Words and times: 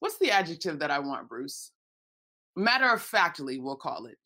what's 0.00 0.16
the 0.16 0.30
adjective 0.30 0.78
that 0.78 0.90
I 0.90 1.00
want, 1.00 1.28
Bruce? 1.28 1.72
Matter 2.56 2.88
of 2.88 3.02
factly, 3.02 3.60
we'll 3.60 3.76
call 3.76 4.06
it. 4.06 4.16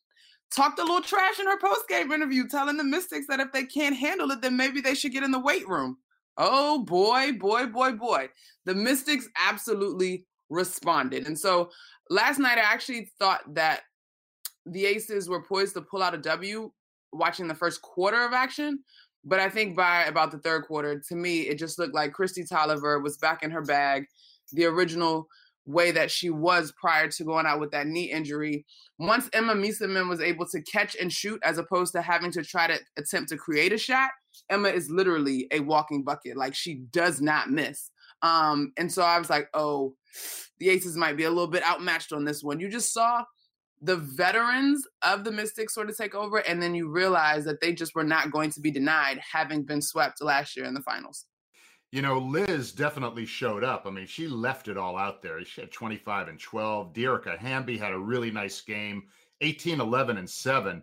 Talked 0.54 0.78
a 0.78 0.83
little 0.83 1.03
trash 1.03 1.41
in 1.41 1.47
her 1.47 1.59
post 1.59 1.88
game 1.88 2.12
interview, 2.12 2.47
telling 2.47 2.77
the 2.77 2.84
Mystics 2.84 3.27
that 3.27 3.41
if 3.41 3.50
they 3.50 3.65
can't 3.65 3.97
handle 3.97 4.31
it, 4.31 4.41
then 4.41 4.56
maybe 4.56 4.81
they 4.81 4.94
should 4.94 5.12
get 5.12 5.25
in 5.25 5.33
the 5.33 5.38
weight 5.41 5.69
room. 5.69 5.99
Oh 6.36 6.84
boy, 6.84 7.32
boy, 7.32 7.66
boy, 7.66 7.92
boy. 7.92 8.28
The 8.64 8.74
Mystics 8.74 9.28
absolutely 9.41 10.26
responded. 10.48 11.26
And 11.26 11.38
so 11.38 11.70
last 12.08 12.38
night, 12.38 12.58
I 12.58 12.62
actually 12.62 13.10
thought 13.18 13.54
that 13.54 13.82
the 14.66 14.86
Aces 14.86 15.28
were 15.28 15.42
poised 15.42 15.74
to 15.74 15.82
pull 15.82 16.02
out 16.02 16.14
a 16.14 16.18
W 16.18 16.70
watching 17.12 17.48
the 17.48 17.54
first 17.54 17.82
quarter 17.82 18.24
of 18.24 18.32
action. 18.32 18.80
But 19.24 19.41
I 19.41 19.50
think 19.50 19.76
by 19.76 20.04
about 20.04 20.30
the 20.30 20.38
third 20.38 20.64
quarter, 20.66 21.02
to 21.08 21.14
me, 21.14 21.42
it 21.42 21.58
just 21.58 21.78
looked 21.78 21.94
like 21.94 22.12
Kristi 22.12 22.48
Toliver 22.48 23.02
was 23.02 23.18
back 23.18 23.42
in 23.42 23.50
her 23.50 23.62
bag, 23.62 24.06
the 24.52 24.64
original 24.64 25.26
way 25.66 25.91
that 25.91 26.10
she 26.10 26.30
was 26.30 26.72
prior 26.80 27.08
to 27.08 27.24
going 27.24 27.47
out 27.47 27.60
with 27.60 27.70
that 27.72 27.86
knee 27.86 28.10
injury. 28.10 28.64
Once 28.98 29.28
Emma 29.32 29.54
Meesseman 29.54 30.08
was 30.08 30.20
able 30.20 30.47
to 30.47 30.62
catch 30.62 30.97
and 30.97 31.12
shoot 31.12 31.38
as 31.44 31.58
opposed 31.58 31.92
to 31.92 32.02
having 32.02 32.32
to 32.32 32.42
try 32.42 32.66
to 32.66 32.78
attempt 32.97 33.28
to 33.28 33.36
create 33.36 33.72
a 33.72 33.78
shot, 33.78 34.10
Emma 34.48 34.68
is 34.68 34.91
literally 34.91 35.46
a 35.50 35.60
walking 35.60 36.02
bucket. 36.02 36.36
Like 36.36 36.54
she 36.54 36.74
does 36.91 37.20
not 37.20 37.50
miss. 37.50 37.91
Um, 38.22 38.72
and 38.76 38.92
so 38.92 39.02
I 39.02 39.18
was 39.18 39.30
like, 39.30 39.48
oh, 39.54 39.94
the 40.58 40.68
Aces 40.68 40.96
might 40.96 41.16
be 41.16 41.24
a 41.24 41.30
little 41.30 41.46
bit 41.46 41.64
outmatched 41.64 42.12
on 42.12 42.24
this 42.24 42.42
one. 42.42 42.60
You 42.60 42.68
just 42.68 42.92
saw 42.92 43.24
the 43.82 43.96
veterans 43.96 44.86
of 45.02 45.24
the 45.24 45.32
Mystics 45.32 45.74
sort 45.74 45.88
of 45.88 45.96
take 45.96 46.14
over, 46.14 46.38
and 46.38 46.62
then 46.62 46.74
you 46.74 46.91
realize 46.91 47.44
that 47.44 47.60
they 47.60 47.72
just 47.72 47.94
were 47.94 48.04
not 48.04 48.30
going 48.30 48.50
to 48.50 48.60
be 48.60 48.70
denied 48.70 49.18
having 49.18 49.62
been 49.62 49.80
swept 49.80 50.22
last 50.22 50.56
year 50.56 50.66
in 50.66 50.74
the 50.74 50.82
finals. 50.82 51.26
You 51.92 52.02
know, 52.02 52.18
Liz 52.18 52.72
definitely 52.72 53.26
showed 53.26 53.64
up. 53.64 53.84
I 53.84 53.91
mean, 53.91 54.06
she 54.06 54.28
left 54.28 54.68
it 54.68 54.76
all 54.76 54.97
out 54.97 55.22
there. 55.22 55.44
She 55.44 55.62
had 55.62 55.72
25 55.72 56.28
and 56.28 56.38
12. 56.38 56.92
Dearica 56.92 57.36
Hamby 57.36 57.76
had 57.76 57.92
a 57.92 57.98
really 57.98 58.30
nice 58.30 58.60
game, 58.60 59.04
18, 59.41 59.80
11, 59.80 60.18
and 60.18 60.30
7. 60.30 60.82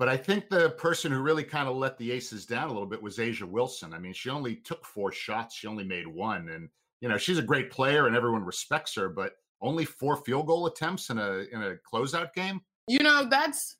But 0.00 0.08
I 0.08 0.16
think 0.16 0.48
the 0.48 0.70
person 0.70 1.12
who 1.12 1.20
really 1.20 1.44
kind 1.44 1.68
of 1.68 1.76
let 1.76 1.98
the 1.98 2.10
aces 2.10 2.46
down 2.46 2.70
a 2.70 2.72
little 2.72 2.88
bit 2.88 3.02
was 3.02 3.18
A'ja 3.18 3.42
Wilson. 3.42 3.92
I 3.92 3.98
mean, 3.98 4.14
she 4.14 4.30
only 4.30 4.56
took 4.56 4.82
four 4.86 5.12
shots, 5.12 5.54
she 5.54 5.66
only 5.66 5.84
made 5.84 6.06
one. 6.06 6.48
And, 6.48 6.70
you 7.02 7.08
know, 7.10 7.18
she's 7.18 7.36
a 7.36 7.42
great 7.42 7.70
player 7.70 8.06
and 8.06 8.16
everyone 8.16 8.42
respects 8.42 8.94
her, 8.94 9.10
but 9.10 9.34
only 9.60 9.84
four 9.84 10.16
field 10.16 10.46
goal 10.46 10.66
attempts 10.66 11.10
in 11.10 11.18
a 11.18 11.44
in 11.52 11.62
a 11.62 11.74
closeout 11.92 12.32
game? 12.32 12.62
You 12.88 13.00
know, 13.00 13.26
that's 13.28 13.76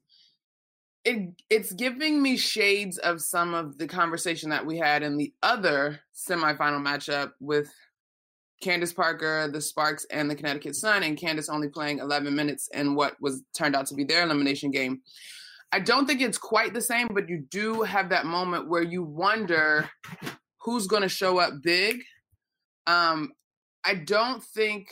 it 1.06 1.30
it's 1.48 1.72
giving 1.72 2.22
me 2.22 2.36
shades 2.36 2.98
of 2.98 3.22
some 3.22 3.54
of 3.54 3.78
the 3.78 3.86
conversation 3.86 4.50
that 4.50 4.66
we 4.66 4.76
had 4.76 5.02
in 5.02 5.16
the 5.16 5.32
other 5.42 6.00
semifinal 6.14 6.84
matchup 6.84 7.32
with 7.40 7.72
Candace 8.60 8.92
Parker, 8.92 9.48
the 9.50 9.62
Sparks, 9.62 10.04
and 10.10 10.28
the 10.28 10.34
Connecticut 10.34 10.76
Sun, 10.76 11.02
and 11.02 11.16
Candace 11.16 11.48
only 11.48 11.70
playing 11.70 12.00
11 12.00 12.36
minutes 12.36 12.68
in 12.74 12.94
what 12.94 13.16
was 13.22 13.42
turned 13.54 13.74
out 13.74 13.86
to 13.86 13.94
be 13.94 14.04
their 14.04 14.24
elimination 14.24 14.70
game. 14.70 15.00
I 15.72 15.80
don't 15.80 16.06
think 16.06 16.20
it's 16.20 16.38
quite 16.38 16.74
the 16.74 16.80
same, 16.80 17.08
but 17.08 17.28
you 17.28 17.44
do 17.50 17.82
have 17.82 18.08
that 18.08 18.26
moment 18.26 18.68
where 18.68 18.82
you 18.82 19.02
wonder 19.02 19.88
who's 20.58 20.86
going 20.86 21.02
to 21.02 21.08
show 21.08 21.38
up 21.38 21.54
big. 21.62 22.02
Um, 22.86 23.32
I 23.84 23.94
don't 23.94 24.42
think 24.42 24.88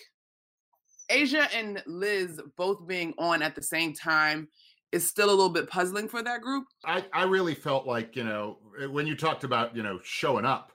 A'ja 1.10 1.48
and 1.54 1.82
Liz 1.86 2.40
both 2.56 2.86
being 2.86 3.14
on 3.18 3.42
at 3.42 3.54
the 3.54 3.62
same 3.62 3.92
time 3.92 4.48
is 4.92 5.06
still 5.06 5.28
a 5.28 5.30
little 5.30 5.50
bit 5.50 5.68
puzzling 5.68 6.08
for 6.08 6.22
that 6.22 6.40
group. 6.40 6.64
I, 6.84 7.04
I 7.12 7.24
really 7.24 7.54
felt 7.54 7.86
like, 7.86 8.16
you 8.16 8.24
know, 8.24 8.58
eh, 8.80 8.86
when 8.86 9.06
you 9.06 9.16
talked 9.16 9.44
about, 9.44 9.76
you 9.76 9.82
know, 9.82 9.98
showing 10.02 10.44
up, 10.44 10.72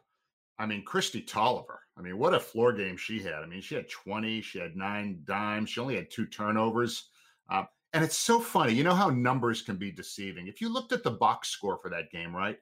I 0.60 0.66
mean, 0.66 0.84
Kristi 0.86 1.26
Toliver, 1.26 1.78
I 1.98 2.02
mean, 2.02 2.18
what 2.18 2.34
a 2.34 2.40
floor 2.40 2.74
game 2.74 2.98
she 2.98 3.22
had. 3.22 3.36
I 3.36 3.46
mean, 3.46 3.62
she 3.62 3.76
had 3.76 3.90
20, 3.90 4.42
she 4.42 4.60
had 4.60 4.76
nine 4.76 5.22
dimes, 5.26 5.72
she 5.72 5.80
only 5.80 5.96
had 5.96 6.12
two 6.12 6.26
turnovers. 6.26 7.10
Uh, 7.50 7.64
and 7.94 8.04
it's 8.04 8.18
so 8.18 8.40
funny. 8.40 8.74
You 8.74 8.84
know 8.84 8.96
how 8.96 9.10
numbers 9.10 9.62
can 9.62 9.78
be 9.78 9.92
deceiving. 9.92 10.48
If 10.48 10.62
you 10.62 10.70
looked 10.70 10.92
at 10.92 11.04
the 11.04 11.12
box 11.12 11.50
score 11.50 11.78
for 11.78 11.90
that 11.90 12.12
game, 12.12 12.36
right? 12.36 12.58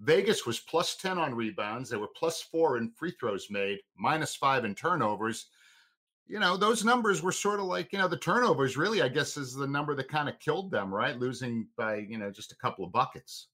Vegas 0.00 0.44
was 0.44 0.60
plus 0.60 0.96
10 0.96 1.18
on 1.18 1.34
rebounds. 1.34 1.88
They 1.88 1.96
were 1.96 2.08
plus 2.14 2.42
four 2.42 2.76
in 2.76 2.90
free 2.90 3.14
throws 3.18 3.48
made, 3.50 3.78
minus 3.96 4.36
five 4.36 4.64
in 4.64 4.74
turnovers 4.74 5.46
you 6.28 6.40
know, 6.40 6.56
those 6.56 6.84
numbers 6.84 7.22
were 7.22 7.32
sort 7.32 7.60
of 7.60 7.66
like, 7.66 7.92
you 7.92 7.98
know, 7.98 8.08
the 8.08 8.16
turnovers 8.16 8.76
really, 8.76 9.00
I 9.00 9.08
guess, 9.08 9.36
is 9.36 9.54
the 9.54 9.66
number 9.66 9.94
that 9.94 10.08
kind 10.08 10.28
of 10.28 10.38
killed 10.40 10.70
them, 10.70 10.92
right? 10.92 11.18
Losing 11.18 11.68
by, 11.76 11.96
you 11.96 12.18
know, 12.18 12.30
just 12.30 12.52
a 12.52 12.56
couple 12.56 12.84
of 12.84 12.92
buckets. 12.92 13.48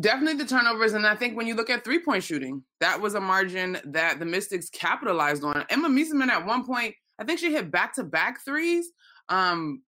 Definitely 0.00 0.34
the 0.34 0.48
turnovers. 0.48 0.92
And 0.92 1.06
I 1.06 1.16
think 1.16 1.36
when 1.36 1.46
you 1.46 1.54
look 1.54 1.70
at 1.70 1.82
three 1.82 1.98
point 1.98 2.22
shooting, 2.22 2.62
that 2.80 3.00
was 3.00 3.14
a 3.14 3.20
margin 3.20 3.78
that 3.86 4.18
the 4.18 4.26
Mystics 4.26 4.68
capitalized 4.68 5.42
on. 5.42 5.64
Emma 5.70 5.88
Meesseman 5.88 6.28
at 6.28 6.44
one 6.44 6.64
point, 6.64 6.94
I 7.18 7.24
think 7.24 7.40
she 7.40 7.52
hit 7.52 7.70
back 7.70 7.94
to 7.94 8.04
back 8.04 8.44
threes. 8.44 8.90
Um, 9.28 9.82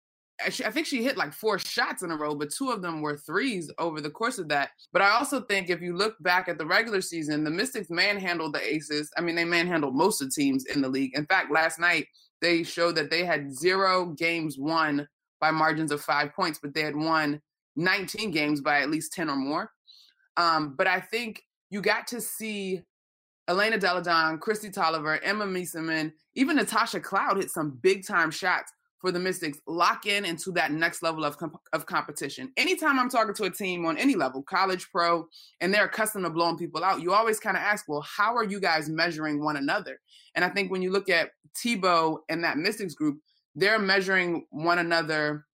I 0.45 0.51
think 0.51 0.87
she 0.87 1.03
hit 1.03 1.17
like 1.17 1.33
four 1.33 1.59
shots 1.59 2.05
in 2.05 2.13
a 2.13 2.17
row, 2.17 2.35
but 2.35 2.51
two 2.51 2.71
of 2.71 2.81
them 2.81 3.01
were 3.01 3.17
threes 3.17 3.73
over 3.79 4.01
the 4.01 4.11
course 4.11 4.39
of 4.39 4.49
that. 4.49 4.71
But 4.93 5.03
I 5.03 5.11
also 5.11 5.41
think 5.41 5.69
if 5.69 5.81
you 5.81 5.97
look 5.97 6.15
back 6.21 6.49
at 6.49 6.59
the 6.59 6.67
regular 6.67 7.01
season, 7.01 7.43
the 7.43 7.51
Mystics 7.51 7.91
manhandled 7.91 8.55
the 8.55 8.63
Aces. 8.63 9.11
I 9.17 9.21
mean, 9.21 9.35
they 9.35 9.45
manhandled 9.45 9.97
most 9.97 10.23
of 10.23 10.29
the 10.29 10.41
teams 10.41 10.65
in 10.67 10.81
the 10.81 10.89
league. 10.89 11.17
In 11.17 11.27
fact, 11.27 11.51
last 11.51 11.81
night 11.81 12.07
they 12.41 12.63
showed 12.63 12.95
that 12.97 13.11
they 13.11 13.25
had 13.25 13.53
zero 13.53 14.07
games 14.07 14.57
won 14.59 15.09
by 15.41 15.51
margins 15.51 15.91
of 15.91 16.01
five 16.01 16.33
points, 16.35 16.61
but 16.63 16.73
they 16.73 16.83
had 16.83 16.97
won 16.97 17.41
19 17.75 18.31
games 18.31 18.61
by 18.61 18.81
at 18.81 18.91
least 18.91 19.13
10 19.15 19.29
or 19.29 19.37
more. 19.37 19.73
Um, 20.37 20.75
but 20.79 20.87
I 20.87 21.01
think 21.01 21.43
you 21.71 21.81
got 21.81 22.07
to 22.09 22.21
see 22.21 22.83
Elena 23.49 23.79
Delle 23.79 24.03
Kristi 24.03 24.73
Toliver, 24.73 25.19
Emma 25.23 25.47
Meesseman, 25.47 26.13
even 26.37 26.57
Natasha 26.57 27.01
Cloud 27.01 27.39
hit 27.39 27.51
some 27.51 27.79
big 27.83 28.07
time 28.07 28.31
shots 28.31 28.73
for 29.01 29.13
the 29.13 29.19
Mystics 29.19 29.59
lock 29.67 30.07
in 30.07 30.25
into 30.25 30.51
that 30.53 30.73
next 30.73 31.03
level 31.03 31.25
of, 31.25 31.39
comp- 31.39 31.61
of 31.73 31.87
competition. 31.87 32.53
Anytime 32.57 32.99
I'm 32.99 33.09
talking 33.09 33.35
to 33.35 33.45
a 33.45 33.51
team 33.51 33.87
on 33.87 33.97
any 33.97 34.15
level, 34.15 34.43
college, 34.43 34.91
pro, 34.91 35.27
and 35.61 35.73
they're 35.73 35.85
accustomed 35.85 36.25
to 36.25 36.31
blowing 36.31 36.59
people 36.59 36.85
out, 36.85 37.01
you 37.01 37.13
always 37.13 37.39
kind 37.39 37.57
of 37.57 37.63
ask, 37.63 37.85
well, 37.89 38.05
how 38.17 38.35
are 38.37 38.45
you 38.45 38.61
guys 38.61 38.89
measuring 38.89 39.43
one 39.43 39.57
another? 39.57 40.01
And 40.35 40.45
I 40.45 40.49
think 40.49 40.71
when 40.71 40.83
you 40.83 40.91
look 40.91 41.09
at 41.09 41.31
Thibault 41.57 42.21
and 42.29 42.43
that 42.45 42.59
Mystics 42.59 42.95
group, 42.95 43.19
they're 43.55 43.79
measuring 43.79 44.47
one 44.51 44.79
another 44.79 45.47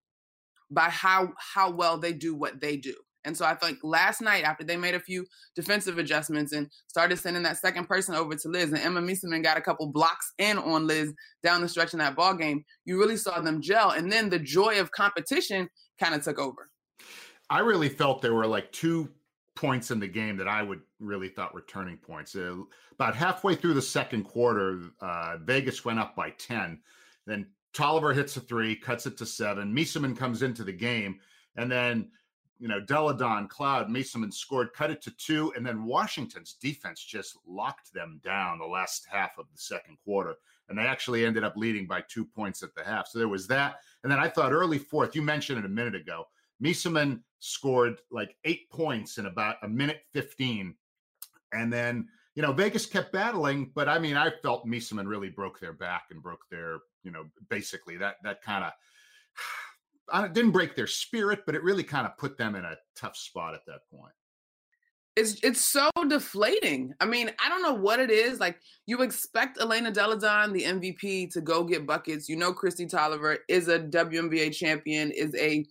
by 0.70 0.88
how 0.91 1.32
how 1.38 1.70
well 1.70 1.99
they 1.99 2.12
do 2.12 2.35
what 2.35 2.61
they 2.61 2.76
do. 2.76 2.94
And 3.25 3.37
so 3.37 3.44
I 3.44 3.55
think 3.55 3.79
last 3.82 4.21
night, 4.21 4.44
after 4.44 4.65
they 4.65 4.76
made 4.76 4.94
a 4.94 5.00
few 5.00 5.25
defensive 5.55 5.99
adjustments 5.99 6.53
and 6.53 6.69
started 6.88 7.19
sending 7.19 7.43
that 7.44 7.59
second 7.59 7.87
person 7.88 8.15
over 8.15 8.35
to 8.35 8.49
Liz, 8.49 8.71
and 8.71 8.79
Emma 8.79 9.00
Meesseman 9.00 9.43
got 9.43 9.56
a 9.56 9.62
couple 9.62 9.91
blocks 9.91 10.32
in 10.38 10.59
on 10.59 10.87
Liz 10.87 11.12
down 11.43 11.61
the 11.61 11.69
stretch 11.69 11.93
in 11.93 11.99
that 11.99 12.17
ball 12.17 12.35
game, 12.35 12.65
you 12.85 12.99
really 12.99 13.17
saw 13.17 13.41
them 13.41 13.61
gel. 13.61 13.91
And 13.91 14.11
then 14.11 14.29
the 14.29 14.38
joy 14.38 14.81
of 14.81 14.91
competition 14.91 15.69
kind 15.99 16.15
of 16.15 16.23
took 16.23 16.38
over. 16.38 16.69
I 17.50 17.61
really 17.61 17.88
felt 17.88 18.23
there 18.23 18.35
were 18.35 18.47
like 18.47 18.73
two 18.73 19.09
points 19.55 19.91
in 19.91 20.00
the 20.00 20.09
game 20.09 20.37
that 20.37 20.49
I 20.49 20.62
would 20.62 20.81
really 20.99 21.29
thought 21.29 21.55
were 21.55 21.65
turning 21.69 21.97
points. 21.97 22.35
Uh, 22.35 22.56
about 22.93 23.15
halfway 23.15 23.55
through 23.55 23.75
the 23.75 23.82
second 23.82 24.25
quarter, 24.25 24.81
uh, 25.00 25.37
Vegas 25.43 25.85
went 25.85 25.99
up 25.99 26.17
by 26.17 26.31
10. 26.31 26.81
Then 27.27 27.47
Toliver 27.75 28.15
hits 28.15 28.37
a 28.37 28.41
three, 28.41 28.77
cuts 28.77 29.06
it 29.06 29.17
to 29.19 29.27
seven. 29.27 29.75
Meesseman 29.75 30.17
comes 30.17 30.43
into 30.43 30.65
the 30.65 30.73
game, 30.73 31.19
and 31.56 31.70
then 31.70 32.11
you 32.59 32.69
know, 32.69 32.81
Delle 32.81 33.12
Donne, 33.12 33.49
Cloud, 33.49 33.89
Meesseman 33.89 34.33
scored, 34.33 34.73
cut 34.73 34.91
it 34.91 35.03
to 35.03 35.11
two, 35.12 35.53
and 35.56 35.67
then 35.67 35.85
Washington's 35.85 36.55
defense 36.55 37.03
just 37.03 37.37
locked 37.47 37.93
them 37.93 38.21
down 38.23 38.59
the 38.59 38.65
last 38.65 39.06
half 39.11 39.39
of 39.39 39.47
the 39.53 39.59
second 39.59 39.97
quarter. 40.05 40.37
And 40.69 40.79
they 40.79 40.87
actually 40.87 41.27
ended 41.27 41.45
up 41.45 41.56
leading 41.56 41.87
by 41.87 42.03
two 42.09 42.25
points 42.25 42.62
at 42.62 42.75
the 42.75 42.85
half. 42.85 43.09
So 43.09 43.19
there 43.19 43.29
was 43.29 43.47
that. 43.49 43.77
And 44.03 44.11
then 44.11 44.19
I 44.19 44.29
thought 44.29 44.53
early 44.53 44.79
fourth, 44.79 45.15
you 45.15 45.23
mentioned 45.23 45.59
it 45.59 45.65
a 45.65 45.69
minute 45.69 45.95
ago, 45.95 46.27
Meesseman 46.62 47.21
scored 47.41 47.99
like 48.11 48.37
eight 48.45 48.71
points 48.71 49.19
in 49.19 49.27
about 49.27 49.56
a 49.62 49.69
minute 49.69 50.03
15. 50.12 50.75
And 51.53 51.73
then, 51.73 52.09
you 52.35 52.43
know, 52.43 52.53
Vegas 52.53 52.87
kept 52.87 53.12
battling, 53.12 53.73
but 53.75 53.89
I 53.89 53.99
mean, 53.99 54.17
I 54.17 54.31
felt 54.43 54.67
Meesseman 54.67 55.06
really 55.06 55.29
broke 55.29 55.61
their 55.61 55.73
back 55.73 56.05
and 56.11 56.23
broke 56.23 56.49
their, 56.51 56.79
you 57.03 57.11
know, 57.11 57.27
basically 57.49 57.97
that 57.99 58.17
that 58.25 58.43
kind 58.43 58.65
of 58.65 58.73
it 60.12 60.33
didn't 60.33 60.53
break 60.53 60.77
their 60.77 60.87
spirit, 60.87 61.41
but 61.47 61.55
it 61.55 61.62
really 61.62 61.83
kind 61.83 62.06
of 62.06 62.17
put 62.19 62.37
them 62.37 62.55
in 62.55 62.65
a 62.65 62.77
tough 62.97 63.17
spot 63.17 63.55
at 63.55 63.65
that 63.67 63.81
point. 63.91 64.12
It's 65.17 65.39
it's 65.45 65.61
so 65.61 65.91
deflating. 66.09 66.93
I 67.01 67.06
mean, 67.06 67.31
I 67.45 67.49
don't 67.49 67.62
know 67.62 67.75
what 67.75 68.01
it 68.01 68.11
is. 68.11 68.41
Like 68.41 68.59
you 68.87 69.03
expect 69.03 69.61
Elena 69.61 69.93
Delle 69.93 70.17
Donne, 70.17 70.53
the 70.53 70.65
MVP, 70.65 71.33
to 71.33 71.41
go 71.41 71.62
get 71.62 71.87
buckets. 71.87 72.29
You 72.29 72.37
know, 72.37 72.53
Kristi 72.53 72.91
Toliver 72.91 73.39
is 73.49 73.69
a 73.69 73.79
WNBA 73.79 74.53
champion, 74.55 75.12
is 75.12 75.35
a 75.37 75.65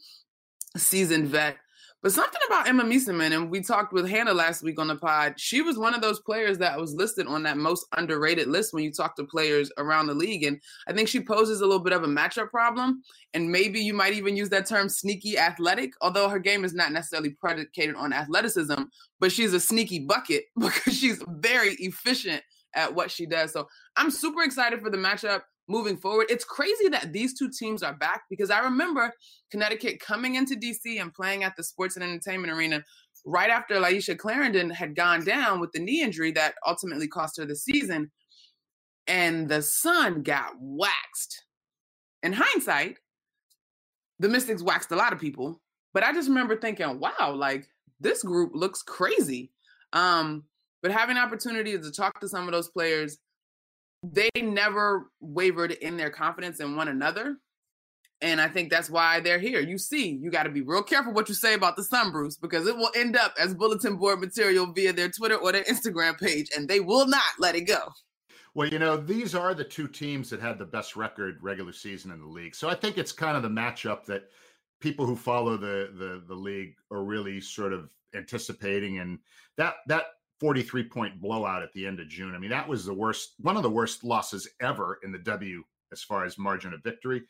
seasoned 0.78 1.28
vet. 1.28 1.58
But 2.04 2.12
something 2.12 2.42
about 2.48 2.68
Emma 2.68 2.84
Meesseman, 2.84 3.34
and 3.34 3.50
we 3.50 3.62
talked 3.62 3.94
with 3.94 4.10
Hannah 4.10 4.34
last 4.34 4.62
week 4.62 4.78
on 4.78 4.90
the 4.90 4.98
pod, 4.98 5.40
she 5.40 5.62
was 5.62 5.78
one 5.78 5.96
of 5.96 6.02
those 6.02 6.20
players 6.20 6.58
that 6.58 6.78
was 6.78 6.94
listed 6.94 7.28
on 7.28 7.44
that 7.44 7.56
most 7.56 7.86
underrated 7.96 8.50
list 8.50 8.74
when 8.74 8.84
you 8.84 8.92
talk 8.92 9.16
to 9.16 9.24
players 9.24 9.72
around 9.78 10.08
the 10.08 10.14
league. 10.14 10.44
And 10.44 10.60
I 10.86 10.92
think 10.92 11.08
she 11.08 11.22
poses 11.22 11.62
a 11.62 11.66
little 11.66 11.80
bit 11.80 11.94
of 11.94 12.04
a 12.04 12.08
matchup 12.08 12.50
problem. 12.50 13.02
And 13.34 13.50
maybe 13.50 13.80
you 13.80 13.94
might 13.94 14.16
even 14.16 14.36
use 14.36 14.50
that 14.50 14.66
term 14.66 14.90
sneaky 14.90 15.38
athletic, 15.38 15.94
although 16.02 16.28
her 16.28 16.40
game 16.40 16.66
is 16.66 16.74
not 16.74 16.92
necessarily 16.92 17.30
predicated 17.30 17.96
on 17.96 18.12
athleticism, 18.12 18.84
but 19.22 19.32
she's 19.32 19.54
a 19.54 19.60
sneaky 19.62 20.00
bucket 20.00 20.44
because 20.60 20.98
she's 20.98 21.24
very 21.26 21.76
efficient 21.76 22.44
at 22.76 22.94
what 22.94 23.12
she 23.12 23.26
does. 23.26 23.54
So 23.54 23.70
I'm 23.96 24.12
super 24.12 24.44
excited 24.44 24.82
for 24.82 24.90
the 24.90 24.98
matchup 24.98 25.44
moving 25.68 25.98
forward. 25.98 26.28
It's 26.30 26.46
crazy 26.46 26.90
that 26.90 27.14
these 27.14 27.38
two 27.38 27.50
teams 27.50 27.84
are 27.84 27.94
back 27.94 28.24
because 28.30 28.50
I 28.50 28.60
remember 28.60 29.12
Connecticut 29.52 30.00
coming 30.00 30.36
into 30.36 30.56
DC 30.56 31.02
and 31.02 31.14
playing 31.14 31.44
at 31.44 31.56
the 31.56 31.64
Sports 31.64 31.96
and 31.96 32.04
Entertainment 32.04 32.54
Arena 32.54 32.84
right 33.26 33.50
after 33.50 33.76
Layshia 33.76 34.18
Clarendon 34.18 34.70
had 34.70 34.96
gone 34.96 35.24
down 35.24 35.60
with 35.60 35.72
the 35.72 35.80
knee 35.80 36.02
injury 36.02 36.32
that 36.34 36.56
ultimately 36.68 37.08
cost 37.08 37.38
her 37.38 37.46
the 37.46 37.56
season. 37.56 38.12
And 39.08 39.48
the 39.50 39.62
sun 39.62 40.24
got 40.24 40.54
waxed. 40.60 41.46
In 42.22 42.34
hindsight, 42.34 42.98
the 44.20 44.30
Mystics 44.30 44.64
waxed 44.64 44.92
a 44.92 44.96
lot 44.96 45.12
of 45.12 45.20
people, 45.20 45.62
but 45.94 46.04
I 46.04 46.14
just 46.14 46.30
remember 46.30 46.56
thinking, 46.56 47.00
wow, 47.00 47.34
like 47.36 47.68
this 48.00 48.24
group 48.24 48.52
looks 48.54 48.82
crazy. 48.82 49.52
Um, 49.92 50.44
but 50.82 50.92
having 50.92 51.18
opportunity 51.18 51.78
to 51.78 51.92
talk 51.92 52.20
to 52.20 52.30
some 52.30 52.46
of 52.46 52.54
those 52.54 52.70
players 52.70 53.18
they 54.04 54.30
never 54.42 55.10
wavered 55.22 55.72
in 55.72 55.98
their 55.98 56.10
confidence 56.10 56.60
in 56.60 56.76
one 56.76 56.90
another. 56.90 57.38
And 58.22 58.40
I 58.40 58.48
think 58.48 58.70
that's 58.70 58.90
why 58.90 59.20
they're 59.20 59.40
here. 59.40 59.60
You 59.60 59.78
see, 59.78 60.10
you 60.10 60.32
got 60.32 60.44
to 60.44 60.50
be 60.50 60.62
real 60.62 60.84
careful 60.84 61.14
what 61.14 61.28
you 61.28 61.36
say 61.36 61.56
about 61.56 61.76
the 61.76 61.84
Sun, 61.84 62.12
Bruce, 62.12 62.38
because 62.38 62.68
it 62.68 62.76
will 62.76 62.92
end 62.96 63.18
up 63.18 63.34
as 63.38 63.54
bulletin 63.54 63.98
board 63.98 64.22
material 64.22 64.66
via 64.72 64.94
their 64.94 65.10
Twitter 65.10 65.36
or 65.36 65.52
their 65.52 65.64
Instagram 65.64 66.18
page, 66.18 66.48
and 66.56 66.68
they 66.68 66.80
will 66.80 67.06
not 67.06 67.24
let 67.40 67.56
it 67.56 67.62
go. 67.62 67.82
Well, 68.56 68.70
you 68.70 68.80
know, 68.80 68.96
these 68.96 69.36
are 69.36 69.54
the 69.54 69.64
two 69.64 69.88
teams 69.88 70.30
that 70.30 70.40
had 70.40 70.58
the 70.58 70.66
best 70.66 70.96
record 70.96 71.40
regular 71.42 71.74
season 71.74 72.12
in 72.12 72.22
the 72.22 72.28
league. 72.28 72.56
So 72.56 72.70
I 72.70 72.76
think 72.76 72.98
it's 72.98 73.12
kind 73.12 73.36
of 73.36 73.44
the 73.44 73.50
matchup 73.50 74.06
that 74.06 74.30
people 74.80 75.06
who 75.06 75.16
follow 75.16 75.58
the 75.58 75.92
the 75.98 76.24
the 76.28 76.36
league 76.36 76.76
are 76.92 77.04
really 77.04 77.42
sort 77.42 77.74
of 77.74 77.90
anticipating 78.14 79.00
and 79.00 79.18
that 79.58 79.76
that 79.88 80.06
43 80.44 80.84
point 80.90 81.22
blowout 81.22 81.64
at 81.64 81.72
the 81.72 81.88
end 81.88 82.02
of 82.02 82.10
June. 82.10 82.36
I 82.36 82.38
mean, 82.38 82.50
that 82.50 82.68
was 82.68 82.84
the 82.84 82.94
worst, 82.94 83.36
one 83.40 83.56
of 83.56 83.64
the 83.64 83.70
worst 83.70 84.04
losses 84.04 84.46
ever 84.60 85.00
in 85.02 85.14
the 85.14 85.20
W 85.20 85.64
as 85.94 86.04
far 86.04 86.26
as 86.26 86.38
margin 86.38 86.74
of 86.74 86.84
victory. 86.84 87.22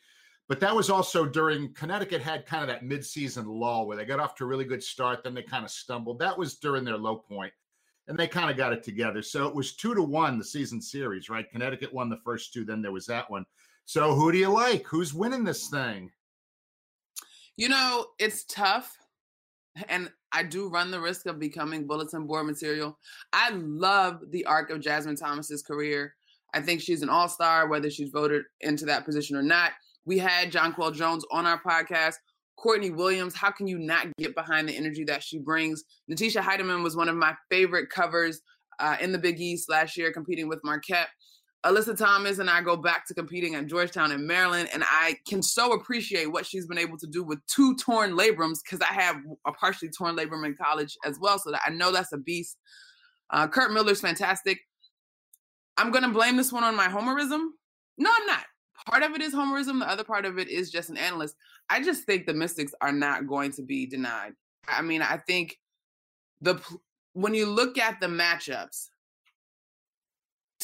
But 0.48 0.58
that 0.58 0.74
was 0.74 0.90
also 0.90 1.24
during 1.24 1.72
Connecticut 1.74 2.20
had 2.20 2.44
kind 2.44 2.64
of 2.64 2.68
that 2.68 2.82
midseason 2.82 3.44
lull 3.46 3.86
where 3.86 3.96
they 3.96 4.04
got 4.04 4.18
off 4.18 4.34
to 4.34 4.44
a 4.44 4.48
really 4.48 4.64
good 4.64 4.82
start, 4.82 5.22
then 5.22 5.32
they 5.32 5.44
kind 5.44 5.64
of 5.64 5.70
stumbled. 5.70 6.18
That 6.18 6.36
was 6.36 6.56
during 6.56 6.84
their 6.84 6.96
low 6.96 7.14
point, 7.14 7.52
and 8.08 8.18
they 8.18 8.26
kind 8.26 8.50
of 8.50 8.56
got 8.56 8.72
it 8.72 8.82
together. 8.82 9.22
So 9.22 9.46
it 9.46 9.54
was 9.54 9.76
two 9.76 9.94
to 9.94 10.02
one 10.02 10.36
the 10.36 10.44
season 10.44 10.82
series, 10.82 11.30
right? 11.30 11.48
Connecticut 11.48 11.94
won 11.94 12.10
the 12.10 12.18
first 12.24 12.52
two, 12.52 12.64
then 12.64 12.82
there 12.82 12.90
was 12.90 13.06
that 13.06 13.30
one. 13.30 13.46
So 13.84 14.12
who 14.16 14.32
do 14.32 14.38
you 14.38 14.48
like? 14.48 14.88
Who's 14.88 15.14
winning 15.14 15.44
this 15.44 15.68
thing? 15.68 16.10
You 17.56 17.68
know, 17.68 18.06
it's 18.18 18.44
tough 18.46 18.98
and 19.88 20.10
I 20.32 20.42
do 20.42 20.68
run 20.68 20.90
the 20.90 21.00
risk 21.00 21.26
of 21.26 21.38
becoming 21.38 21.86
bulletin 21.86 22.26
board 22.26 22.46
material. 22.46 22.98
I 23.32 23.50
love 23.50 24.20
the 24.30 24.44
arc 24.46 24.70
of 24.70 24.80
Jasmine 24.80 25.16
Thomas's 25.16 25.62
career. 25.62 26.14
I 26.54 26.60
think 26.60 26.80
she's 26.80 27.02
an 27.02 27.08
all 27.08 27.28
star, 27.28 27.68
whether 27.68 27.90
she's 27.90 28.10
voted 28.10 28.44
into 28.60 28.86
that 28.86 29.04
position 29.04 29.36
or 29.36 29.42
not. 29.42 29.72
We 30.06 30.18
had 30.18 30.52
Jonquel 30.52 30.94
Jones 30.94 31.24
on 31.32 31.46
our 31.46 31.60
podcast. 31.60 32.14
Courtney 32.56 32.90
Williams, 32.90 33.34
how 33.34 33.50
can 33.50 33.66
you 33.66 33.78
not 33.78 34.06
get 34.16 34.34
behind 34.34 34.68
the 34.68 34.76
energy 34.76 35.04
that 35.04 35.22
she 35.22 35.38
brings? 35.38 35.82
Natisha 36.10 36.40
Hiedeman 36.40 36.84
was 36.84 36.96
one 36.96 37.08
of 37.08 37.16
my 37.16 37.34
favorite 37.50 37.90
covers 37.90 38.40
uh, 38.78 38.96
in 39.00 39.12
the 39.12 39.18
Big 39.18 39.40
East 39.40 39.68
last 39.68 39.96
year, 39.96 40.12
competing 40.12 40.48
with 40.48 40.60
Marquette. 40.62 41.08
Alyssa 41.64 41.96
Thomas 41.96 42.38
and 42.38 42.50
I 42.50 42.60
go 42.60 42.76
back 42.76 43.06
to 43.06 43.14
competing 43.14 43.54
at 43.54 43.66
Georgetown 43.66 44.12
in 44.12 44.26
Maryland, 44.26 44.68
and 44.74 44.84
I 44.86 45.16
can 45.26 45.42
so 45.42 45.72
appreciate 45.72 46.30
what 46.30 46.44
she's 46.44 46.66
been 46.66 46.78
able 46.78 46.98
to 46.98 47.06
do 47.06 47.22
with 47.22 47.44
two 47.46 47.74
torn 47.76 48.12
labrums 48.12 48.58
because 48.62 48.80
I 48.82 48.92
have 48.92 49.16
a 49.46 49.52
partially 49.52 49.88
torn 49.88 50.16
labrum 50.16 50.44
in 50.44 50.54
college 50.54 50.96
as 51.06 51.18
well, 51.18 51.38
so 51.38 51.50
that 51.52 51.62
I 51.66 51.70
know 51.70 51.90
that's 51.90 52.12
a 52.12 52.18
beast. 52.18 52.58
Uh, 53.30 53.48
Curt 53.48 53.72
Miller's 53.72 54.00
fantastic. 54.00 54.58
I'm 55.76 55.90
to 55.92 56.08
blame 56.10 56.36
this 56.36 56.52
one 56.52 56.64
on 56.64 56.76
my 56.76 56.86
homerism. 56.86 57.48
No, 57.96 58.10
I'm 58.14 58.26
not. 58.26 58.44
Part 58.86 59.02
of 59.02 59.12
it 59.12 59.22
is 59.22 59.34
homerism. 59.34 59.80
The 59.80 59.88
other 59.88 60.04
part 60.04 60.26
of 60.26 60.38
it 60.38 60.48
is 60.48 60.70
just 60.70 60.90
an 60.90 60.98
analyst. 60.98 61.36
I 61.70 61.82
just 61.82 62.04
think 62.04 62.26
the 62.26 62.34
Mystics 62.34 62.74
are 62.80 62.92
not 62.92 63.26
going 63.26 63.52
to 63.52 63.62
be 63.62 63.86
denied. 63.86 64.34
I 64.68 64.82
mean, 64.82 65.00
I 65.00 65.16
think 65.16 65.58
the 66.40 66.60
when 67.14 67.34
you 67.34 67.46
look 67.46 67.78
at 67.78 68.00
the 68.00 68.06
matchups, 68.06 68.88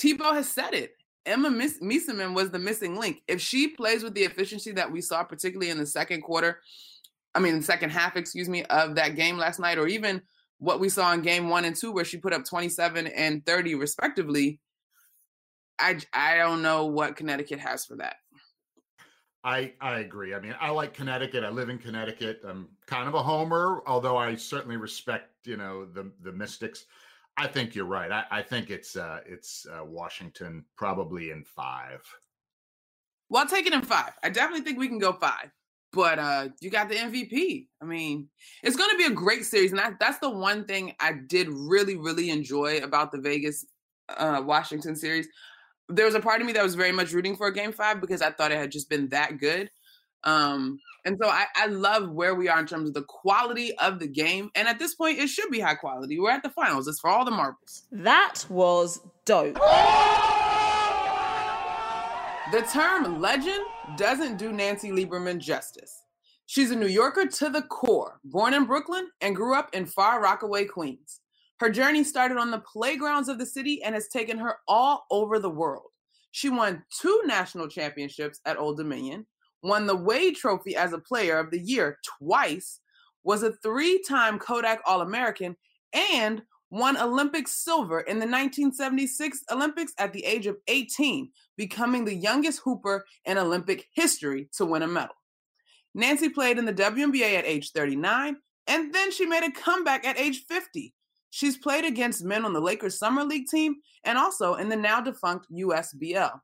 Thibault 0.00 0.34
has 0.34 0.48
said 0.48 0.74
it. 0.74 0.96
Emma 1.26 1.50
Meesseman 1.50 2.34
was 2.34 2.50
the 2.50 2.58
missing 2.58 2.98
link. 2.98 3.22
If 3.28 3.40
she 3.40 3.68
plays 3.68 4.02
with 4.02 4.14
the 4.14 4.22
efficiency 4.22 4.72
that 4.72 4.90
we 4.90 5.02
saw, 5.02 5.22
particularly 5.22 5.70
in 5.70 5.78
the 5.78 5.86
second 5.86 6.22
quarter, 6.22 6.60
I 7.34 7.40
mean, 7.40 7.60
second 7.62 7.90
half, 7.90 8.16
excuse 8.16 8.48
me, 8.48 8.64
of 8.64 8.94
that 8.94 9.16
game 9.16 9.36
last 9.36 9.60
night, 9.60 9.78
or 9.78 9.86
even 9.86 10.22
what 10.58 10.80
we 10.80 10.88
saw 10.88 11.12
in 11.12 11.20
game 11.20 11.48
one 11.48 11.66
and 11.66 11.76
two, 11.76 11.92
where 11.92 12.04
she 12.04 12.16
put 12.16 12.32
up 12.32 12.44
27 12.44 13.06
and 13.06 13.44
30 13.44 13.74
respectively, 13.74 14.58
I, 15.78 15.98
I 16.12 16.38
don't 16.38 16.62
know 16.62 16.86
what 16.86 17.16
Connecticut 17.16 17.60
has 17.60 17.84
for 17.84 17.96
that. 17.96 18.16
I 19.42 19.72
I 19.80 20.00
agree. 20.00 20.34
I 20.34 20.40
mean, 20.40 20.54
I 20.60 20.70
like 20.70 20.92
Connecticut. 20.92 21.44
I 21.44 21.48
live 21.48 21.70
in 21.70 21.78
Connecticut. 21.78 22.42
I'm 22.46 22.68
kind 22.86 23.08
of 23.08 23.14
a 23.14 23.22
homer, 23.22 23.82
although 23.86 24.18
I 24.18 24.34
certainly 24.34 24.76
respect, 24.76 25.30
you 25.46 25.56
know, 25.56 25.86
the 25.86 26.12
the 26.22 26.32
Mystics. 26.32 26.84
I 27.36 27.46
think 27.46 27.74
you're 27.74 27.86
right. 27.86 28.10
I, 28.10 28.24
I 28.30 28.42
think 28.42 28.70
it's 28.70 28.96
uh, 28.96 29.20
it's 29.26 29.66
uh, 29.66 29.84
Washington 29.84 30.64
probably 30.76 31.30
in 31.30 31.44
five. 31.44 32.02
Well, 33.28 33.42
I'll 33.42 33.48
take 33.48 33.66
it 33.66 33.72
in 33.72 33.82
five. 33.82 34.12
I 34.22 34.28
definitely 34.28 34.64
think 34.64 34.78
we 34.78 34.88
can 34.88 34.98
go 34.98 35.12
five. 35.12 35.50
But 35.92 36.20
uh 36.20 36.48
you 36.60 36.70
got 36.70 36.88
the 36.88 36.94
MVP. 36.94 37.66
I 37.82 37.84
mean, 37.84 38.28
it's 38.62 38.76
going 38.76 38.90
to 38.90 38.96
be 38.96 39.06
a 39.06 39.10
great 39.10 39.44
series, 39.44 39.72
and 39.72 39.96
that's 39.98 40.18
the 40.18 40.30
one 40.30 40.64
thing 40.64 40.94
I 41.00 41.14
did 41.26 41.48
really, 41.50 41.96
really 41.96 42.30
enjoy 42.30 42.78
about 42.78 43.10
the 43.10 43.18
Vegas 43.18 43.66
uh, 44.08 44.42
Washington 44.44 44.94
series. 44.94 45.26
There 45.88 46.06
was 46.06 46.14
a 46.14 46.20
part 46.20 46.40
of 46.40 46.46
me 46.46 46.52
that 46.52 46.62
was 46.62 46.76
very 46.76 46.92
much 46.92 47.12
rooting 47.12 47.36
for 47.36 47.48
a 47.48 47.54
Game 47.54 47.72
Five 47.72 48.00
because 48.00 48.22
I 48.22 48.30
thought 48.30 48.52
it 48.52 48.58
had 48.58 48.70
just 48.70 48.88
been 48.88 49.08
that 49.08 49.38
good. 49.38 49.68
Um, 50.24 50.80
and 51.04 51.18
so 51.20 51.28
I, 51.28 51.46
I 51.56 51.66
love 51.66 52.10
where 52.10 52.34
we 52.34 52.48
are 52.48 52.60
in 52.60 52.66
terms 52.66 52.88
of 52.88 52.94
the 52.94 53.02
quality 53.02 53.76
of 53.78 53.98
the 53.98 54.06
game. 54.06 54.50
And 54.54 54.68
at 54.68 54.78
this 54.78 54.94
point, 54.94 55.18
it 55.18 55.28
should 55.28 55.50
be 55.50 55.60
high 55.60 55.74
quality. 55.74 56.18
We're 56.20 56.30
at 56.30 56.42
the 56.42 56.50
finals. 56.50 56.86
It's 56.88 57.00
for 57.00 57.08
all 57.08 57.24
the 57.24 57.30
marbles. 57.30 57.84
That 57.90 58.44
was 58.48 59.00
dope. 59.24 59.54
The 62.52 62.62
term 62.72 63.20
legend 63.20 63.64
doesn't 63.96 64.36
do 64.36 64.52
Nancy 64.52 64.90
Lieberman 64.90 65.38
justice. 65.38 66.02
She's 66.46 66.72
a 66.72 66.76
New 66.76 66.88
Yorker 66.88 67.26
to 67.26 67.48
the 67.48 67.62
core, 67.62 68.18
born 68.24 68.54
in 68.54 68.64
Brooklyn 68.64 69.08
and 69.20 69.36
grew 69.36 69.54
up 69.54 69.70
in 69.72 69.86
Far 69.86 70.20
Rockaway, 70.20 70.64
Queens. 70.64 71.20
Her 71.60 71.70
journey 71.70 72.02
started 72.02 72.38
on 72.38 72.50
the 72.50 72.58
playgrounds 72.58 73.28
of 73.28 73.38
the 73.38 73.46
city 73.46 73.82
and 73.84 73.94
has 73.94 74.08
taken 74.08 74.38
her 74.38 74.56
all 74.66 75.06
over 75.12 75.38
the 75.38 75.48
world. 75.48 75.90
She 76.32 76.48
won 76.48 76.82
two 77.00 77.22
national 77.24 77.68
championships 77.68 78.40
at 78.44 78.58
Old 78.58 78.78
Dominion, 78.78 79.26
won 79.62 79.86
the 79.86 79.96
Wade 79.96 80.36
Trophy 80.36 80.76
as 80.76 80.92
a 80.92 80.98
Player 80.98 81.38
of 81.38 81.50
the 81.50 81.60
Year 81.60 81.98
twice, 82.18 82.80
was 83.24 83.42
a 83.42 83.52
three 83.52 84.02
time 84.02 84.38
Kodak 84.38 84.80
All 84.86 85.00
American, 85.00 85.56
and 85.92 86.42
won 86.70 86.96
Olympic 86.96 87.48
silver 87.48 88.00
in 88.00 88.18
the 88.18 88.26
1976 88.26 89.44
Olympics 89.50 89.92
at 89.98 90.12
the 90.12 90.24
age 90.24 90.46
of 90.46 90.56
18, 90.68 91.30
becoming 91.56 92.04
the 92.04 92.14
youngest 92.14 92.60
hooper 92.64 93.04
in 93.24 93.38
Olympic 93.38 93.88
history 93.92 94.48
to 94.56 94.64
win 94.64 94.82
a 94.82 94.86
medal. 94.86 95.14
Nancy 95.94 96.28
played 96.28 96.58
in 96.58 96.64
the 96.64 96.72
WNBA 96.72 97.34
at 97.34 97.44
age 97.44 97.72
39, 97.72 98.36
and 98.68 98.94
then 98.94 99.10
she 99.10 99.26
made 99.26 99.42
a 99.42 99.50
comeback 99.50 100.06
at 100.06 100.18
age 100.18 100.44
50. 100.48 100.94
She's 101.30 101.56
played 101.56 101.84
against 101.84 102.24
men 102.24 102.44
on 102.44 102.52
the 102.52 102.60
Lakers 102.60 102.98
Summer 102.98 103.24
League 103.24 103.46
team 103.48 103.76
and 104.04 104.18
also 104.18 104.54
in 104.54 104.68
the 104.68 104.76
now 104.76 105.00
defunct 105.00 105.46
USBL. 105.52 106.40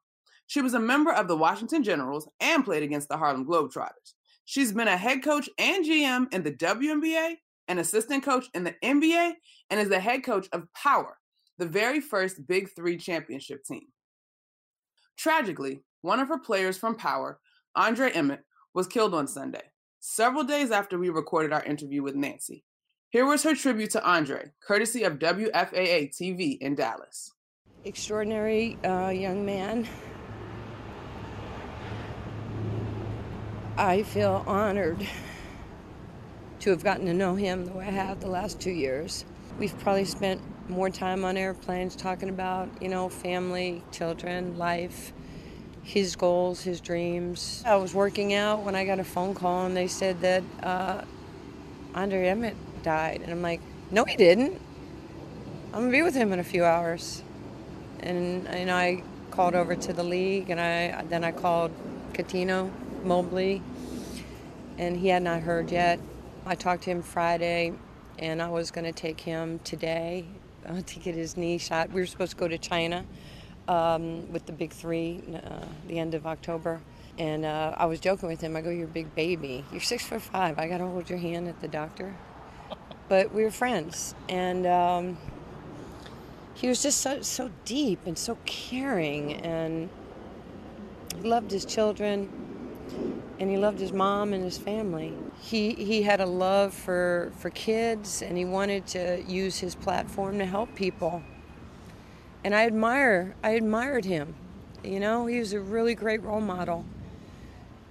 She 0.46 0.60
was 0.60 0.74
a 0.74 0.80
member 0.80 1.12
of 1.12 1.28
the 1.28 1.36
Washington 1.36 1.82
Generals 1.82 2.28
and 2.40 2.64
played 2.64 2.82
against 2.82 3.08
the 3.08 3.16
Harlem 3.16 3.46
Globetrotters. 3.46 4.14
She's 4.44 4.72
been 4.72 4.88
a 4.88 4.96
head 4.96 5.24
coach 5.24 5.50
and 5.58 5.84
GM 5.84 6.32
in 6.32 6.42
the 6.42 6.52
WNBA 6.52 7.36
an 7.68 7.78
assistant 7.78 8.24
coach 8.24 8.46
in 8.54 8.64
the 8.64 8.74
NBA, 8.82 9.34
and 9.70 9.80
is 9.80 9.88
the 9.88 10.00
head 10.00 10.24
coach 10.24 10.48
of 10.52 10.72
Power, 10.72 11.18
the 11.58 11.66
very 11.66 12.00
first 12.00 12.46
Big 12.46 12.70
Three 12.74 12.96
championship 12.96 13.64
team. 13.64 13.86
Tragically, 15.16 15.82
one 16.02 16.20
of 16.20 16.28
her 16.28 16.38
players 16.38 16.76
from 16.76 16.94
Power, 16.94 17.40
Andre 17.74 18.10
Emmett, 18.12 18.44
was 18.74 18.86
killed 18.86 19.14
on 19.14 19.26
Sunday, 19.26 19.62
several 20.00 20.44
days 20.44 20.70
after 20.70 20.98
we 20.98 21.08
recorded 21.08 21.52
our 21.52 21.64
interview 21.64 22.02
with 22.02 22.14
Nancy. 22.14 22.64
Here 23.10 23.26
was 23.26 23.42
her 23.44 23.54
tribute 23.54 23.90
to 23.90 24.04
Andre, 24.04 24.50
courtesy 24.66 25.04
of 25.04 25.18
WFAA 25.18 26.10
TV 26.10 26.58
in 26.58 26.74
Dallas. 26.74 27.32
Extraordinary 27.84 28.76
uh, 28.84 29.10
young 29.10 29.46
man. 29.46 29.86
I 33.78 34.04
feel 34.04 34.42
honored 34.46 35.06
to 36.60 36.70
have 36.70 36.82
gotten 36.82 37.04
to 37.06 37.12
know 37.12 37.34
him 37.34 37.66
the 37.66 37.72
way 37.72 37.86
I 37.86 37.90
have 37.90 38.20
the 38.20 38.28
last 38.28 38.58
two 38.58 38.70
years. 38.70 39.26
We've 39.58 39.78
probably 39.80 40.06
spent 40.06 40.40
more 40.70 40.88
time 40.88 41.26
on 41.26 41.36
airplanes 41.36 41.94
talking 41.94 42.30
about, 42.30 42.70
you 42.80 42.88
know, 42.88 43.10
family, 43.10 43.82
children, 43.92 44.56
life, 44.56 45.12
his 45.82 46.16
goals, 46.16 46.62
his 46.62 46.80
dreams. 46.80 47.62
I 47.66 47.76
was 47.76 47.92
working 47.92 48.32
out 48.32 48.60
when 48.60 48.74
I 48.74 48.86
got 48.86 48.98
a 48.98 49.04
phone 49.04 49.34
call 49.34 49.66
and 49.66 49.76
they 49.76 49.88
said 49.88 50.22
that 50.22 50.42
uh, 50.62 51.02
Andre 51.94 52.28
Emmett 52.28 52.56
died. 52.82 53.20
And 53.20 53.30
I'm 53.30 53.42
like, 53.42 53.60
no, 53.90 54.04
he 54.04 54.16
didn't. 54.16 54.58
I'm 55.74 55.80
gonna 55.82 55.90
be 55.90 56.02
with 56.02 56.14
him 56.14 56.32
in 56.32 56.38
a 56.38 56.44
few 56.44 56.64
hours. 56.64 57.22
And 58.00 58.48
know, 58.64 58.74
I 58.74 59.02
called 59.30 59.54
over 59.54 59.76
to 59.76 59.92
the 59.92 60.02
league, 60.02 60.48
and 60.48 60.58
I 60.58 61.04
then 61.10 61.24
I 61.24 61.32
called 61.32 61.72
Cuttino 62.14 62.70
Mobley, 63.06 63.62
and 64.78 64.96
he 64.96 65.08
had 65.08 65.22
not 65.22 65.40
heard 65.42 65.70
yet. 65.70 66.00
I 66.44 66.56
talked 66.56 66.82
to 66.84 66.90
him 66.90 67.02
Friday, 67.02 67.72
and 68.18 68.42
I 68.42 68.48
was 68.48 68.70
going 68.72 68.84
to 68.84 68.92
take 68.92 69.20
him 69.20 69.60
today 69.60 70.24
uh, 70.66 70.80
to 70.86 70.98
get 70.98 71.14
his 71.14 71.36
knee 71.36 71.58
shot. 71.58 71.92
We 71.92 72.00
were 72.00 72.06
supposed 72.06 72.32
to 72.32 72.36
go 72.36 72.48
to 72.48 72.58
China 72.58 73.04
um, 73.68 74.30
with 74.32 74.46
the 74.46 74.52
big 74.52 74.72
three, 74.72 75.22
uh, 75.32 75.66
the 75.86 75.98
end 75.98 76.14
of 76.14 76.26
October. 76.26 76.80
And 77.18 77.44
uh, 77.44 77.74
I 77.76 77.86
was 77.86 78.00
joking 78.00 78.28
with 78.28 78.40
him. 78.40 78.56
I 78.56 78.60
go, 78.60 78.70
"You're 78.70 78.84
a 78.84 78.88
big 78.88 79.14
baby. 79.14 79.64
You're 79.72 79.80
six 79.80 80.04
foot 80.04 80.20
five. 80.20 80.58
I 80.58 80.68
got 80.68 80.78
to 80.78 80.86
hold 80.86 81.08
your 81.08 81.18
hand 81.18 81.48
at 81.48 81.60
the 81.60 81.68
doctor." 81.68 82.14
But 83.08 83.32
we 83.32 83.44
were 83.44 83.52
friends, 83.52 84.16
and 84.28 84.66
um, 84.66 85.16
he 86.54 86.66
was 86.66 86.82
just 86.82 87.00
so 87.00 87.22
so 87.22 87.52
deep 87.64 88.00
and 88.04 88.18
so 88.18 88.36
caring, 88.44 89.34
and 89.34 89.88
he 91.14 91.28
loved 91.28 91.52
his 91.52 91.64
children 91.64 92.45
and 93.38 93.50
he 93.50 93.56
loved 93.56 93.78
his 93.78 93.92
mom 93.92 94.32
and 94.32 94.42
his 94.42 94.58
family. 94.58 95.12
He 95.40 95.74
he 95.74 96.02
had 96.02 96.20
a 96.20 96.26
love 96.26 96.72
for 96.72 97.32
for 97.38 97.50
kids 97.50 98.22
and 98.22 98.36
he 98.38 98.44
wanted 98.44 98.86
to 98.88 99.22
use 99.26 99.58
his 99.58 99.74
platform 99.74 100.38
to 100.38 100.46
help 100.46 100.74
people. 100.74 101.22
And 102.44 102.54
I 102.54 102.64
admire 102.66 103.34
I 103.42 103.50
admired 103.50 104.04
him. 104.04 104.34
You 104.82 105.00
know, 105.00 105.26
he 105.26 105.38
was 105.38 105.52
a 105.52 105.60
really 105.60 105.94
great 105.94 106.22
role 106.22 106.40
model. 106.40 106.84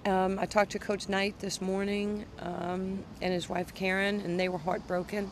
Um, 0.06 0.38
I 0.40 0.46
talked 0.46 0.72
to 0.72 0.80
Coach 0.80 1.10
Knight 1.10 1.40
this 1.40 1.62
morning 1.62 2.26
um, 2.40 3.04
and 3.22 3.34
his 3.34 3.50
wife 3.50 3.74
Karen, 3.74 4.22
and 4.22 4.40
they 4.40 4.50
were 4.50 4.60
heartbroken. 4.60 5.32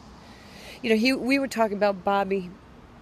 You 0.82 0.89
know, 0.89 0.96
he 0.96 1.13
we 1.13 1.39
were 1.39 1.48
talking 1.48 1.77
about 1.77 2.03
Bobby, 2.03 2.50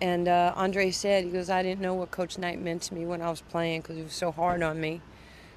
and 0.02 0.28
uh, 0.28 0.54
Andre 0.56 0.92
said 0.92 1.24
he 1.24 1.32
goes, 1.32 1.50
I 1.50 1.64
didn't 1.64 1.82
know 1.82 1.94
what 1.94 2.12
Coach 2.12 2.38
Knight 2.38 2.62
meant 2.62 2.84
to 2.84 2.94
me 2.94 3.06
when 3.06 3.22
I 3.22 3.30
was 3.30 3.42
playing 3.42 3.82
because 3.82 3.96
he 3.98 4.04
was 4.04 4.14
so 4.14 4.32
hard 4.32 4.62
on 4.62 4.80
me. 4.80 5.02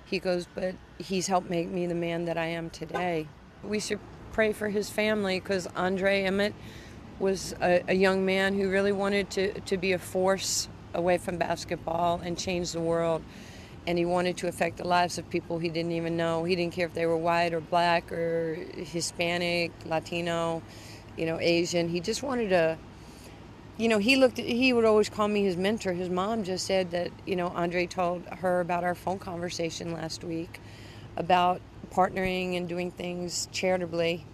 He 0.04 0.18
goes, 0.18 0.46
but 0.54 0.75
he's 0.99 1.26
helped 1.26 1.50
make 1.50 1.68
me 1.68 1.87
the 1.87 1.94
man 1.94 2.26
that 2.26 2.37
I 2.37 2.46
am 2.46 2.70
today. 2.70 3.26
We 3.62 3.80
should 3.80 4.00
pray 4.32 4.52
for 4.52 4.68
his 4.68 4.90
family 4.90 5.40
because 5.40 5.66
Andre 5.76 6.25
Emmett 6.25 6.54
was 7.18 7.54
a, 7.62 7.82
a, 7.88 7.94
young 7.94 8.26
man 8.26 8.54
who 8.54 8.68
really 8.68 8.92
wanted 8.92 9.30
to, 9.30 9.61
to 9.61 9.76
be 9.76 9.92
a 9.92 9.99
force 9.99 10.68
away 10.92 11.18
from 11.18 11.38
basketball 11.38 12.20
and 12.23 12.37
change 12.37 12.73
the 12.73 12.80
world. 12.80 13.23
And 13.87 13.99
he 13.99 14.04
wanted 14.04 14.37
to 14.38 14.49
affect 14.49 14.78
the 14.78 14.87
lives 14.87 15.18
of 15.18 15.28
people 15.30 15.58
he 15.58 15.68
didn't 15.68 15.92
even 15.92 16.16
know. 16.16 16.44
He 16.44 16.56
didn't 16.56 16.73
care 16.73 16.87
if 16.87 16.94
they 16.94 17.06
were 17.06 17.16
white 17.16 17.52
or 17.52 17.61
black 17.61 18.11
or 18.11 18.54
Hispanic, 18.54 19.73
Latino, 19.87 20.62
you 21.16 21.26
know, 21.26 21.38
Asian. 21.38 21.88
He 21.88 22.00
just 22.00 22.23
wanted 22.23 22.49
to 22.49 22.78
you 23.76 23.88
know, 23.88 23.99
he 23.99 24.16
looked. 24.16 24.38
He 24.38 24.73
would 24.73 24.85
always 24.85 25.09
call 25.09 25.28
me 25.28 25.45
his 25.45 25.57
mentor. 25.57 25.93
His 25.93 26.09
mom 26.09 26.45
just 26.45 26.66
said 26.66 26.90
that 26.93 27.11
you 27.26 27.37
know 27.37 27.49
Andre 27.49 27.87
told 27.87 28.25
her 28.26 28.61
about 28.61 28.85
our 28.85 28.95
phone 28.95 29.19
conversation 29.19 29.93
last 29.93 30.23
week 30.23 30.61
about 31.16 31.61
partnering 31.90 32.57
and 32.57 32.69
doing 32.69 32.90
things 32.90 33.49
charitably. 33.52 34.25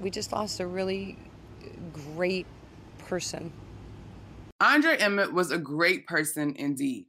We 0.00 0.10
just 0.10 0.32
lost 0.32 0.60
a 0.60 0.66
really 0.66 1.18
great 1.92 2.46
person. 2.98 3.52
Andre 4.60 4.96
Emmett 4.96 5.32
was 5.32 5.50
a 5.50 5.58
great 5.58 6.06
person 6.06 6.54
indeed. 6.56 7.06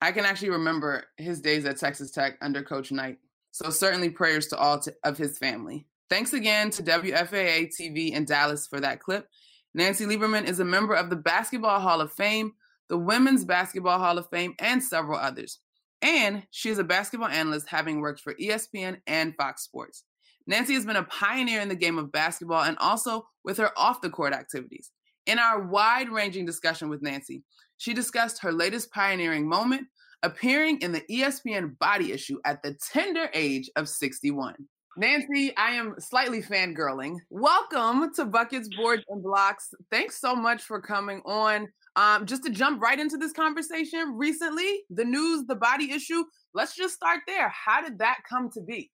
I 0.00 0.12
can 0.12 0.24
actually 0.24 0.50
remember 0.50 1.04
his 1.16 1.40
days 1.40 1.64
at 1.64 1.78
Texas 1.78 2.10
Tech 2.10 2.36
under 2.42 2.62
Coach 2.62 2.92
Knight. 2.92 3.18
So 3.50 3.70
certainly 3.70 4.10
prayers 4.10 4.48
to 4.48 4.58
all 4.58 4.82
of 5.02 5.16
his 5.16 5.38
family. 5.38 5.86
Thanks 6.10 6.34
again 6.34 6.70
to 6.70 6.82
WFAA 6.82 7.70
TV 7.74 8.12
in 8.12 8.26
Dallas 8.26 8.66
for 8.66 8.80
that 8.80 9.00
clip. 9.00 9.26
Nancy 9.76 10.06
Lieberman 10.06 10.48
is 10.48 10.58
a 10.58 10.64
member 10.64 10.94
of 10.94 11.10
the 11.10 11.16
Basketball 11.16 11.80
Hall 11.80 12.00
of 12.00 12.10
Fame, 12.10 12.54
the 12.88 12.96
Women's 12.96 13.44
Basketball 13.44 13.98
Hall 13.98 14.16
of 14.16 14.26
Fame, 14.30 14.54
and 14.58 14.82
several 14.82 15.18
others. 15.18 15.58
And 16.00 16.44
she 16.50 16.70
is 16.70 16.78
a 16.78 16.84
basketball 16.84 17.28
analyst, 17.28 17.68
having 17.68 18.00
worked 18.00 18.20
for 18.20 18.32
ESPN 18.36 19.02
and 19.06 19.36
Fox 19.36 19.64
Sports. 19.64 20.04
Nancy 20.46 20.72
has 20.72 20.86
been 20.86 20.96
a 20.96 21.02
pioneer 21.02 21.60
in 21.60 21.68
the 21.68 21.74
game 21.74 21.98
of 21.98 22.10
basketball 22.10 22.62
and 22.62 22.78
also 22.78 23.26
with 23.44 23.58
her 23.58 23.70
off 23.76 24.00
the 24.00 24.08
court 24.08 24.32
activities. 24.32 24.92
In 25.26 25.38
our 25.38 25.60
wide 25.60 26.08
ranging 26.08 26.46
discussion 26.46 26.88
with 26.88 27.02
Nancy, 27.02 27.42
she 27.76 27.92
discussed 27.92 28.40
her 28.40 28.52
latest 28.52 28.90
pioneering 28.92 29.46
moment, 29.46 29.88
appearing 30.22 30.78
in 30.80 30.92
the 30.92 31.02
ESPN 31.10 31.78
body 31.78 32.12
issue 32.12 32.38
at 32.46 32.62
the 32.62 32.78
tender 32.92 33.28
age 33.34 33.68
of 33.76 33.90
61. 33.90 34.54
Nancy, 34.98 35.54
I 35.58 35.72
am 35.72 35.94
slightly 35.98 36.42
fangirling. 36.42 37.18
Welcome 37.28 38.14
to 38.14 38.24
Buckets, 38.24 38.66
Boards, 38.74 39.02
and 39.10 39.22
Blocks. 39.22 39.74
Thanks 39.90 40.18
so 40.18 40.34
much 40.34 40.62
for 40.62 40.80
coming 40.80 41.20
on. 41.26 41.68
Um, 41.96 42.24
just 42.24 42.44
to 42.44 42.50
jump 42.50 42.80
right 42.80 42.98
into 42.98 43.18
this 43.18 43.32
conversation, 43.32 44.14
recently, 44.16 44.84
the 44.88 45.04
news, 45.04 45.44
the 45.46 45.54
body 45.54 45.92
issue, 45.92 46.24
let's 46.54 46.74
just 46.74 46.94
start 46.94 47.20
there. 47.26 47.50
How 47.50 47.82
did 47.82 47.98
that 47.98 48.20
come 48.26 48.50
to 48.52 48.62
be? 48.62 48.90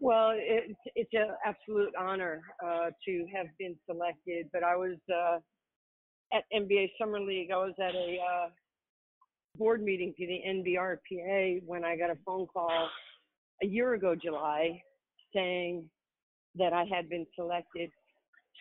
Well, 0.00 0.30
it, 0.34 0.74
it's 0.94 1.10
an 1.12 1.28
absolute 1.44 1.92
honor 1.98 2.40
uh, 2.64 2.90
to 3.06 3.26
have 3.34 3.48
been 3.58 3.76
selected, 3.84 4.46
but 4.54 4.62
I 4.62 4.74
was 4.74 4.96
uh, 5.14 5.36
at 6.32 6.44
NBA 6.54 6.92
Summer 6.98 7.20
League. 7.20 7.50
I 7.52 7.56
was 7.56 7.74
at 7.78 7.94
a 7.94 8.16
uh, 8.16 8.48
board 9.56 9.82
meeting 9.82 10.14
for 10.16 10.26
the 10.26 10.40
NBRPA 10.48 11.62
when 11.66 11.84
I 11.84 11.98
got 11.98 12.08
a 12.08 12.16
phone 12.24 12.46
call 12.46 12.88
a 13.62 13.66
year 13.66 13.94
ago, 13.94 14.14
July, 14.14 14.82
saying 15.34 15.84
that 16.56 16.72
I 16.72 16.84
had 16.84 17.08
been 17.08 17.26
selected. 17.34 17.90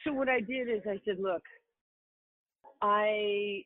So 0.04 0.14
what 0.14 0.30
I 0.30 0.40
did 0.40 0.70
is 0.70 0.82
I 0.86 1.00
said, 1.06 1.18
look, 1.20 1.42
I 2.82 3.64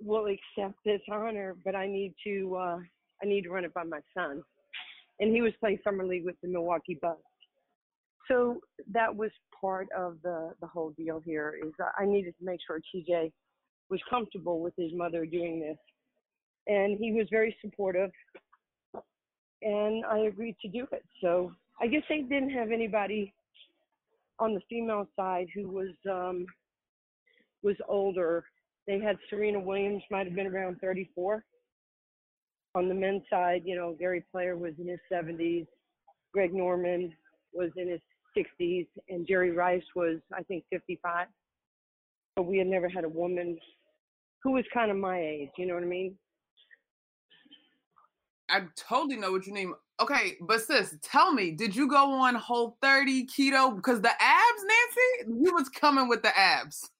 will 0.00 0.26
accept 0.26 0.78
this 0.84 1.00
honor, 1.10 1.56
but 1.64 1.74
I 1.74 1.86
need 1.86 2.14
to 2.24 2.56
uh, 2.56 2.78
I 3.22 3.26
need 3.26 3.42
to 3.42 3.50
run 3.50 3.64
it 3.64 3.74
by 3.74 3.84
my 3.84 4.00
son. 4.16 4.42
And 5.20 5.34
he 5.34 5.42
was 5.42 5.52
playing 5.60 5.78
summer 5.84 6.06
league 6.06 6.24
with 6.24 6.36
the 6.42 6.48
Milwaukee 6.48 6.98
Bucks. 7.00 7.20
So 8.28 8.60
that 8.92 9.14
was 9.14 9.30
part 9.60 9.88
of 9.96 10.16
the 10.22 10.52
the 10.60 10.66
whole 10.66 10.90
deal 10.90 11.20
here 11.24 11.58
is 11.64 11.72
I 11.98 12.04
needed 12.04 12.34
to 12.38 12.44
make 12.44 12.60
sure 12.66 12.80
TJ 12.94 13.32
was 13.90 14.00
comfortable 14.08 14.60
with 14.60 14.74
his 14.76 14.92
mother 14.94 15.26
doing 15.26 15.60
this. 15.60 15.76
And 16.66 16.96
he 16.98 17.12
was 17.12 17.26
very 17.30 17.56
supportive 17.60 18.10
and 19.62 20.04
I 20.04 20.18
agreed 20.20 20.56
to 20.62 20.68
do 20.68 20.86
it. 20.92 21.04
So 21.20 21.52
I 21.80 21.86
guess 21.86 22.02
they 22.08 22.22
didn't 22.22 22.50
have 22.50 22.70
anybody 22.70 23.32
on 24.38 24.54
the 24.54 24.60
female 24.68 25.06
side 25.16 25.46
who 25.54 25.68
was 25.68 25.94
um 26.10 26.46
was 27.62 27.76
older. 27.88 28.44
They 28.86 28.98
had 28.98 29.16
Serena 29.30 29.60
Williams 29.60 30.02
might 30.10 30.26
have 30.26 30.34
been 30.34 30.48
around 30.48 30.78
34. 30.80 31.44
On 32.74 32.88
the 32.88 32.94
men's 32.94 33.22
side, 33.30 33.62
you 33.64 33.76
know, 33.76 33.94
Gary 33.98 34.24
Player 34.32 34.56
was 34.56 34.72
in 34.78 34.88
his 34.88 34.98
70s, 35.12 35.66
Greg 36.32 36.52
Norman 36.52 37.12
was 37.52 37.70
in 37.76 37.88
his 37.88 38.00
60s, 38.36 38.86
and 39.08 39.26
Jerry 39.26 39.52
Rice 39.52 39.84
was, 39.94 40.18
I 40.32 40.42
think, 40.42 40.64
55. 40.70 41.26
But 42.34 42.44
we 42.44 42.58
had 42.58 42.66
never 42.66 42.88
had 42.88 43.04
a 43.04 43.08
woman 43.08 43.58
who 44.42 44.52
was 44.52 44.64
kind 44.72 44.90
of 44.90 44.96
my 44.96 45.20
age. 45.20 45.50
You 45.58 45.66
know 45.66 45.74
what 45.74 45.82
I 45.82 45.86
mean? 45.86 46.16
I 48.48 48.62
totally 48.76 49.16
know 49.16 49.32
what 49.32 49.46
you 49.46 49.52
mean. 49.52 49.74
Okay, 50.00 50.36
but 50.40 50.60
sis, 50.60 50.96
tell 51.02 51.32
me, 51.32 51.52
did 51.52 51.76
you 51.76 51.88
go 51.88 52.12
on 52.12 52.34
Whole 52.34 52.76
30 52.82 53.26
keto? 53.26 53.74
Because 53.74 54.00
the 54.00 54.10
abs, 54.10 54.64
Nancy, 54.64 55.40
you 55.44 55.54
was 55.54 55.68
coming 55.68 56.08
with 56.08 56.22
the 56.22 56.36
abs. 56.36 56.90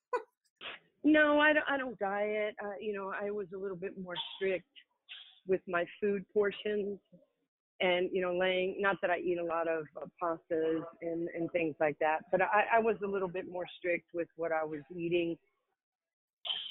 no, 1.04 1.40
I 1.40 1.52
don't. 1.52 1.64
I 1.68 1.76
don't 1.76 1.98
diet. 1.98 2.54
Uh, 2.62 2.70
you 2.80 2.92
know, 2.92 3.12
I 3.20 3.30
was 3.30 3.46
a 3.54 3.58
little 3.58 3.76
bit 3.76 3.92
more 4.02 4.14
strict 4.36 4.66
with 5.48 5.60
my 5.66 5.84
food 6.00 6.24
portions, 6.32 6.98
and 7.80 8.08
you 8.12 8.22
know, 8.22 8.36
laying. 8.38 8.76
Not 8.78 8.96
that 9.02 9.10
I 9.10 9.18
eat 9.18 9.38
a 9.38 9.44
lot 9.44 9.68
of 9.68 9.84
uh, 10.00 10.06
pastas 10.22 10.82
and 11.00 11.28
and 11.36 11.50
things 11.50 11.74
like 11.80 11.98
that, 12.00 12.20
but 12.30 12.40
I, 12.40 12.76
I 12.76 12.78
was 12.78 12.96
a 13.02 13.08
little 13.08 13.28
bit 13.28 13.50
more 13.50 13.66
strict 13.78 14.06
with 14.14 14.28
what 14.36 14.52
I 14.52 14.64
was 14.64 14.80
eating. 14.94 15.36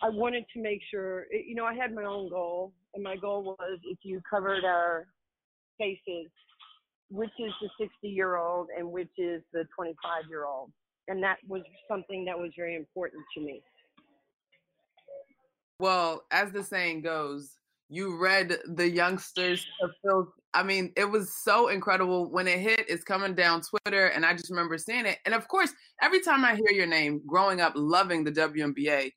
I 0.03 0.09
wanted 0.09 0.45
to 0.53 0.61
make 0.61 0.81
sure, 0.89 1.27
eh, 1.33 1.41
you 1.45 1.55
know, 1.55 1.65
I 1.65 1.73
had 1.73 1.93
my 1.93 2.03
own 2.03 2.29
goal, 2.29 2.73
and 2.93 3.03
my 3.03 3.15
goal 3.15 3.43
was 3.43 3.79
if 3.83 3.99
you 4.03 4.21
covered 4.29 4.65
our 4.65 5.07
faces, 5.77 6.29
which 7.09 7.31
is 7.39 7.51
the 7.61 7.69
60 7.79 8.07
year 8.07 8.37
old 8.37 8.67
and 8.77 8.89
which 8.91 9.11
is 9.17 9.41
the 9.53 9.65
25 9.75 10.23
year 10.29 10.45
old. 10.45 10.71
And 11.07 11.21
that 11.23 11.37
was 11.47 11.61
something 11.87 12.25
that 12.25 12.37
was 12.37 12.51
very 12.55 12.75
important 12.75 13.23
to 13.35 13.41
me. 13.41 13.61
Well, 15.79 16.23
as 16.31 16.51
the 16.51 16.63
saying 16.63 17.01
goes, 17.01 17.57
you 17.89 18.17
read 18.17 18.57
the 18.65 18.89
youngsters 18.89 19.65
I 20.53 20.63
mean, 20.63 20.91
it 20.97 21.05
was 21.05 21.33
so 21.33 21.69
incredible 21.69 22.29
when 22.29 22.47
it 22.47 22.59
hit. 22.59 22.85
It's 22.89 23.05
coming 23.05 23.35
down 23.35 23.61
Twitter, 23.61 24.07
and 24.07 24.25
I 24.25 24.33
just 24.33 24.49
remember 24.49 24.77
seeing 24.77 25.05
it. 25.05 25.19
And 25.25 25.33
of 25.33 25.47
course, 25.47 25.71
every 26.01 26.19
time 26.19 26.43
I 26.43 26.55
hear 26.55 26.71
your 26.71 26.87
name, 26.87 27.21
growing 27.25 27.61
up 27.61 27.73
loving 27.75 28.25
the 28.25 28.31
WNBA, 28.31 29.11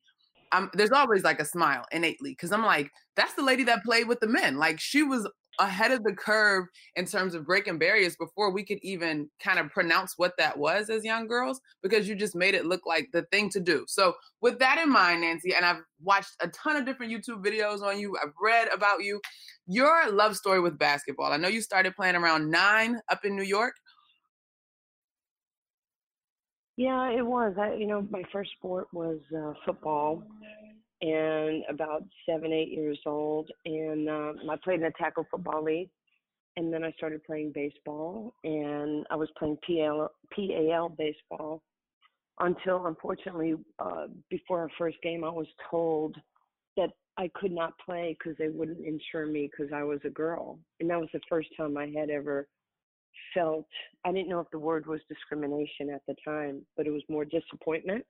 I'm, 0.54 0.70
there's 0.72 0.92
always 0.92 1.24
like 1.24 1.40
a 1.40 1.44
smile 1.44 1.84
innately 1.92 2.30
because 2.30 2.52
I'm 2.52 2.64
like, 2.64 2.90
that's 3.16 3.34
the 3.34 3.42
lady 3.42 3.64
that 3.64 3.84
played 3.84 4.08
with 4.08 4.20
the 4.20 4.28
men. 4.28 4.56
Like 4.56 4.78
she 4.80 5.02
was 5.02 5.28
ahead 5.58 5.92
of 5.92 6.02
the 6.02 6.12
curve 6.12 6.66
in 6.96 7.06
terms 7.06 7.34
of 7.34 7.46
breaking 7.46 7.78
barriers 7.78 8.16
before 8.16 8.50
we 8.50 8.64
could 8.64 8.78
even 8.82 9.28
kind 9.42 9.58
of 9.58 9.70
pronounce 9.70 10.14
what 10.16 10.32
that 10.38 10.58
was 10.58 10.90
as 10.90 11.04
young 11.04 11.26
girls 11.26 11.60
because 11.82 12.08
you 12.08 12.14
just 12.14 12.34
made 12.34 12.54
it 12.54 12.66
look 12.66 12.82
like 12.86 13.08
the 13.12 13.22
thing 13.30 13.48
to 13.50 13.60
do. 13.60 13.84
So, 13.88 14.14
with 14.40 14.58
that 14.58 14.78
in 14.78 14.90
mind, 14.90 15.22
Nancy, 15.22 15.54
and 15.54 15.64
I've 15.64 15.82
watched 16.02 16.32
a 16.40 16.48
ton 16.48 16.76
of 16.76 16.84
different 16.84 17.12
YouTube 17.12 17.44
videos 17.44 17.82
on 17.82 17.98
you, 17.98 18.16
I've 18.22 18.32
read 18.40 18.68
about 18.72 19.02
you, 19.02 19.20
your 19.66 20.10
love 20.10 20.36
story 20.36 20.60
with 20.60 20.78
basketball. 20.78 21.32
I 21.32 21.36
know 21.36 21.48
you 21.48 21.60
started 21.60 21.96
playing 21.96 22.16
around 22.16 22.50
nine 22.50 22.98
up 23.10 23.24
in 23.24 23.36
New 23.36 23.44
York. 23.44 23.74
Yeah, 26.76 27.10
it 27.10 27.24
was. 27.24 27.54
I, 27.58 27.74
you 27.74 27.86
know, 27.86 28.06
my 28.10 28.22
first 28.32 28.50
sport 28.58 28.88
was 28.92 29.18
uh, 29.36 29.52
football, 29.64 30.24
and 31.00 31.62
about 31.68 32.02
seven, 32.28 32.52
eight 32.52 32.70
years 32.70 32.98
old, 33.06 33.50
and 33.64 34.08
uh, 34.08 34.32
I 34.50 34.56
played 34.62 34.80
in 34.80 34.86
a 34.86 34.90
tackle 34.92 35.26
football 35.30 35.62
league, 35.62 35.90
and 36.56 36.72
then 36.72 36.82
I 36.82 36.90
started 36.92 37.22
playing 37.24 37.52
baseball, 37.54 38.34
and 38.42 39.06
I 39.10 39.16
was 39.16 39.28
playing 39.38 39.58
PL, 39.66 40.10
PAL 40.34 40.88
baseball 40.90 41.62
until, 42.40 42.86
unfortunately, 42.86 43.54
uh, 43.78 44.06
before 44.28 44.60
our 44.60 44.70
first 44.76 44.96
game, 45.02 45.22
I 45.22 45.30
was 45.30 45.46
told 45.70 46.16
that 46.76 46.90
I 47.16 47.30
could 47.34 47.52
not 47.52 47.78
play 47.78 48.16
because 48.18 48.36
they 48.38 48.48
wouldn't 48.48 48.84
insure 48.84 49.26
me 49.26 49.48
because 49.48 49.72
I 49.72 49.84
was 49.84 50.00
a 50.04 50.10
girl, 50.10 50.58
and 50.80 50.90
that 50.90 50.98
was 50.98 51.08
the 51.12 51.20
first 51.28 51.48
time 51.56 51.76
I 51.76 51.86
had 51.96 52.10
ever 52.10 52.48
felt 53.32 53.66
I 54.04 54.12
didn't 54.12 54.28
know 54.28 54.40
if 54.40 54.50
the 54.50 54.58
word 54.58 54.86
was 54.86 55.00
discrimination 55.08 55.90
at 55.90 56.02
the 56.06 56.14
time, 56.24 56.62
but 56.76 56.86
it 56.86 56.90
was 56.90 57.02
more 57.08 57.24
disappointment. 57.24 58.04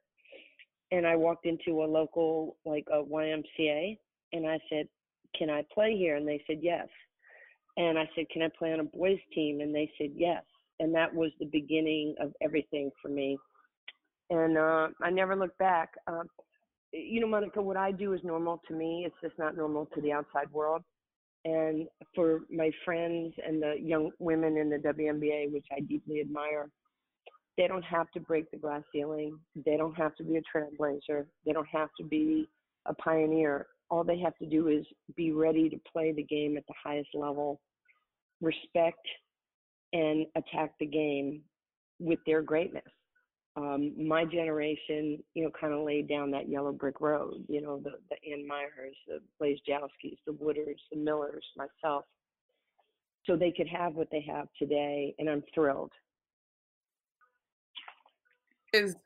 And 0.93 1.07
I 1.07 1.17
walked 1.17 1.47
into 1.47 1.83
a 1.83 1.87
local 1.87 2.57
like 2.65 2.87
a 2.93 3.03
YMCA 3.03 3.99
and 4.33 4.47
I 4.47 4.59
said, 4.69 4.89
"Can 5.37 5.51
I 5.51 5.65
play 5.73 5.97
here?" 5.97 6.17
And 6.17 6.27
they 6.27 6.43
said 6.47 6.59
yes. 6.63 6.89
And 7.77 7.99
I 7.99 8.09
said, 8.15 8.29
"Can 8.31 8.43
I 8.43 8.49
play 8.57 8.73
on 8.73 8.81
a 8.81 8.85
boys 8.85 9.19
team?" 9.35 9.61
And 9.61 9.75
they 9.75 9.91
said 9.99 10.13
yes. 10.15 10.43
And 10.81 10.95
that 10.95 11.15
was 11.15 11.31
the 11.39 11.47
beginning 11.47 12.15
of 12.21 12.35
everything 12.41 12.91
for 13.01 13.09
me. 13.09 13.39
And 14.31 14.59
uh, 14.59 14.89
I 15.03 15.11
never 15.11 15.37
looked 15.37 15.59
back. 15.59 15.95
Uh, 16.07 16.25
you 16.93 17.21
know, 17.21 17.27
Monica, 17.27 17.61
what 17.61 17.77
I 17.77 17.93
do 17.93 18.13
is 18.13 18.21
normal 18.25 18.61
to 18.69 18.75
me. 18.75 19.05
It's 19.07 19.17
just 19.23 19.39
not 19.39 19.57
normal 19.57 19.87
to 19.95 20.01
the 20.01 20.13
outside 20.13 20.51
world 20.53 20.83
and 21.45 21.87
for 22.15 22.41
my 22.51 22.71
friends 22.85 23.35
and 23.47 23.63
the 23.63 23.75
young 23.81 24.11
women 24.19 24.57
in 24.57 24.71
the 24.71 24.79
WNBA, 24.79 25.53
which 25.53 25.67
I 25.77 25.81
deeply 25.81 26.21
admire, 26.21 26.71
they 27.57 27.69
don't 27.69 27.85
have 27.85 28.11
to 28.13 28.21
break 28.21 28.51
the 28.51 28.57
glass 28.57 28.83
ceiling. 28.93 29.39
They 29.65 29.77
don't 29.77 29.95
have 29.95 30.15
to 30.17 30.25
be 30.25 30.37
a 30.37 30.43
trailblazer. 30.43 31.27
They 31.47 31.53
don't 31.53 31.69
have 31.69 31.91
to 31.99 32.05
be 32.05 32.49
a 32.87 32.95
pioneer. 32.95 33.67
All 33.91 34.05
they 34.05 34.19
have 34.19 34.37
to 34.39 34.47
do 34.47 34.69
is 34.69 34.85
be 35.17 35.33
ready 35.33 35.69
to 35.69 35.77
play 35.91 36.13
the 36.13 36.23
game 36.23 36.57
at 36.57 36.67
the 36.67 36.75
highest 36.83 37.11
level, 37.15 37.61
respect 38.41 39.07
and 39.93 40.27
attack 40.35 40.73
the 40.81 40.87
game 40.87 41.43
with 42.01 42.19
their 42.27 42.43
greatness 42.43 42.83
um, 43.57 43.93
my 43.97 44.25
generation, 44.25 45.23
you 45.35 45.45
know, 45.45 45.51
kind 45.59 45.73
of 45.73 45.85
laid 45.85 46.09
down 46.09 46.31
that 46.33 46.49
yellow 46.49 46.73
brick 46.73 47.01
road. 47.01 47.45
You 47.49 47.61
know, 47.61 47.79
the 47.79 47.93
the 48.11 48.33
Ann 48.33 48.47
Meyers, 48.47 48.97
the 49.07 49.21
Blaise 49.39 49.59
Jowskis, 49.69 50.19
the 50.27 50.33
Wooders, 50.33 50.81
the 50.91 50.99
Millers, 50.99 51.45
myself, 51.57 52.05
so 53.25 53.37
they 53.37 53.53
could 53.53 53.69
have 53.69 53.95
what 53.95 54.09
they 54.11 54.25
have 54.29 54.49
today, 54.59 55.15
and 55.19 55.31
I'm 55.31 55.45
thrilled. 55.55 55.93
Is 58.73 58.97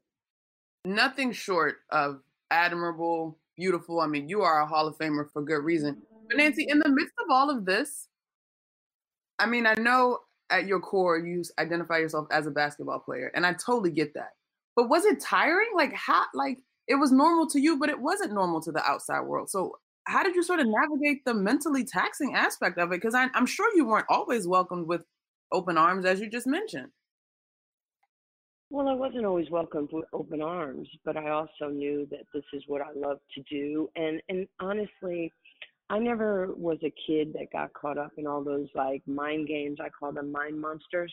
nothing 0.84 1.32
short 1.32 1.76
of 1.90 2.20
admirable, 2.50 3.38
beautiful. 3.54 4.00
I 4.00 4.06
mean, 4.06 4.30
you 4.30 4.40
are 4.40 4.62
a 4.62 4.66
Hall 4.66 4.86
of 4.86 4.96
Famer 4.96 5.30
for 5.30 5.42
good 5.42 5.62
reason. 5.62 6.00
But 6.28 6.38
Nancy, 6.38 6.66
in 6.66 6.78
the 6.78 6.88
midst 6.88 7.14
of 7.20 7.26
all 7.30 7.50
of 7.50 7.66
this, 7.66 8.08
I 9.38 9.44
mean, 9.44 9.66
I 9.66 9.74
know 9.74 10.20
at 10.50 10.66
your 10.66 10.80
core 10.80 11.18
you 11.18 11.42
identify 11.58 11.98
yourself 11.98 12.26
as 12.30 12.46
a 12.46 12.50
basketball 12.50 13.00
player, 13.00 13.30
and 13.34 13.44
I 13.44 13.52
totally 13.52 13.90
get 13.90 14.14
that. 14.14 14.30
But 14.78 14.88
was 14.88 15.04
it 15.04 15.18
tiring? 15.18 15.70
Like 15.74 15.92
how 15.92 16.26
like 16.34 16.60
it 16.86 16.94
was 16.94 17.10
normal 17.10 17.48
to 17.48 17.58
you, 17.58 17.80
but 17.80 17.88
it 17.88 18.00
wasn't 18.00 18.32
normal 18.32 18.60
to 18.60 18.70
the 18.70 18.80
outside 18.84 19.22
world. 19.22 19.50
So 19.50 19.72
how 20.04 20.22
did 20.22 20.36
you 20.36 20.42
sort 20.44 20.60
of 20.60 20.68
navigate 20.68 21.24
the 21.24 21.34
mentally 21.34 21.84
taxing 21.84 22.36
aspect 22.36 22.78
of 22.78 22.92
it? 22.92 23.00
Because 23.00 23.12
I'm 23.12 23.44
sure 23.44 23.74
you 23.74 23.84
weren't 23.84 24.06
always 24.08 24.46
welcomed 24.46 24.86
with 24.86 25.04
open 25.50 25.76
arms, 25.76 26.04
as 26.04 26.20
you 26.20 26.30
just 26.30 26.46
mentioned. 26.46 26.92
Well, 28.70 28.86
I 28.86 28.94
wasn't 28.94 29.24
always 29.26 29.50
welcomed 29.50 29.88
with 29.92 30.04
open 30.12 30.40
arms, 30.40 30.88
but 31.04 31.16
I 31.16 31.30
also 31.30 31.70
knew 31.72 32.06
that 32.12 32.26
this 32.32 32.44
is 32.52 32.62
what 32.68 32.80
I 32.80 32.92
love 32.94 33.18
to 33.34 33.42
do. 33.50 33.90
And 33.96 34.22
and 34.28 34.46
honestly, 34.60 35.32
I 35.90 35.98
never 35.98 36.54
was 36.54 36.78
a 36.84 36.94
kid 37.04 37.32
that 37.32 37.50
got 37.52 37.72
caught 37.72 37.98
up 37.98 38.12
in 38.16 38.28
all 38.28 38.44
those 38.44 38.68
like 38.76 39.02
mind 39.08 39.48
games. 39.48 39.78
I 39.82 39.88
call 39.88 40.12
them 40.12 40.30
mind 40.30 40.60
monsters 40.60 41.12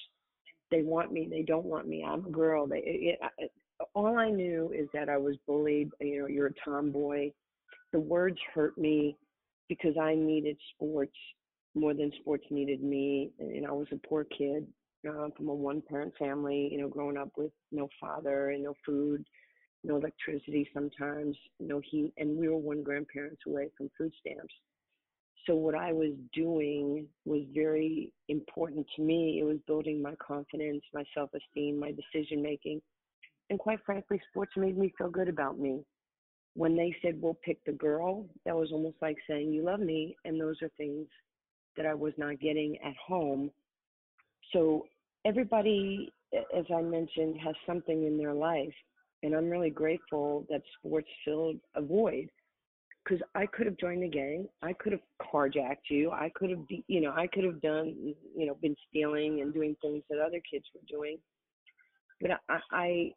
they 0.75 0.83
want 0.83 1.11
me, 1.11 1.27
they 1.29 1.41
don't 1.41 1.65
want 1.65 1.87
me. 1.87 2.03
I'm 2.03 2.25
a 2.25 2.29
girl. 2.29 2.67
They, 2.67 2.83
it, 2.85 3.19
it, 3.37 3.51
all 3.93 4.17
I 4.17 4.29
knew 4.29 4.73
is 4.75 4.87
that 4.93 5.07
I 5.07 5.17
was 5.17 5.35
bullied. 5.47 5.89
You 6.01 6.21
know, 6.21 6.27
you're 6.27 6.47
a 6.47 6.53
tomboy. 6.65 7.31
The 7.93 7.99
words 7.99 8.37
hurt 8.53 8.77
me 8.77 9.15
because 9.69 9.97
I 9.97 10.15
needed 10.15 10.57
sports 10.73 11.15
more 11.75 11.93
than 11.93 12.11
sports 12.19 12.45
needed 12.49 12.83
me. 12.83 13.31
And 13.39 13.65
I 13.65 13.71
was 13.71 13.87
a 13.93 14.07
poor 14.07 14.25
kid 14.25 14.67
uh, 15.07 15.29
from 15.37 15.47
a 15.47 15.53
one-parent 15.53 16.13
family. 16.19 16.67
You 16.71 16.81
know, 16.81 16.89
growing 16.89 17.17
up 17.17 17.31
with 17.37 17.51
no 17.71 17.87
father 17.99 18.49
and 18.49 18.63
no 18.63 18.73
food, 18.85 19.25
no 19.85 19.95
electricity. 19.95 20.69
Sometimes 20.73 21.37
no 21.61 21.81
heat, 21.89 22.11
and 22.17 22.37
we 22.37 22.49
were 22.49 22.57
one 22.57 22.83
grandparents 22.83 23.41
away 23.47 23.69
from 23.77 23.89
food 23.97 24.11
stamps. 24.19 24.53
So 25.45 25.55
what 25.55 25.75
I 25.75 25.93
was 25.93 26.13
doing 26.33 27.07
was 27.25 27.41
very 27.53 28.11
important 28.29 28.85
to 28.95 29.01
me. 29.01 29.39
It 29.39 29.43
was 29.43 29.57
building 29.67 30.01
my 30.01 30.15
confidence, 30.15 30.81
my 30.93 31.03
self-esteem, 31.13 31.79
my 31.79 31.91
decision 31.91 32.41
making. 32.41 32.81
And 33.49 33.59
quite 33.59 33.79
frankly, 33.85 34.19
sports 34.29 34.53
made 34.55 34.77
me 34.77 34.93
feel 34.97 35.09
good 35.09 35.29
about 35.29 35.59
me. 35.59 35.83
When 36.55 36.75
they 36.75 36.95
said, 37.01 37.21
we'll 37.21 37.37
pick 37.43 37.63
the 37.65 37.73
girl, 37.73 38.25
that 38.45 38.55
was 38.55 38.71
almost 38.71 38.95
like 39.01 39.17
saying, 39.29 39.51
you 39.51 39.63
love 39.63 39.81
me. 39.81 40.15
And 40.25 40.39
those 40.39 40.55
are 40.61 40.71
things 40.77 41.07
that 41.77 41.85
I 41.85 41.93
was 41.93 42.13
not 42.17 42.39
getting 42.39 42.77
at 42.83 42.95
home. 42.95 43.51
So 44.53 44.85
everybody, 45.25 46.11
as 46.33 46.65
I 46.73 46.81
mentioned, 46.81 47.37
has 47.43 47.55
something 47.67 48.05
in 48.05 48.17
their 48.17 48.33
life. 48.33 48.73
And 49.21 49.35
I'm 49.35 49.49
really 49.49 49.69
grateful 49.69 50.45
that 50.49 50.61
sports 50.79 51.09
filled 51.23 51.57
a 51.75 51.81
void 51.81 52.29
because 53.05 53.21
I 53.35 53.45
could 53.45 53.67
have 53.67 53.77
joined 53.77 54.01
the 54.01 54.07
gang. 54.09 54.47
I 54.63 54.73
could 54.73 54.91
have 54.91 55.01
carjacked 55.21 55.89
you. 55.89 56.11
I 56.11 56.31
could 56.33 56.49
have, 56.49 56.59
you 56.87 57.01
know, 57.01 57.13
I 57.15 57.27
could 57.27 57.43
have 57.43 57.61
done, 57.61 58.15
you 58.35 58.47
know, 58.47 58.55
been 58.61 58.75
stealing 58.89 59.41
and 59.41 59.53
doing 59.53 59.75
things 59.81 60.03
that 60.09 60.19
other 60.19 60.41
kids 60.51 60.65
were 60.73 60.81
doing. 60.87 61.17
But 62.19 62.31
I, 62.49 62.59
I, 62.71 63.11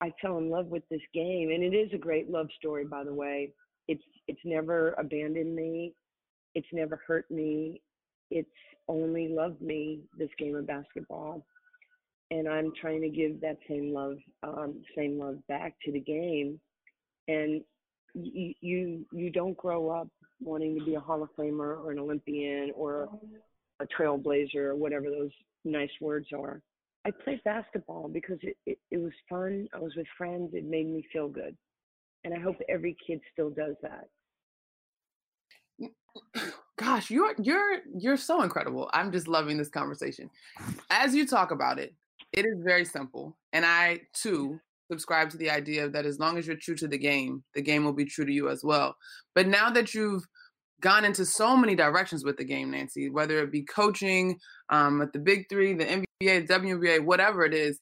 I 0.00 0.12
fell 0.20 0.38
in 0.38 0.50
love 0.50 0.66
with 0.66 0.82
this 0.90 1.00
game, 1.14 1.50
and 1.50 1.62
it 1.62 1.76
is 1.76 1.90
a 1.94 1.98
great 1.98 2.30
love 2.30 2.48
story, 2.58 2.84
by 2.84 3.04
the 3.04 3.14
way. 3.14 3.52
It's 3.88 4.02
it's 4.26 4.40
never 4.44 4.94
abandoned 4.98 5.54
me. 5.54 5.94
It's 6.54 6.66
never 6.72 7.00
hurt 7.06 7.30
me. 7.30 7.80
It's 8.30 8.48
only 8.88 9.28
loved 9.28 9.60
me. 9.60 10.00
This 10.18 10.30
game 10.38 10.56
of 10.56 10.66
basketball, 10.66 11.46
and 12.32 12.48
I'm 12.48 12.72
trying 12.80 13.02
to 13.02 13.08
give 13.08 13.40
that 13.42 13.58
same 13.68 13.92
love, 13.92 14.16
um, 14.42 14.82
same 14.96 15.18
love 15.18 15.36
back 15.46 15.74
to 15.84 15.92
the 15.92 16.00
game. 16.00 16.60
And 17.28 17.62
you 18.16 19.04
you 19.12 19.30
don't 19.30 19.56
grow 19.56 19.90
up 19.90 20.08
wanting 20.40 20.78
to 20.78 20.84
be 20.84 20.94
a 20.94 21.00
Hall 21.00 21.22
of 21.22 21.28
Famer 21.38 21.78
or 21.78 21.90
an 21.92 21.98
Olympian 21.98 22.72
or 22.74 23.08
a 23.80 23.86
trailblazer 23.86 24.56
or 24.56 24.76
whatever 24.76 25.10
those 25.10 25.30
nice 25.64 25.90
words 26.00 26.28
are. 26.32 26.62
I 27.04 27.10
played 27.10 27.42
basketball 27.44 28.08
because 28.08 28.38
it, 28.42 28.56
it, 28.66 28.78
it 28.90 28.98
was 28.98 29.12
fun. 29.28 29.68
I 29.72 29.78
was 29.78 29.94
with 29.96 30.06
friends. 30.18 30.50
It 30.54 30.64
made 30.64 30.86
me 30.86 31.06
feel 31.12 31.28
good. 31.28 31.56
And 32.24 32.34
I 32.34 32.40
hope 32.40 32.56
every 32.68 32.96
kid 33.06 33.20
still 33.32 33.50
does 33.50 33.76
that. 33.82 34.08
Gosh, 36.78 37.10
you're 37.10 37.34
you're 37.40 37.80
you're 37.96 38.16
so 38.16 38.42
incredible. 38.42 38.90
I'm 38.92 39.12
just 39.12 39.28
loving 39.28 39.56
this 39.56 39.68
conversation. 39.68 40.30
As 40.90 41.14
you 41.14 41.26
talk 41.26 41.50
about 41.50 41.78
it, 41.78 41.94
it 42.32 42.44
is 42.44 42.60
very 42.62 42.84
simple. 42.84 43.36
And 43.52 43.64
I 43.64 44.00
too 44.12 44.60
subscribe 44.90 45.30
to 45.30 45.36
the 45.36 45.50
idea 45.50 45.88
that 45.88 46.06
as 46.06 46.18
long 46.18 46.38
as 46.38 46.46
you're 46.46 46.56
true 46.56 46.76
to 46.76 46.88
the 46.88 46.98
game, 46.98 47.42
the 47.54 47.62
game 47.62 47.84
will 47.84 47.92
be 47.92 48.04
true 48.04 48.24
to 48.24 48.32
you 48.32 48.48
as 48.48 48.62
well. 48.62 48.96
But 49.34 49.48
now 49.48 49.70
that 49.70 49.94
you've 49.94 50.24
gone 50.80 51.04
into 51.04 51.24
so 51.24 51.56
many 51.56 51.74
directions 51.74 52.24
with 52.24 52.36
the 52.36 52.44
game, 52.44 52.70
Nancy, 52.70 53.10
whether 53.10 53.38
it 53.40 53.52
be 53.52 53.62
coaching 53.62 54.38
um, 54.70 55.02
at 55.02 55.12
the 55.12 55.18
big 55.18 55.48
three, 55.48 55.74
the 55.74 55.84
NBA, 55.84 56.48
WNBA, 56.48 57.04
whatever 57.04 57.44
it 57.44 57.54
is, 57.54 57.80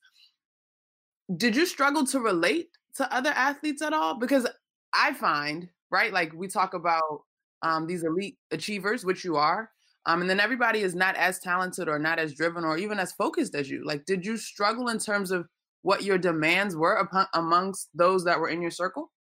did 1.36 1.56
you 1.56 1.66
struggle 1.66 2.06
to 2.06 2.20
relate 2.20 2.68
to 2.96 3.14
other 3.14 3.30
athletes 3.30 3.82
at 3.82 3.92
all? 3.92 4.18
Because 4.18 4.46
I 4.92 5.12
find, 5.14 5.68
right, 5.90 6.12
like 6.12 6.32
we 6.34 6.48
talk 6.48 6.74
about 6.74 7.22
um, 7.62 7.86
these 7.86 8.04
elite 8.04 8.36
achievers, 8.50 9.04
which 9.04 9.24
you 9.24 9.36
are, 9.36 9.70
um, 10.06 10.20
and 10.20 10.28
then 10.28 10.40
everybody 10.40 10.80
is 10.80 10.94
not 10.94 11.16
as 11.16 11.38
talented 11.38 11.88
or 11.88 11.98
not 11.98 12.18
as 12.18 12.34
driven 12.34 12.62
or 12.62 12.76
even 12.76 12.98
as 12.98 13.12
focused 13.12 13.54
as 13.54 13.70
you. 13.70 13.84
Like, 13.84 14.04
did 14.04 14.24
you 14.24 14.36
struggle 14.36 14.88
in 14.88 14.98
terms 14.98 15.30
of 15.30 15.46
what 15.84 16.02
your 16.02 16.16
demands 16.16 16.74
were 16.74 16.94
upon, 16.94 17.26
amongst 17.34 17.90
those 17.94 18.24
that 18.24 18.40
were 18.40 18.48
in 18.48 18.62
your 18.62 18.70
circle? 18.70 19.12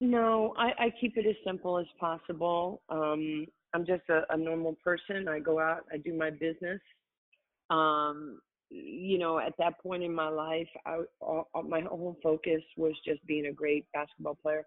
No, 0.00 0.54
I, 0.56 0.68
I 0.78 0.94
keep 1.00 1.16
it 1.16 1.26
as 1.26 1.34
simple 1.44 1.76
as 1.76 1.86
possible. 1.98 2.82
Um, 2.88 3.46
I'm 3.74 3.84
just 3.84 4.02
a, 4.08 4.22
a, 4.30 4.36
normal 4.36 4.76
person. 4.82 5.26
I 5.26 5.40
go 5.40 5.58
out, 5.58 5.80
I 5.92 5.96
do 5.96 6.14
my 6.14 6.30
business. 6.30 6.80
Um, 7.68 8.38
you 8.70 9.18
know, 9.18 9.40
at 9.40 9.54
that 9.58 9.80
point 9.82 10.04
in 10.04 10.14
my 10.14 10.28
life, 10.28 10.68
I, 10.86 11.00
all, 11.20 11.48
all, 11.52 11.64
my 11.64 11.80
whole 11.80 12.16
focus 12.22 12.62
was 12.76 12.94
just 13.04 13.26
being 13.26 13.46
a 13.46 13.52
great 13.52 13.86
basketball 13.92 14.38
player. 14.40 14.64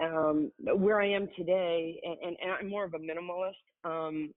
Um, 0.00 0.50
where 0.62 0.98
I 0.98 1.10
am 1.10 1.28
today, 1.36 2.00
and, 2.04 2.16
and, 2.24 2.36
and 2.42 2.52
I'm 2.52 2.70
more 2.70 2.84
of 2.84 2.94
a 2.94 2.98
minimalist. 2.98 3.52
Um, 3.84 4.32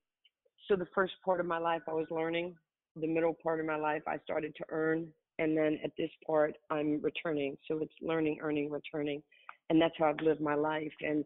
so 0.67 0.75
the 0.75 0.87
first 0.93 1.13
part 1.23 1.39
of 1.39 1.45
my 1.45 1.57
life, 1.57 1.83
I 1.87 1.93
was 1.93 2.07
learning. 2.11 2.55
The 2.97 3.07
middle 3.07 3.35
part 3.41 3.61
of 3.61 3.65
my 3.65 3.77
life, 3.77 4.01
I 4.07 4.17
started 4.25 4.53
to 4.57 4.65
earn 4.69 5.07
and 5.41 5.58
then 5.58 5.80
at 5.84 5.91
this 5.97 6.12
part 6.25 6.56
i'm 6.69 7.01
returning. 7.01 7.58
So 7.67 7.80
it's 7.80 7.93
learning 8.01 8.39
earning 8.41 8.69
returning. 8.69 9.21
And 9.69 9.82
that's 9.82 9.95
how 9.97 10.06
i've 10.06 10.25
lived 10.25 10.41
my 10.41 10.56
life. 10.56 10.93
And 11.01 11.25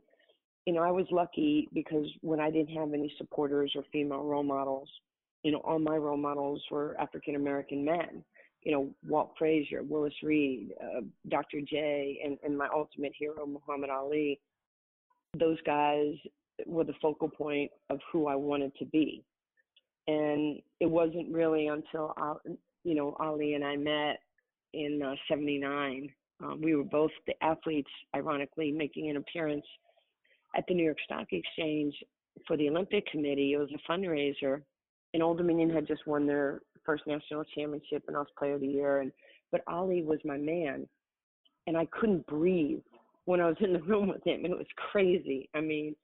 you 0.66 0.74
know 0.74 0.82
i 0.82 0.92
was 0.92 1.06
lucky 1.12 1.68
because 1.74 2.08
when 2.22 2.40
i 2.40 2.50
didn't 2.50 2.76
have 2.76 2.94
any 2.94 3.14
supporters 3.18 3.72
or 3.76 3.84
female 3.92 4.24
role 4.24 4.44
models 4.44 4.90
you 5.44 5.52
know 5.52 5.62
all 5.64 5.80
my 5.80 5.98
role 5.98 6.18
models 6.18 6.62
were 6.72 7.00
african 7.00 7.36
american 7.36 7.86
men. 7.86 8.24
You 8.64 8.72
know 8.72 8.90
walt 9.08 9.34
frazier 9.38 9.84
willis 9.84 10.14
reed 10.24 10.74
uh, 10.82 11.02
dr 11.30 11.62
j 11.70 12.20
and, 12.24 12.38
and 12.44 12.58
my 12.58 12.68
ultimate 12.74 13.14
hero 13.18 13.46
muhammad 13.46 13.90
ali. 13.90 14.40
Those 15.38 15.62
guys 15.66 16.14
were 16.66 16.86
the 16.86 16.96
focal 17.02 17.30
point 17.30 17.70
of 17.90 18.00
who 18.12 18.28
i 18.28 18.36
wanted 18.36 18.76
to 18.78 18.86
be. 18.86 19.24
And 20.08 20.62
it 20.80 20.90
wasn't 20.90 21.34
really 21.34 21.68
until 21.68 22.14
you 22.86 22.96
know, 22.96 23.16
Ali 23.20 23.56
and 23.56 23.66
I 23.66 23.76
met 23.76 24.20
in 24.74 25.02
uh, 25.02 25.16
79. 25.28 26.10
Um, 26.44 26.62
we 26.62 26.76
were 26.76 26.84
both 26.84 27.12
the 27.28 27.34
athletes, 27.44 27.90
ironically, 28.16 28.72
making 28.72 29.10
an 29.10 29.18
appearance 29.18 29.66
at 30.56 30.64
the 30.68 30.76
New 30.76 30.84
York 30.84 31.00
Stock 31.04 31.28
Exchange 31.32 31.96
for 32.48 32.56
the 32.56 32.70
Olympic 32.70 33.08
Committee. 33.08 33.54
It 33.54 33.58
was 33.58 33.70
a 33.74 33.92
fundraiser, 33.92 34.62
and 35.14 35.24
Old 35.24 35.38
Dominion 35.38 35.70
had 35.70 35.88
just 35.88 36.06
won 36.06 36.28
their 36.28 36.62
first 36.86 37.08
national 37.08 37.44
championship 37.56 38.04
and 38.08 38.16
I 38.16 38.20
was 38.20 38.28
Player 38.38 38.54
of 38.54 38.62
the 38.62 38.68
Year. 38.68 39.02
And 39.02 39.12
but 39.52 39.62
Ali 39.68 40.04
was 40.04 40.20
my 40.24 40.38
man, 40.38 40.88
and 41.66 41.76
I 41.76 41.86
couldn't 41.86 42.28
breathe 42.28 42.82
when 43.26 43.42
I 43.42 43.48
was 43.48 43.58
in 43.62 43.74
the 43.74 43.80
room 43.84 44.10
with 44.10 44.26
him. 44.26 44.46
And 44.46 44.54
it 44.54 44.58
was 44.58 44.68
crazy. 44.92 45.50
I 45.56 45.62
mean, 45.62 45.96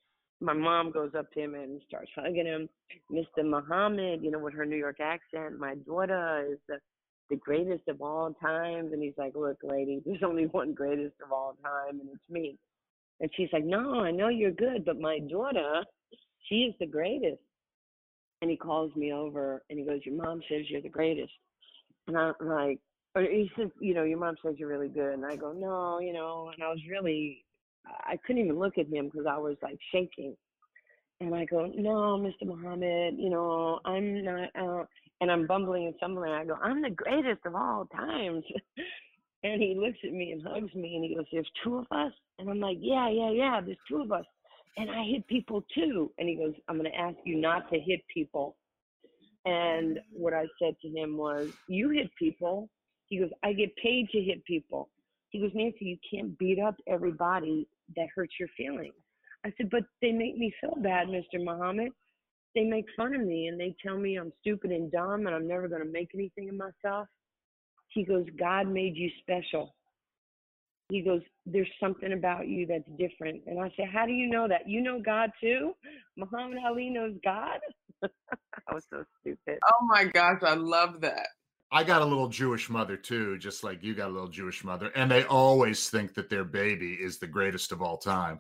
my 0.42 0.54
mom 0.54 0.92
goes 0.92 1.12
up 1.18 1.32
to 1.34 1.40
him 1.40 1.54
and 1.54 1.82
starts 1.88 2.10
hugging 2.16 2.48
him. 2.48 2.68
Mr. 3.12 3.46
Muhammad, 3.46 4.22
you 4.24 4.32
know, 4.32 4.40
with 4.40 4.56
her 4.56 4.66
New 4.66 4.76
York 4.76 5.00
accent, 5.00 5.60
my 5.60 5.76
daughter 5.76 6.48
is 6.52 6.58
the, 6.68 6.78
the 7.30 7.36
greatest 7.36 7.88
of 7.88 8.02
all 8.02 8.34
times. 8.42 8.92
And 8.92 9.04
he's 9.04 9.14
like, 9.18 9.36
look, 9.36 9.58
lady, 9.64 10.02
there's 10.06 10.24
only 10.24 10.48
one 10.48 10.74
greatest 10.74 11.16
of 11.24 11.32
all 11.32 11.56
time, 11.64 12.00
and 12.00 12.10
it's 12.10 12.30
me. 12.30 12.58
And 13.20 13.30
she's 13.36 13.50
like, 13.54 13.64
no, 13.64 14.00
I 14.00 14.10
know 14.10 14.30
you're 14.30 14.52
good, 14.52 14.84
but 14.84 15.00
my 15.00 15.20
daughter, 15.20 15.84
she 16.50 16.56
is 16.64 16.74
the 16.80 16.88
greatest. 16.88 17.42
And 18.42 18.50
he 18.50 18.58
calls 18.58 18.96
me 18.96 19.14
over 19.14 19.62
and 19.70 19.78
he 19.78 19.86
goes, 19.86 20.00
your 20.04 20.16
mom 20.16 20.42
says 20.50 20.66
you're 20.68 20.82
the 20.82 20.90
greatest. 20.90 21.32
And 22.08 22.18
I'm 22.18 22.34
like, 22.42 22.80
or 23.14 23.22
he 23.22 23.52
says, 23.56 23.70
you 23.80 23.94
know, 23.94 24.04
your 24.04 24.18
mom 24.18 24.36
says 24.44 24.56
you're 24.58 24.68
really 24.68 24.88
good. 24.88 25.14
And 25.14 25.24
I 25.24 25.36
go, 25.36 25.54
no, 25.54 26.00
you 26.00 26.12
know, 26.12 26.50
and 26.52 26.64
I 26.64 26.70
was 26.70 26.80
really 26.90 27.46
I 27.86 28.18
couldn't 28.26 28.44
even 28.44 28.60
look 28.60 28.78
at 28.78 28.88
him 28.88 29.06
because 29.06 29.26
I 29.30 29.38
was 29.38 29.58
like 29.62 29.80
shaking. 29.92 30.36
And 31.20 31.36
I 31.36 31.46
go, 31.46 31.72
no, 31.76 32.18
Mr. 32.18 32.48
Muhammad, 32.48 33.16
you 33.18 33.30
know, 33.30 33.80
I'm 33.86 34.24
not, 34.24 34.50
uh, 34.60 34.86
and 35.22 35.32
I'm 35.32 35.46
bumbling 35.46 35.86
and 35.86 35.94
stumbling. 35.98 36.32
I 36.32 36.46
go, 36.46 36.56
I'm 36.62 36.82
the 36.82 36.90
greatest 36.90 37.46
of 37.46 37.54
all 37.54 37.86
times. 37.96 38.44
and 39.44 39.62
he 39.62 39.76
looks 39.80 40.00
at 40.04 40.14
me 40.14 40.32
and 40.32 40.42
hugs 40.46 40.74
me 40.74 40.96
and 40.96 41.06
he 41.06 41.16
goes, 41.16 41.26
there's 41.32 41.50
two 41.64 41.78
of 41.78 41.86
us? 41.92 42.12
And 42.40 42.50
I'm 42.50 42.60
like, 42.60 42.78
yeah, 42.80 43.08
yeah, 43.10 43.30
yeah, 43.30 43.62
there's 43.64 43.78
two 43.88 44.02
of 44.02 44.12
us. 44.12 44.26
And 44.78 44.90
I 44.90 45.04
hit 45.04 45.28
people 45.28 45.64
too. 45.76 46.12
And 46.18 46.28
he 46.28 46.36
goes, 46.36 46.54
I'm 46.68 46.78
going 46.78 46.92
to 46.92 46.98
ask 46.98 47.18
you 47.24 47.40
not 47.40 47.70
to 47.72 47.80
hit 47.80 48.02
people. 48.12 48.56
And 49.46 50.00
what 50.12 50.34
I 50.34 50.46
said 50.60 50.76
to 50.82 50.88
him 50.88 51.18
was, 51.18 51.50
you 51.68 51.90
hit 51.90 52.10
people. 52.18 52.70
He 53.10 53.20
goes, 53.20 53.30
I 53.44 53.54
get 53.54 53.76
paid 53.76 54.10
to 54.10 54.22
hit 54.22 54.44
people. 54.46 54.90
He 55.32 55.40
goes, 55.40 55.52
Nancy, 55.56 55.86
you 55.86 55.98
can't 56.10 56.38
beat 56.38 56.60
up 56.60 56.76
everybody 56.88 57.68
that 57.96 58.08
hurts 58.14 58.34
your 58.40 58.50
feelings. 58.58 58.94
I 59.46 59.52
said, 59.58 59.70
but 59.70 59.84
they 60.02 60.12
make 60.12 60.38
me 60.38 60.54
feel 60.62 60.76
bad, 60.78 61.08
Mr. 61.08 61.44
Muhammad. 61.44 61.92
They 62.54 62.64
make 62.64 62.86
fun 62.98 63.16
of 63.16 63.22
me 63.22 63.48
and 63.48 63.60
they 63.60 63.74
tell 63.84 63.98
me 63.98 64.18
I'm 64.18 64.34
stupid 64.42 64.72
and 64.72 64.92
dumb 64.92 65.26
and 65.26 65.36
I'm 65.36 65.48
never 65.48 65.68
going 65.70 65.82
to 65.82 65.92
make 65.92 66.10
anything 66.14 66.50
of 66.50 66.56
myself. 66.56 67.08
He 67.88 68.04
goes, 68.04 68.26
God 68.38 68.68
made 68.68 68.96
you 68.96 69.10
special. 69.22 69.74
He 70.90 71.02
goes, 71.02 71.22
There's 71.46 71.72
something 71.80 72.12
about 72.12 72.48
you 72.48 72.66
that's 72.68 72.84
different. 73.00 73.44
And 73.48 73.60
I 73.60 73.72
said, 73.78 73.86
How 73.92 74.06
do 74.06 74.12
you 74.12 74.30
know 74.30 74.48
that? 74.50 74.68
You 74.68 74.82
know 74.82 75.02
God 75.02 75.32
too? 75.42 75.74
Muhammad 76.18 76.58
Ali 76.66 76.90
knows 76.90 77.14
God? 77.24 77.60
I 78.04 78.74
was 78.74 78.86
so 78.90 79.06
stupid. 79.22 79.60
Oh 79.64 79.86
my 79.86 80.06
gosh, 80.06 80.42
I 80.44 80.56
love 80.56 81.00
that. 81.02 81.28
I 81.72 81.84
got 81.84 82.02
a 82.02 82.06
little 82.06 82.28
Jewish 82.28 82.70
mother 82.70 82.98
too, 82.98 83.38
just 83.38 83.64
like 83.64 83.82
you 83.82 83.94
got 83.96 84.10
a 84.10 84.14
little 84.14 84.28
Jewish 84.28 84.64
mother, 84.64 84.92
and 84.96 85.10
they 85.10 85.24
always 85.26 85.90
think 85.90 86.14
that 86.16 86.30
their 86.30 86.44
baby 86.44 86.94
is 86.94 87.18
the 87.18 87.28
greatest 87.28 87.72
of 87.72 87.82
all 87.82 87.98
time. 87.98 88.40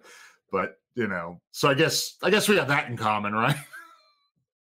But 0.51 0.77
you 0.95 1.07
know, 1.07 1.39
so 1.51 1.69
I 1.69 1.73
guess 1.73 2.17
I 2.21 2.29
guess 2.29 2.49
we 2.49 2.57
have 2.57 2.67
that 2.67 2.89
in 2.89 2.97
common, 2.97 3.33
right? 3.33 3.55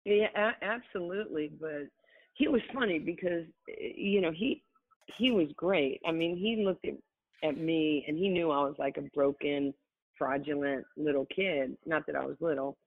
Yeah, 0.07 0.29
a- 0.35 0.65
absolutely. 0.65 1.53
But 1.61 1.89
he 2.33 2.49
was 2.49 2.63
funny 2.73 2.99
because 2.99 3.45
eh, 3.69 3.93
you 3.97 4.21
know 4.23 4.33
he 4.33 4.63
he 5.19 5.31
was 5.31 5.49
great. 5.57 6.01
I 6.07 6.13
mean, 6.13 6.37
he 6.39 6.65
looked 6.65 6.87
at, 6.87 6.95
at 7.45 7.59
me 7.59 8.05
and 8.09 8.17
he 8.17 8.31
knew 8.31 8.51
I 8.51 8.63
was 8.63 8.77
like 8.79 8.97
a 8.97 9.03
broken 9.15 9.75
fraudulent 10.17 10.85
little 10.97 11.27
kid. 11.27 11.77
Not 11.85 12.07
that 12.07 12.17
I 12.17 12.25
was 12.25 12.37
little, 12.41 12.79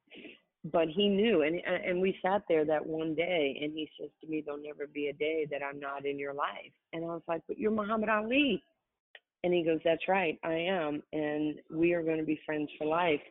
but 0.71 0.87
he 0.87 1.09
knew. 1.09 1.41
And 1.41 1.61
and 1.65 2.01
we 2.01 2.17
sat 2.21 2.43
there 2.47 2.65
that 2.65 2.85
one 2.85 3.15
day, 3.15 3.59
and 3.61 3.73
he 3.73 3.89
says 3.99 4.09
to 4.21 4.27
me, 4.27 4.41
"There'll 4.45 4.61
never 4.61 4.87
be 4.87 5.07
a 5.07 5.13
day 5.13 5.47
that 5.51 5.61
I'm 5.63 5.79
not 5.79 6.05
in 6.05 6.17
your 6.17 6.33
life." 6.33 6.71
And 6.93 7.03
I 7.03 7.07
was 7.07 7.23
like, 7.27 7.41
"But 7.47 7.57
you're 7.57 7.71
Muhammad 7.71 8.09
Ali." 8.09 8.63
And 9.43 9.53
he 9.53 9.63
goes, 9.63 9.79
That's 9.83 10.07
right, 10.07 10.39
I 10.43 10.53
am. 10.53 11.03
And 11.11 11.55
we 11.69 11.93
are 11.93 12.03
going 12.03 12.17
to 12.17 12.23
be 12.23 12.39
friends 12.45 12.69
for 12.77 12.87
life. 12.87 13.21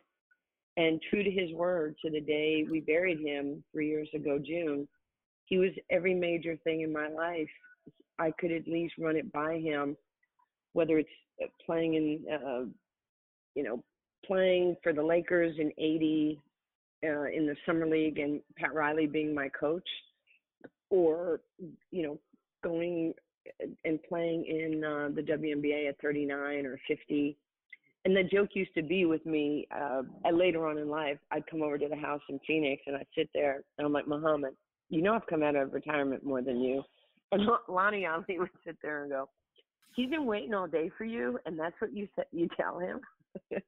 And 0.77 1.01
true 1.09 1.23
to 1.23 1.31
his 1.31 1.51
word, 1.53 1.95
to 2.03 2.11
the 2.11 2.21
day 2.21 2.65
we 2.69 2.79
buried 2.79 3.19
him 3.19 3.63
three 3.71 3.87
years 3.87 4.09
ago, 4.13 4.39
June, 4.39 4.87
he 5.45 5.57
was 5.57 5.71
every 5.89 6.13
major 6.13 6.55
thing 6.63 6.81
in 6.81 6.91
my 6.91 7.07
life. 7.09 7.49
I 8.19 8.31
could 8.39 8.51
at 8.51 8.67
least 8.67 8.93
run 8.99 9.15
it 9.15 9.31
by 9.31 9.59
him, 9.59 9.97
whether 10.73 10.97
it's 10.97 11.09
uh, 11.43 11.47
playing 11.65 11.95
in, 11.95 12.25
uh, 12.31 12.65
you 13.55 13.63
know, 13.63 13.83
playing 14.25 14.75
for 14.83 14.93
the 14.93 15.03
Lakers 15.03 15.55
in 15.59 15.71
80 15.77 16.39
uh, 17.03 17.25
in 17.25 17.45
the 17.45 17.55
summer 17.65 17.87
league 17.87 18.19
and 18.19 18.41
Pat 18.57 18.73
Riley 18.73 19.07
being 19.07 19.33
my 19.33 19.49
coach, 19.49 19.87
or, 20.89 21.41
you 21.91 22.03
know, 22.03 22.19
going 22.63 23.13
and 23.83 24.01
playing 24.03 24.45
in 24.45 24.83
uh, 24.83 25.09
the 25.13 25.21
WNBA 25.21 25.89
at 25.89 25.99
39 26.01 26.65
or 26.65 26.79
50. 26.87 27.37
And 28.05 28.15
the 28.15 28.23
joke 28.23 28.49
used 28.53 28.73
to 28.75 28.81
be 28.83 29.05
with 29.05 29.25
me 29.25 29.67
uh, 29.75 30.01
later 30.31 30.67
on 30.67 30.77
in 30.77 30.89
life. 30.89 31.17
I'd 31.31 31.47
come 31.47 31.61
over 31.61 31.77
to 31.77 31.87
the 31.87 31.95
house 31.95 32.21
in 32.29 32.39
Phoenix 32.45 32.83
and 32.85 32.95
I'd 32.95 33.07
sit 33.17 33.29
there 33.33 33.63
and 33.77 33.85
I'm 33.85 33.93
like, 33.93 34.07
Muhammad, 34.07 34.53
you 34.89 35.01
know 35.01 35.13
I've 35.13 35.27
come 35.27 35.43
out 35.43 35.55
of 35.55 35.73
retirement 35.73 36.23
more 36.25 36.41
than 36.41 36.61
you. 36.61 36.83
And 37.31 37.47
Lonnie 37.67 38.05
Ali 38.05 38.39
would 38.39 38.49
sit 38.65 38.77
there 38.81 39.03
and 39.03 39.11
go, 39.11 39.29
he's 39.95 40.09
been 40.09 40.25
waiting 40.25 40.53
all 40.53 40.67
day 40.67 40.91
for 40.97 41.05
you, 41.05 41.39
and 41.45 41.57
that's 41.57 41.75
what 41.79 41.93
you 41.93 42.07
said. 42.15 42.25
You 42.31 42.47
tell 42.59 42.79
him. 42.79 42.99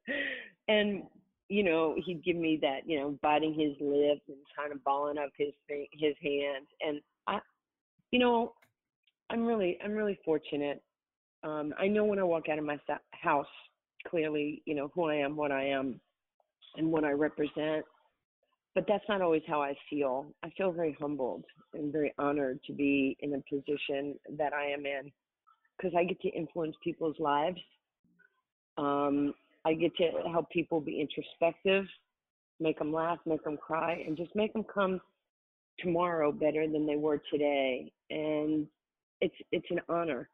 and 0.67 1.03
you 1.49 1.63
know 1.63 1.95
he'd 2.05 2.23
give 2.23 2.35
me 2.35 2.57
that, 2.61 2.79
you 2.85 2.99
know, 2.99 3.17
biting 3.21 3.53
his 3.53 3.75
lip 3.79 4.19
and 4.27 4.37
kind 4.57 4.71
of 4.71 4.83
balling 4.83 5.17
up 5.17 5.29
his 5.37 5.53
his 5.67 6.15
hands. 6.21 6.67
And 6.81 7.01
I, 7.27 7.39
you 8.11 8.19
know, 8.19 8.53
I'm 9.29 9.45
really 9.45 9.77
I'm 9.83 9.93
really 9.93 10.19
fortunate. 10.25 10.81
Um, 11.43 11.73
I 11.79 11.87
know 11.87 12.05
when 12.05 12.19
I 12.19 12.23
walk 12.23 12.49
out 12.49 12.57
of 12.57 12.65
my 12.65 12.79
house 13.11 13.45
clearly, 14.07 14.63
you 14.65 14.75
know 14.75 14.91
who 14.93 15.05
I 15.05 15.15
am, 15.15 15.35
what 15.35 15.51
I 15.51 15.65
am, 15.65 15.99
and 16.77 16.91
what 16.91 17.03
I 17.03 17.11
represent. 17.11 17.85
But 18.73 18.85
that's 18.87 19.05
not 19.07 19.21
always 19.21 19.43
how 19.47 19.61
I 19.61 19.73
feel. 19.89 20.25
I 20.43 20.49
feel 20.57 20.71
very 20.71 20.97
humbled 20.99 21.45
and 21.73 21.93
very 21.93 22.13
honored 22.17 22.59
to 22.67 22.73
be 22.73 23.15
in 23.21 23.31
the 23.31 23.41
position 23.49 24.15
that 24.37 24.53
I 24.53 24.65
am 24.65 24.85
in 24.85 25.11
because 25.77 25.93
I 25.97 26.03
get 26.03 26.19
to 26.21 26.29
influence 26.29 26.75
people's 26.83 27.15
lives. 27.19 27.59
Um, 28.77 29.33
I 29.65 29.73
get 29.73 29.95
to 29.97 30.11
help 30.31 30.49
people 30.51 30.79
be 30.79 31.01
introspective, 31.01 31.85
make 32.59 32.77
them 32.77 32.93
laugh, 32.93 33.17
make 33.25 33.43
them 33.43 33.57
cry, 33.57 34.03
and 34.05 34.15
just 34.15 34.35
make 34.35 34.53
them 34.53 34.63
come 34.63 35.01
tomorrow 35.79 36.31
better 36.31 36.67
than 36.67 36.85
they 36.85 36.95
were 36.95 37.21
today. 37.31 37.91
And 38.09 38.67
it's 39.21 39.35
it's 39.51 39.65
an 39.71 39.81
honor. 39.89 40.29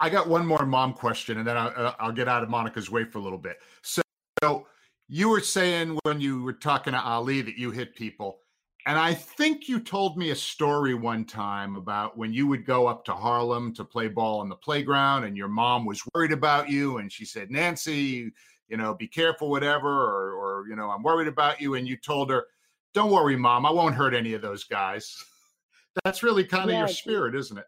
I 0.00 0.10
got 0.10 0.28
one 0.28 0.46
more 0.46 0.66
mom 0.66 0.92
question, 0.92 1.38
and 1.38 1.46
then 1.46 1.56
I'll, 1.56 1.72
uh, 1.74 1.94
I'll 1.98 2.12
get 2.12 2.28
out 2.28 2.42
of 2.42 2.50
Monica's 2.50 2.90
way 2.90 3.04
for 3.04 3.18
a 3.18 3.22
little 3.22 3.38
bit. 3.38 3.58
So, 3.82 4.02
so 4.42 4.66
you 5.08 5.28
were 5.28 5.40
saying 5.40 5.98
when 6.02 6.20
you 6.20 6.42
were 6.42 6.52
talking 6.52 6.92
to 6.92 7.00
Ali 7.00 7.40
that 7.42 7.56
you 7.56 7.70
hit 7.70 7.94
people. 7.94 8.40
And 8.86 8.96
I 8.96 9.14
think 9.14 9.68
you 9.68 9.80
told 9.80 10.16
me 10.16 10.30
a 10.30 10.36
story 10.36 10.94
one 10.94 11.24
time 11.24 11.74
about 11.74 12.16
when 12.16 12.32
you 12.32 12.46
would 12.46 12.64
go 12.64 12.86
up 12.86 13.04
to 13.06 13.12
Harlem 13.12 13.74
to 13.74 13.84
play 13.84 14.06
ball 14.06 14.38
on 14.38 14.48
the 14.48 14.54
playground 14.54 15.24
and 15.24 15.36
your 15.36 15.48
mom 15.48 15.84
was 15.84 16.00
worried 16.14 16.30
about 16.30 16.70
you 16.70 16.98
and 16.98 17.10
she 17.10 17.24
said, 17.24 17.50
Nancy, 17.50 18.30
you 18.68 18.76
know, 18.76 18.94
be 18.94 19.08
careful, 19.08 19.50
whatever, 19.50 19.88
or, 19.88 20.34
or 20.34 20.68
you 20.68 20.76
know, 20.76 20.88
I'm 20.88 21.02
worried 21.02 21.26
about 21.26 21.60
you. 21.60 21.74
And 21.74 21.88
you 21.88 21.96
told 21.96 22.30
her, 22.30 22.46
Don't 22.94 23.10
worry, 23.10 23.34
mom, 23.34 23.66
I 23.66 23.72
won't 23.72 23.96
hurt 23.96 24.14
any 24.14 24.34
of 24.34 24.42
those 24.42 24.62
guys. 24.62 25.16
That's 26.04 26.22
really 26.22 26.44
kind 26.44 26.70
of 26.70 26.76
your 26.76 26.88
spirit, 26.88 27.34
isn't 27.34 27.58
it? 27.58 27.66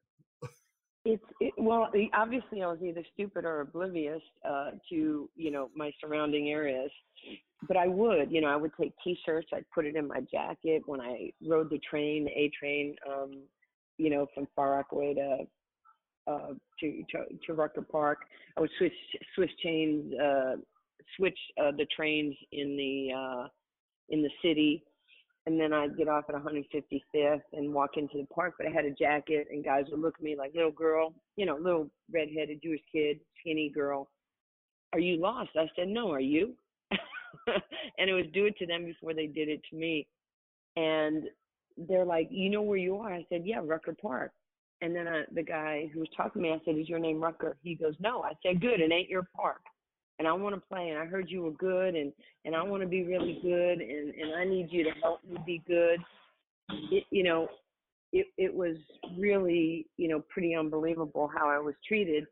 It's 1.11 1.25
it, 1.41 1.55
well, 1.57 1.89
obviously, 2.13 2.63
I 2.63 2.67
was 2.67 2.81
either 2.85 3.03
stupid 3.15 3.47
or 3.47 3.63
oblivious 3.63 4.21
uh, 4.47 4.73
to 4.91 5.31
you 5.37 5.51
know 5.51 5.71
my 5.75 5.91
surrounding 6.03 6.51
areas. 6.51 6.91
But 7.67 7.79
I 7.79 7.89
would, 7.89 8.31
you 8.31 8.43
know, 8.43 8.49
I 8.49 8.57
would 8.57 8.73
take 8.79 8.93
T-shirts. 9.03 9.49
I'd 9.55 9.65
put 9.75 9.87
it 9.87 9.97
in 9.97 10.07
my 10.07 10.21
jacket 10.31 10.83
when 10.85 11.01
I 11.01 11.33
rode 11.45 11.71
the 11.71 11.81
train, 11.91 12.29
A 12.29 12.51
train, 12.57 12.95
um, 13.11 13.41
you 13.97 14.11
know, 14.11 14.27
from 14.35 14.47
Far 14.55 14.73
Rockaway 14.73 15.15
to 15.15 15.39
uh, 16.31 16.53
to, 16.81 17.03
to 17.11 17.25
to 17.47 17.55
Rucker 17.55 17.81
Park. 17.81 18.19
I 18.59 18.61
would 18.61 18.71
switch 18.77 18.93
switch 19.35 19.51
chains, 19.63 20.13
uh, 20.13 20.57
switch 21.17 21.39
uh, 21.59 21.71
the 21.71 21.87
trains 21.97 22.35
in 22.53 22.77
the 22.77 23.15
uh, 23.17 23.49
in 24.11 24.21
the 24.21 24.31
city 24.43 24.85
and 25.47 25.59
then 25.59 25.73
I'd 25.73 25.97
get 25.97 26.09
off 26.09 26.25
at 26.29 26.35
155th 26.35 27.41
and 27.53 27.73
walk 27.73 27.97
into 27.97 28.19
the 28.19 28.27
park. 28.35 28.55
But 28.59 28.67
I 28.67 28.71
had 28.71 28.85
a 28.85 28.91
jacket, 28.91 29.49
and 29.51 29.65
guys 29.65 29.85
would 29.91 30.01
look 30.01 30.17
at 30.19 30.25
me 30.25 30.37
like, 30.37 30.55
"Little 30.55 30.71
girl, 30.71 31.15
you 31.37 31.47
know, 31.47 31.57
little 31.57 31.91
redheaded 32.13 32.63
Jewish 32.63 32.83
kid, 32.91 33.21
skinny 33.41 33.71
girl, 33.71 34.09
are 34.93 35.01
you 35.01 35.17
lost?" 35.17 35.51
I 35.57 35.71
said, 35.77 35.89
"No, 35.89 36.11
are 36.11 36.21
you?" 36.21 36.55
and 36.91 38.11
it 38.11 38.15
was 38.15 38.27
do 38.33 38.47
it 38.47 38.57
to 38.59 38.67
them 38.67 38.85
before 38.85 39.15
they 39.15 39.27
did 39.27 39.49
it 39.49 39.63
to 39.71 39.77
me. 39.77 40.07
And 40.77 41.25
they're 41.77 42.05
like, 42.05 42.29
"You 42.31 42.51
know 42.51 42.63
where 42.63 42.79
you 42.79 42.97
are?" 42.97 43.13
I 43.13 43.27
said, 43.29 43.47
"Yeah, 43.47 43.61
Rucker 43.65 43.95
Park." 44.01 44.33
And 44.81 44.95
then 44.95 45.09
I, 45.09 45.25
the 45.33 45.43
guy 45.43 45.91
who 45.93 46.01
was 46.01 46.09
talking 46.17 46.43
to 46.43 46.49
me, 46.49 46.55
I 46.55 46.61
said, 46.65 46.77
"Is 46.77 46.89
your 46.89 46.99
name 46.99 47.23
Rucker?" 47.23 47.57
He 47.63 47.75
goes, 47.75 47.95
"No." 48.01 48.23
I 48.23 48.33
said, 48.43 48.61
"Good. 48.61 48.81
It 48.81 48.93
ain't 48.93 49.09
your 49.09 49.29
park." 49.35 49.63
And 50.19 50.27
I 50.27 50.33
want 50.33 50.55
to 50.55 50.61
play 50.61 50.91
and 50.91 50.99
I 50.99 51.07
heard 51.07 51.31
you 51.31 51.43
were 51.43 51.53
good 51.53 51.95
and 51.95 52.13
and 52.45 52.55
I 52.55 52.63
want 52.63 52.83
to 52.83 52.89
be 52.89 53.05
really 53.05 53.39
good 53.43 53.81
and 53.81 54.15
and 54.15 54.35
I 54.37 54.45
need 54.45 54.69
you 54.71 54.85
to 54.85 54.91
help 55.03 55.21
me 55.25 55.39
be 55.47 55.63
good. 55.67 56.01
It, 56.91 57.05
you 57.11 57.23
know, 57.23 57.49
it 58.13 58.27
it 58.37 58.55
was 58.55 58.77
really, 59.17 59.87
you 59.97 60.09
know, 60.09 60.23
pretty 60.29 60.55
unbelievable 60.55 61.31
how 61.35 61.49
I 61.49 61.59
was 61.59 61.75
treated. 61.87 62.27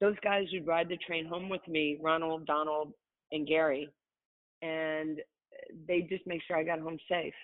Those 0.00 0.16
guys 0.22 0.46
would 0.52 0.66
ride 0.66 0.88
the 0.88 0.96
train 0.98 1.26
home 1.26 1.48
with 1.48 1.66
me, 1.68 1.98
Ronald, 2.02 2.46
Donald, 2.46 2.92
and 3.32 3.46
Gary, 3.46 3.88
and 4.62 5.20
they 5.86 6.00
just 6.02 6.26
make 6.26 6.42
sure 6.46 6.56
I 6.56 6.64
got 6.64 6.80
home 6.80 6.98
safe. 7.08 7.34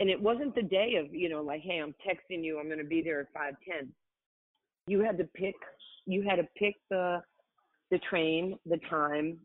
And 0.00 0.10
it 0.10 0.20
wasn't 0.20 0.54
the 0.54 0.62
day 0.62 0.96
of, 0.96 1.14
you 1.14 1.28
know, 1.28 1.40
like, 1.40 1.62
hey, 1.62 1.78
I'm 1.78 1.94
texting 2.06 2.44
you, 2.44 2.58
I'm 2.58 2.66
going 2.66 2.78
to 2.78 2.84
be 2.84 3.00
there 3.00 3.20
at 3.20 3.32
5:10. 3.32 3.88
You 4.86 5.00
had 5.00 5.16
to 5.18 5.24
pick 5.24 5.54
you 6.06 6.22
had 6.22 6.36
to 6.36 6.46
pick 6.56 6.74
the 6.90 7.22
the 7.90 7.98
train, 8.10 8.58
the 8.66 8.78
time. 8.88 9.38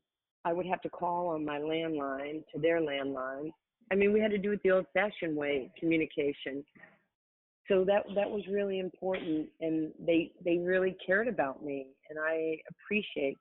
I 0.46 0.54
would 0.54 0.66
have 0.66 0.82
to 0.82 0.90
call 0.90 1.28
on 1.28 1.46
my 1.46 1.60
landline 1.60 2.44
to 2.54 2.62
their 2.62 2.80
landline. 2.80 3.52
I 3.92 3.96
mean, 3.96 4.14
we 4.14 4.20
had 4.20 4.32
to 4.32 4.38
do 4.38 4.52
it 4.52 4.62
the 4.64 4.72
old-fashioned 4.72 5.36
way, 5.36 5.72
communication. 5.80 6.64
So 7.68 7.84
that 7.86 8.04
that 8.16 8.30
was 8.30 8.44
really 8.50 8.80
important, 8.80 9.48
and 9.62 9.92
they 10.00 10.32
they 10.44 10.58
really 10.58 10.96
cared 11.06 11.28
about 11.28 11.64
me, 11.64 11.88
and 12.10 12.18
I 12.18 12.58
appreciate, 12.70 13.38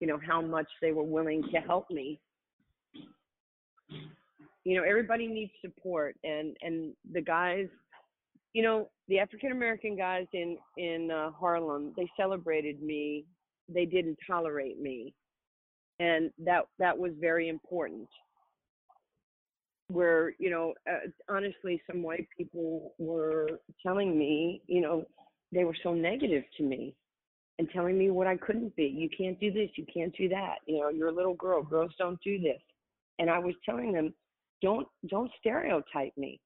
you 0.00 0.06
know, 0.06 0.18
how 0.26 0.42
much 0.42 0.66
they 0.82 0.92
were 0.92 1.02
willing 1.02 1.42
to 1.54 1.60
help 1.60 1.90
me. 1.90 2.20
You 4.64 4.76
know, 4.76 4.82
everybody 4.82 5.26
needs 5.26 5.52
support, 5.62 6.16
and 6.22 6.54
and 6.60 6.92
the 7.12 7.22
guys, 7.22 7.66
you 8.52 8.62
know, 8.62 8.90
the 9.08 9.18
African 9.18 9.52
American 9.52 9.96
guys 9.96 10.26
in 10.34 10.58
in 10.76 11.10
uh, 11.10 11.30
Harlem, 11.30 11.94
they 11.96 12.10
celebrated 12.14 12.82
me 12.82 13.24
they 13.72 13.84
didn't 13.84 14.18
tolerate 14.26 14.80
me. 14.80 15.14
And 15.98 16.30
that 16.44 16.64
that 16.78 16.96
was 16.96 17.12
very 17.20 17.48
important. 17.48 18.08
Where 19.88 20.34
you 20.38 20.50
know 20.50 20.74
uh, 20.90 21.08
honestly 21.28 21.80
some 21.90 22.02
white 22.02 22.26
people 22.36 22.94
were 22.98 23.48
telling 23.82 24.18
me 24.18 24.62
you 24.66 24.80
know 24.80 25.04
they 25.52 25.64
were 25.64 25.76
so 25.82 25.92
negative 25.92 26.44
to 26.56 26.62
me 26.62 26.94
and 27.58 27.68
telling 27.70 27.98
me 27.98 28.10
what 28.10 28.26
I 28.26 28.36
couldn't 28.38 28.74
be. 28.74 28.84
You 28.84 29.08
can't 29.16 29.38
do 29.38 29.52
this 29.52 29.70
you 29.74 29.84
can't 29.92 30.16
do 30.16 30.28
that. 30.30 30.56
You 30.66 30.80
know 30.80 30.88
you're 30.88 31.08
a 31.08 31.14
little 31.14 31.34
girl 31.34 31.62
girls 31.62 31.92
don't 31.98 32.20
do 32.22 32.40
this. 32.40 32.60
And 33.18 33.28
I 33.28 33.38
was 33.38 33.54
telling 33.64 33.92
them 33.92 34.14
don't 34.62 34.88
don't 35.08 35.30
stereotype 35.38 36.16
me. 36.16 36.40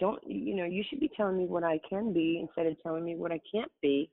Don't 0.00 0.20
you 0.26 0.54
know 0.54 0.64
you 0.64 0.84
should 0.88 1.00
be 1.00 1.10
telling 1.16 1.38
me 1.38 1.46
what 1.46 1.64
I 1.64 1.80
can 1.88 2.12
be 2.12 2.38
instead 2.42 2.70
of 2.70 2.80
telling 2.82 3.04
me 3.04 3.16
what 3.16 3.32
I 3.32 3.40
can't 3.50 3.72
be 3.80 4.10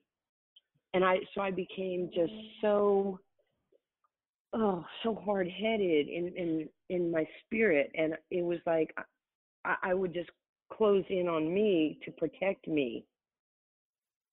and 0.94 1.04
I 1.04 1.18
so 1.36 1.42
I 1.42 1.52
became 1.52 2.10
just 2.14 2.34
so 2.62 3.20
oh 4.54 4.86
so 5.04 5.16
hard 5.16 5.48
headed 5.48 6.08
in 6.08 6.34
in 6.36 6.70
in 6.90 7.12
my 7.12 7.26
spirit 7.46 7.92
and 7.96 8.16
it 8.32 8.44
was 8.44 8.60
like 8.66 8.94
I, 9.66 9.76
I 9.84 9.94
would 9.94 10.14
just 10.14 10.30
close 10.72 11.04
in 11.10 11.28
on 11.28 11.54
me 11.54 12.00
to 12.06 12.12
protect 12.12 12.68
me. 12.68 13.06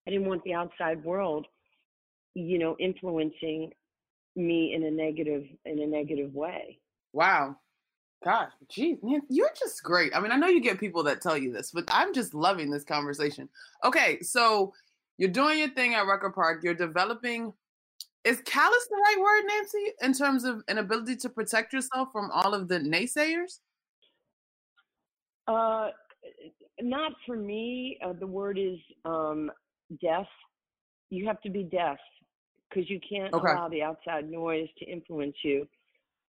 I 0.07 0.11
didn't 0.11 0.27
want 0.27 0.43
the 0.43 0.53
outside 0.53 1.03
world, 1.03 1.47
you 2.33 2.59
know, 2.59 2.75
influencing 2.79 3.71
me 4.35 4.73
in 4.73 4.83
a 4.83 4.91
negative 4.91 5.43
in 5.65 5.79
a 5.79 5.87
negative 5.87 6.33
way. 6.33 6.79
Wow. 7.13 7.57
Gosh, 8.23 8.51
geez, 8.71 8.97
man, 9.03 9.21
you're 9.29 9.51
just 9.57 9.83
great. 9.83 10.15
I 10.15 10.19
mean, 10.19 10.31
I 10.31 10.37
know 10.37 10.47
you 10.47 10.59
get 10.59 10.79
people 10.79 11.03
that 11.03 11.21
tell 11.21 11.37
you 11.37 11.53
this, 11.53 11.69
but 11.71 11.83
I'm 11.89 12.13
just 12.13 12.33
loving 12.33 12.71
this 12.71 12.83
conversation. 12.83 13.47
Okay, 13.83 14.19
so 14.21 14.73
you're 15.17 15.29
doing 15.29 15.59
your 15.59 15.69
thing 15.69 15.95
at 15.95 16.05
Rucker 16.05 16.29
Park. 16.29 16.61
You're 16.63 16.73
developing 16.73 17.53
is 18.27 18.41
callous 18.41 18.87
the 18.89 18.97
right 18.97 19.17
word, 19.21 19.43
Nancy, 19.47 19.93
in 20.01 20.13
terms 20.13 20.43
of 20.43 20.61
an 20.67 20.79
ability 20.79 21.15
to 21.17 21.29
protect 21.29 21.71
yourself 21.71 22.09
from 22.11 22.29
all 22.31 22.53
of 22.53 22.67
the 22.67 22.77
naysayers? 22.79 23.59
Uh, 25.47 25.91
not 26.81 27.13
for 27.25 27.37
me. 27.37 27.97
Uh, 28.05 28.11
the 28.19 28.27
word 28.27 28.57
is 28.59 28.77
um, 29.05 29.49
deaf. 30.01 30.27
You 31.09 31.25
have 31.25 31.39
to 31.41 31.49
be 31.49 31.63
deaf 31.63 31.97
because 32.69 32.89
you 32.89 32.99
can't 33.07 33.33
okay. 33.33 33.49
allow 33.49 33.69
the 33.69 33.81
outside 33.81 34.29
noise 34.29 34.67
to 34.79 34.85
influence 34.85 35.35
you 35.43 35.65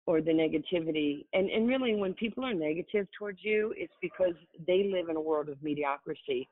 or 0.06 0.20
the 0.20 0.32
negativity. 0.32 1.24
And 1.32 1.48
and 1.48 1.66
really, 1.66 1.94
when 1.94 2.12
people 2.12 2.44
are 2.44 2.52
negative 2.52 3.06
towards 3.18 3.38
you, 3.42 3.72
it's 3.74 3.94
because 4.02 4.34
they 4.66 4.90
live 4.92 5.08
in 5.08 5.16
a 5.16 5.20
world 5.20 5.48
of 5.48 5.62
mediocrity 5.62 6.46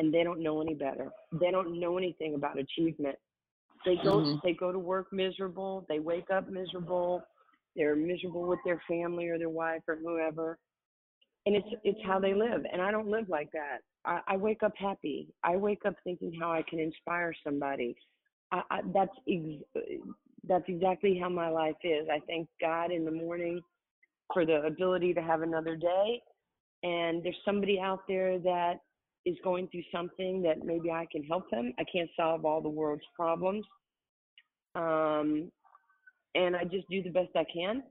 and 0.00 0.12
they 0.12 0.24
don't 0.24 0.42
know 0.42 0.62
any 0.62 0.74
better. 0.74 1.10
They 1.30 1.50
don't 1.50 1.78
know 1.78 1.98
anything 1.98 2.34
about 2.34 2.58
achievement. 2.58 3.16
They 3.84 3.96
go 3.96 4.16
mm-hmm. 4.16 4.38
they 4.42 4.54
go 4.54 4.72
to 4.72 4.78
work 4.78 5.12
miserable. 5.12 5.84
They 5.88 5.98
wake 5.98 6.30
up 6.34 6.48
miserable. 6.48 7.22
They're 7.76 7.94
miserable 7.94 8.48
with 8.48 8.58
their 8.64 8.82
family 8.88 9.28
or 9.28 9.38
their 9.38 9.50
wife 9.50 9.82
or 9.86 9.96
whoever. 9.96 10.58
And 11.44 11.54
it's 11.54 11.68
it's 11.84 12.00
how 12.04 12.18
they 12.18 12.34
live. 12.34 12.62
And 12.72 12.80
I 12.80 12.90
don't 12.90 13.08
live 13.08 13.28
like 13.28 13.50
that. 13.52 13.78
I, 14.06 14.20
I 14.26 14.36
wake 14.38 14.62
up 14.62 14.72
happy. 14.76 15.28
I 15.44 15.56
wake 15.56 15.82
up 15.86 15.94
thinking 16.02 16.32
how 16.40 16.50
I 16.50 16.62
can 16.68 16.78
inspire 16.78 17.34
somebody. 17.44 17.94
I, 18.52 18.62
I, 18.70 18.80
that's 18.94 19.16
ex- 19.28 19.84
that's 20.48 20.64
exactly 20.68 21.18
how 21.20 21.28
my 21.28 21.50
life 21.50 21.76
is. 21.84 22.08
I 22.10 22.20
thank 22.26 22.48
God 22.58 22.90
in 22.90 23.04
the 23.04 23.10
morning 23.10 23.60
for 24.32 24.46
the 24.46 24.62
ability 24.62 25.12
to 25.14 25.20
have 25.20 25.42
another 25.42 25.76
day. 25.76 26.22
And 26.82 27.22
there's 27.22 27.36
somebody 27.44 27.78
out 27.78 28.00
there 28.08 28.38
that 28.38 28.80
is 29.26 29.36
going 29.44 29.68
through 29.68 29.82
something 29.92 30.42
that 30.42 30.64
maybe 30.64 30.90
I 30.90 31.06
can 31.10 31.22
help 31.22 31.50
them. 31.50 31.72
I 31.78 31.84
can't 31.92 32.10
solve 32.16 32.44
all 32.44 32.60
the 32.60 32.68
world's 32.68 33.02
problems. 33.14 33.64
Um, 34.74 35.50
and 36.34 36.56
I 36.56 36.64
just 36.64 36.88
do 36.88 37.02
the 37.02 37.10
best 37.10 37.30
I 37.36 37.44
can. 37.52 37.82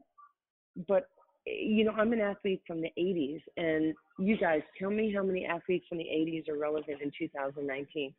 But, 0.87 1.09
you 1.45 1.83
know, 1.83 1.91
I'm 1.91 2.13
an 2.13 2.21
athlete 2.21 2.61
from 2.65 2.81
the 2.81 2.91
80s. 2.97 3.41
And 3.57 3.93
you 4.17 4.37
guys, 4.37 4.61
tell 4.79 4.89
me 4.89 5.13
how 5.13 5.23
many 5.23 5.45
athletes 5.45 5.85
from 5.87 5.97
the 5.97 6.05
80s 6.05 6.49
are 6.49 6.57
relevant 6.57 7.01
in 7.01 7.11
2019. 7.17 8.13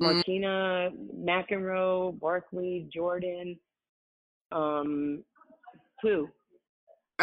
Mm-hmm. 0.00 0.14
Martina, 0.14 0.90
McEnroe, 1.16 2.18
Barkley, 2.18 2.88
Jordan, 2.92 3.58
um, 4.50 5.24
who? 6.02 6.28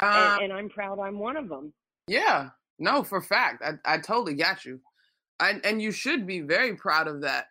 Uh, 0.02 0.38
and, 0.42 0.52
and, 0.52 0.54
I'm 0.54 0.70
proud 0.70 1.00
I'm 1.00 1.20
one 1.20 1.38
of 1.38 1.50
them. 1.50 1.74
Yeah, 2.08 2.50
no, 2.80 3.04
for 3.04 3.22
fact. 3.22 3.64
I, 3.64 3.94
I 3.94 3.98
totally 4.00 4.34
got 4.34 4.66
you. 4.66 4.80
I, 5.40 5.60
and 5.64 5.82
you 5.82 5.92
should 5.92 6.26
be 6.26 6.42
very 6.42 6.76
proud 6.76 7.08
of 7.08 7.22
that. 7.22 7.46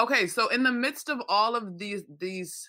Okay, 0.00 0.26
so 0.26 0.48
in 0.48 0.62
the 0.62 0.72
midst 0.72 1.08
of 1.08 1.20
all 1.28 1.54
of 1.56 1.78
these 1.78 2.02
these 2.18 2.68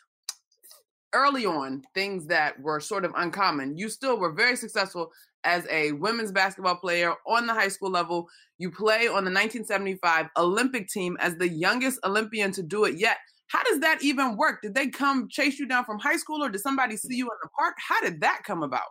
early 1.13 1.45
on 1.45 1.83
things 1.93 2.25
that 2.27 2.59
were 2.59 2.79
sort 2.79 3.05
of 3.05 3.13
uncommon, 3.15 3.77
you 3.77 3.87
still 3.87 4.17
were 4.17 4.31
very 4.31 4.55
successful 4.55 5.11
as 5.43 5.67
a 5.69 5.91
women's 5.93 6.31
basketball 6.31 6.75
player 6.75 7.13
on 7.27 7.45
the 7.45 7.53
high 7.53 7.67
school 7.67 7.91
level. 7.91 8.27
You 8.57 8.71
play 8.71 9.07
on 9.07 9.23
the 9.25 9.31
1975 9.31 10.27
Olympic 10.37 10.87
team 10.87 11.17
as 11.19 11.35
the 11.35 11.49
youngest 11.49 11.99
Olympian 12.03 12.51
to 12.53 12.63
do 12.63 12.85
it 12.85 12.97
yet. 12.97 13.17
How 13.47 13.61
does 13.63 13.79
that 13.81 14.01
even 14.01 14.37
work? 14.37 14.61
Did 14.63 14.73
they 14.73 14.87
come 14.87 15.27
chase 15.29 15.59
you 15.59 15.67
down 15.67 15.85
from 15.85 15.99
high 15.99 16.15
school 16.15 16.43
or 16.43 16.49
did 16.49 16.61
somebody 16.61 16.97
see 16.97 17.15
you 17.15 17.25
in 17.25 17.37
the 17.43 17.49
park? 17.49 17.75
How 17.77 18.01
did 18.01 18.21
that 18.21 18.41
come 18.45 18.63
about? 18.63 18.87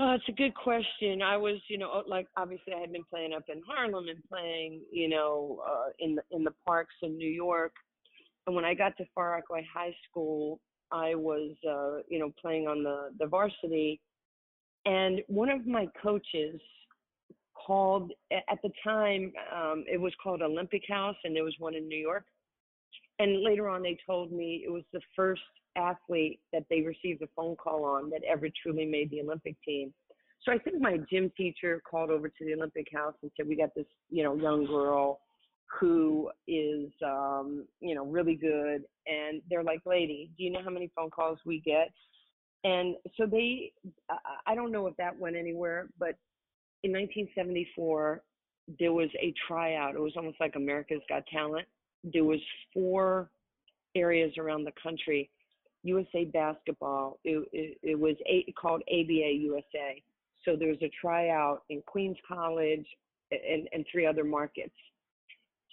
Uh, 0.00 0.14
it's 0.14 0.24
a 0.28 0.32
good 0.32 0.54
question. 0.54 1.20
I 1.20 1.36
was, 1.36 1.56
you 1.68 1.76
know, 1.76 2.02
like 2.08 2.26
obviously 2.34 2.72
I 2.72 2.80
had 2.80 2.90
been 2.90 3.04
playing 3.10 3.34
up 3.34 3.42
in 3.52 3.60
Harlem 3.66 4.08
and 4.08 4.18
playing, 4.30 4.80
you 4.90 5.10
know, 5.10 5.62
uh, 5.68 5.90
in 5.98 6.14
the 6.14 6.22
in 6.30 6.42
the 6.42 6.54
parks 6.66 6.94
in 7.02 7.18
New 7.18 7.28
York. 7.28 7.72
And 8.46 8.56
when 8.56 8.64
I 8.64 8.72
got 8.72 8.96
to 8.96 9.04
Far 9.14 9.32
Rockaway 9.32 9.66
High 9.72 9.94
School, 10.08 10.58
I 10.90 11.14
was, 11.14 11.50
uh, 11.68 12.02
you 12.08 12.18
know, 12.18 12.32
playing 12.40 12.66
on 12.66 12.82
the 12.82 13.10
the 13.18 13.26
varsity, 13.26 14.00
and 14.86 15.20
one 15.26 15.50
of 15.50 15.66
my 15.66 15.86
coaches 16.02 16.58
called 17.52 18.10
at 18.32 18.58
the 18.62 18.70
time 18.82 19.32
um, 19.54 19.84
it 19.86 20.00
was 20.00 20.14
called 20.22 20.40
Olympic 20.40 20.84
House, 20.88 21.16
and 21.24 21.36
there 21.36 21.44
was 21.44 21.56
one 21.58 21.74
in 21.74 21.86
New 21.86 21.98
York. 21.98 22.24
And 23.18 23.42
later 23.42 23.68
on, 23.68 23.82
they 23.82 23.98
told 24.06 24.32
me 24.32 24.62
it 24.64 24.70
was 24.70 24.84
the 24.94 25.00
first 25.14 25.42
athlete 25.76 26.40
that 26.52 26.64
they 26.70 26.82
received 26.82 27.22
a 27.22 27.28
phone 27.36 27.56
call 27.56 27.84
on 27.84 28.10
that 28.10 28.22
ever 28.24 28.48
truly 28.62 28.86
made 28.86 29.10
the 29.10 29.20
Olympic 29.20 29.56
team. 29.62 29.92
So 30.44 30.52
I 30.52 30.58
think 30.58 30.80
my 30.80 30.98
gym 31.10 31.30
teacher 31.36 31.82
called 31.88 32.10
over 32.10 32.28
to 32.28 32.44
the 32.44 32.54
Olympic 32.54 32.88
House 32.92 33.14
and 33.22 33.30
said, 33.36 33.46
"We 33.46 33.56
got 33.56 33.74
this, 33.74 33.86
you 34.08 34.22
know, 34.22 34.34
young 34.34 34.64
girl 34.64 35.20
who 35.78 36.30
is, 36.48 36.90
um, 37.02 37.66
you 37.80 37.94
know, 37.94 38.06
really 38.06 38.34
good." 38.34 38.84
And 39.06 39.42
they're 39.50 39.62
like, 39.62 39.84
"Lady, 39.84 40.30
do 40.36 40.44
you 40.44 40.50
know 40.50 40.62
how 40.62 40.70
many 40.70 40.88
phone 40.88 41.10
calls 41.10 41.38
we 41.44 41.60
get?" 41.60 41.92
And 42.64 42.96
so 43.16 43.26
they, 43.26 43.72
I 44.46 44.54
don't 44.54 44.72
know 44.72 44.86
if 44.86 44.96
that 44.96 45.18
went 45.18 45.36
anywhere, 45.36 45.88
but 45.98 46.16
in 46.82 46.92
1974 46.92 48.22
there 48.78 48.92
was 48.92 49.08
a 49.20 49.34
tryout. 49.48 49.94
It 49.94 50.00
was 50.00 50.12
almost 50.16 50.38
like 50.40 50.54
America's 50.56 51.00
Got 51.08 51.26
Talent. 51.26 51.66
There 52.04 52.24
was 52.24 52.40
four 52.72 53.30
areas 53.94 54.32
around 54.38 54.64
the 54.64 54.72
country 54.82 55.30
USA 55.82 56.24
Basketball. 56.24 57.18
It, 57.24 57.46
it, 57.52 57.78
it 57.82 57.98
was 57.98 58.16
a, 58.26 58.52
called 58.52 58.82
ABA 58.88 59.32
USA. 59.40 60.02
So 60.44 60.56
there 60.56 60.68
was 60.68 60.82
a 60.82 60.90
tryout 61.00 61.62
in 61.68 61.82
Queens 61.86 62.16
College 62.26 62.86
and, 63.30 63.68
and 63.72 63.84
three 63.90 64.06
other 64.06 64.24
markets. 64.24 64.74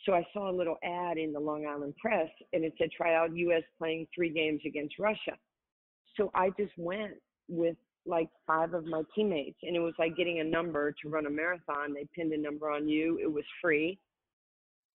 So 0.06 0.14
I 0.14 0.26
saw 0.34 0.50
a 0.50 0.56
little 0.56 0.78
ad 0.84 1.18
in 1.18 1.34
the 1.34 1.40
Long 1.40 1.66
Island 1.66 1.96
Press, 1.98 2.30
and 2.54 2.64
it 2.64 2.74
said 2.78 2.90
tryout 2.96 3.36
U.S. 3.36 3.64
playing 3.78 4.08
three 4.16 4.30
games 4.30 4.62
against 4.66 5.00
Russia. 5.00 5.34
So 6.16 6.32
I 6.34 6.50
just 6.58 6.72
went 6.78 7.14
with 7.50 7.76
like 8.06 8.30
five 8.46 8.74
of 8.74 8.86
my 8.86 9.02
teammates, 9.14 9.58
and 9.64 9.76
it 9.76 9.80
was 9.80 9.94
like 10.00 10.16
getting 10.16 10.40
a 10.40 10.44
number 10.44 10.94
to 11.02 11.10
run 11.10 11.26
a 11.26 11.30
marathon. 11.30 11.94
They 11.94 12.08
pinned 12.16 12.32
a 12.32 12.38
number 12.38 12.70
on 12.70 12.88
you. 12.88 13.20
It 13.22 13.32
was 13.32 13.44
free, 13.62 14.00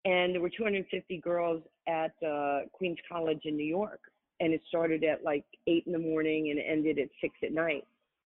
and 0.05 0.33
there 0.33 0.41
were 0.41 0.49
250 0.49 1.17
girls 1.19 1.61
at 1.87 2.11
uh, 2.27 2.61
Queens 2.71 2.97
College 3.07 3.41
in 3.45 3.55
New 3.55 3.65
York 3.65 3.99
and 4.39 4.53
it 4.53 4.61
started 4.67 5.03
at 5.03 5.23
like 5.23 5.45
eight 5.67 5.83
in 5.85 5.93
the 5.93 5.99
morning 5.99 6.51
and 6.51 6.59
ended 6.59 6.99
at 6.99 7.09
six 7.21 7.35
at 7.43 7.51
night. 7.51 7.85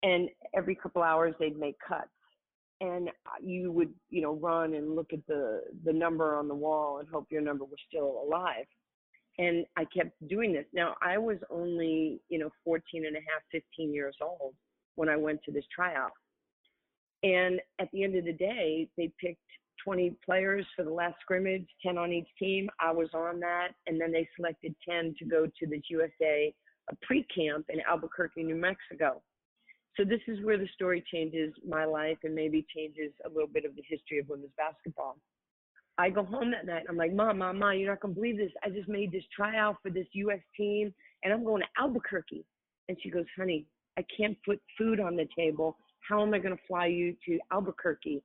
And 0.03 0.29
every 0.53 0.75
couple 0.75 1.01
hours 1.01 1.33
they'd 1.39 1.57
make 1.57 1.77
cuts, 1.85 2.09
and 2.81 3.09
you 3.43 3.71
would 3.71 3.93
you 4.09 4.21
know 4.21 4.35
run 4.35 4.75
and 4.75 4.95
look 4.95 5.11
at 5.11 5.25
the 5.27 5.63
the 5.85 5.93
number 5.93 6.35
on 6.35 6.47
the 6.47 6.55
wall 6.55 6.99
and 6.99 7.09
hope 7.09 7.27
your 7.31 7.41
number 7.41 7.65
was 7.65 7.79
still 7.87 8.23
alive. 8.25 8.65
And 9.39 9.65
I 9.75 9.85
kept 9.85 10.11
doing 10.27 10.53
this. 10.53 10.65
Now 10.73 10.95
I 11.01 11.17
was 11.17 11.37
only 11.49 12.21
you 12.29 12.39
know 12.39 12.49
14 12.63 13.05
and 13.05 13.15
a 13.15 13.19
half, 13.19 13.41
15 13.51 13.93
years 13.93 14.15
old 14.21 14.53
when 14.95 15.09
I 15.09 15.15
went 15.15 15.43
to 15.43 15.51
this 15.51 15.65
tryout. 15.73 16.11
And 17.23 17.59
at 17.79 17.89
the 17.91 18.03
end 18.03 18.15
of 18.15 18.25
the 18.25 18.33
day, 18.33 18.87
they 18.97 19.11
picked 19.19 19.41
20 19.87 20.17
players 20.25 20.65
for 20.75 20.83
the 20.83 20.91
last 20.91 21.15
scrimmage, 21.21 21.65
10 21.81 21.97
on 21.97 22.11
each 22.11 22.27
team. 22.37 22.69
I 22.77 22.91
was 22.91 23.07
on 23.13 23.39
that. 23.39 23.69
And 23.85 23.99
then 24.01 24.11
they 24.11 24.27
selected 24.35 24.75
10 24.87 25.15
to 25.17 25.25
go 25.25 25.45
to 25.45 25.65
the 25.65 25.81
USA 25.89 26.53
pre 27.01 27.25
camp 27.33 27.67
in 27.69 27.79
Albuquerque, 27.89 28.43
New 28.43 28.57
Mexico. 28.57 29.21
So 29.95 30.03
this 30.03 30.19
is 30.27 30.43
where 30.43 30.57
the 30.57 30.67
story 30.75 31.01
changes 31.09 31.53
my 31.65 31.85
life 31.85 32.17
and 32.25 32.35
maybe 32.35 32.65
changes 32.75 33.13
a 33.25 33.29
little 33.29 33.47
bit 33.47 33.63
of 33.63 33.77
the 33.77 33.83
history 33.87 34.19
of 34.19 34.27
women's 34.27 34.51
basketball. 34.57 35.15
I 35.97 36.09
go 36.09 36.25
home 36.25 36.51
that 36.51 36.65
night. 36.65 36.81
And 36.81 36.89
I'm 36.89 36.97
like, 36.97 37.13
Mom, 37.13 37.37
Mom, 37.37 37.57
Mom, 37.57 37.77
you're 37.77 37.89
not 37.89 38.01
gonna 38.01 38.13
believe 38.13 38.37
this. 38.37 38.51
I 38.65 38.69
just 38.69 38.89
made 38.89 39.13
this 39.13 39.23
tryout 39.33 39.77
for 39.81 39.89
this 39.89 40.05
U.S. 40.11 40.41
team, 40.57 40.93
and 41.23 41.31
I'm 41.31 41.45
going 41.45 41.61
to 41.61 41.81
Albuquerque. 41.81 42.43
And 42.89 42.97
she 43.01 43.09
goes, 43.09 43.25
Honey, 43.37 43.65
I 43.97 44.03
can't 44.15 44.37
put 44.45 44.61
food 44.77 44.99
on 44.99 45.15
the 45.15 45.29
table. 45.33 45.77
How 46.07 46.21
am 46.21 46.33
I 46.33 46.39
gonna 46.39 46.57
fly 46.67 46.87
you 46.87 47.15
to 47.25 47.39
Albuquerque? 47.53 48.21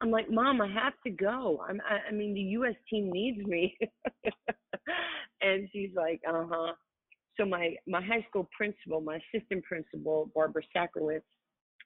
I'm 0.00 0.10
like, 0.10 0.30
Mom, 0.30 0.60
I 0.60 0.68
have 0.68 0.94
to 1.04 1.10
go. 1.10 1.64
I'm, 1.68 1.80
I, 1.88 2.08
I 2.08 2.12
mean, 2.12 2.34
the 2.34 2.40
U.S. 2.40 2.74
team 2.90 3.10
needs 3.10 3.38
me. 3.46 3.76
and 5.40 5.68
she's 5.72 5.90
like, 5.96 6.20
uh 6.28 6.44
huh. 6.48 6.72
So 7.38 7.44
my 7.44 7.74
my 7.86 8.00
high 8.00 8.24
school 8.28 8.48
principal, 8.56 9.00
my 9.00 9.18
assistant 9.34 9.64
principal, 9.64 10.30
Barbara 10.34 10.62
Sakrowitz, 10.76 11.22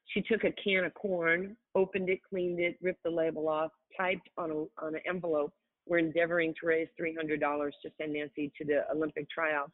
she 0.07 0.23
took 0.23 0.45
a 0.45 0.53
can 0.63 0.85
of 0.85 0.95
corn, 0.95 1.57
opened 1.75 2.09
it, 2.09 2.21
cleaned 2.29 2.61
it, 2.61 2.79
ripped 2.83 3.03
the 3.05 3.11
label 3.11 3.49
off, 3.49 3.71
typed 3.99 4.29
on 4.37 4.51
a 4.51 4.85
on 4.85 4.95
an 4.95 5.01
envelope. 5.09 5.53
We're 5.87 5.99
endeavoring 5.99 6.55
to 6.61 6.67
raise 6.67 6.89
three 6.97 7.15
hundred 7.15 7.41
dollars 7.41 7.75
to 7.83 7.91
send 7.99 8.15
Nancy 8.15 8.53
to 8.59 8.65
the 8.65 8.85
Olympic 8.95 9.29
tryouts, 9.31 9.73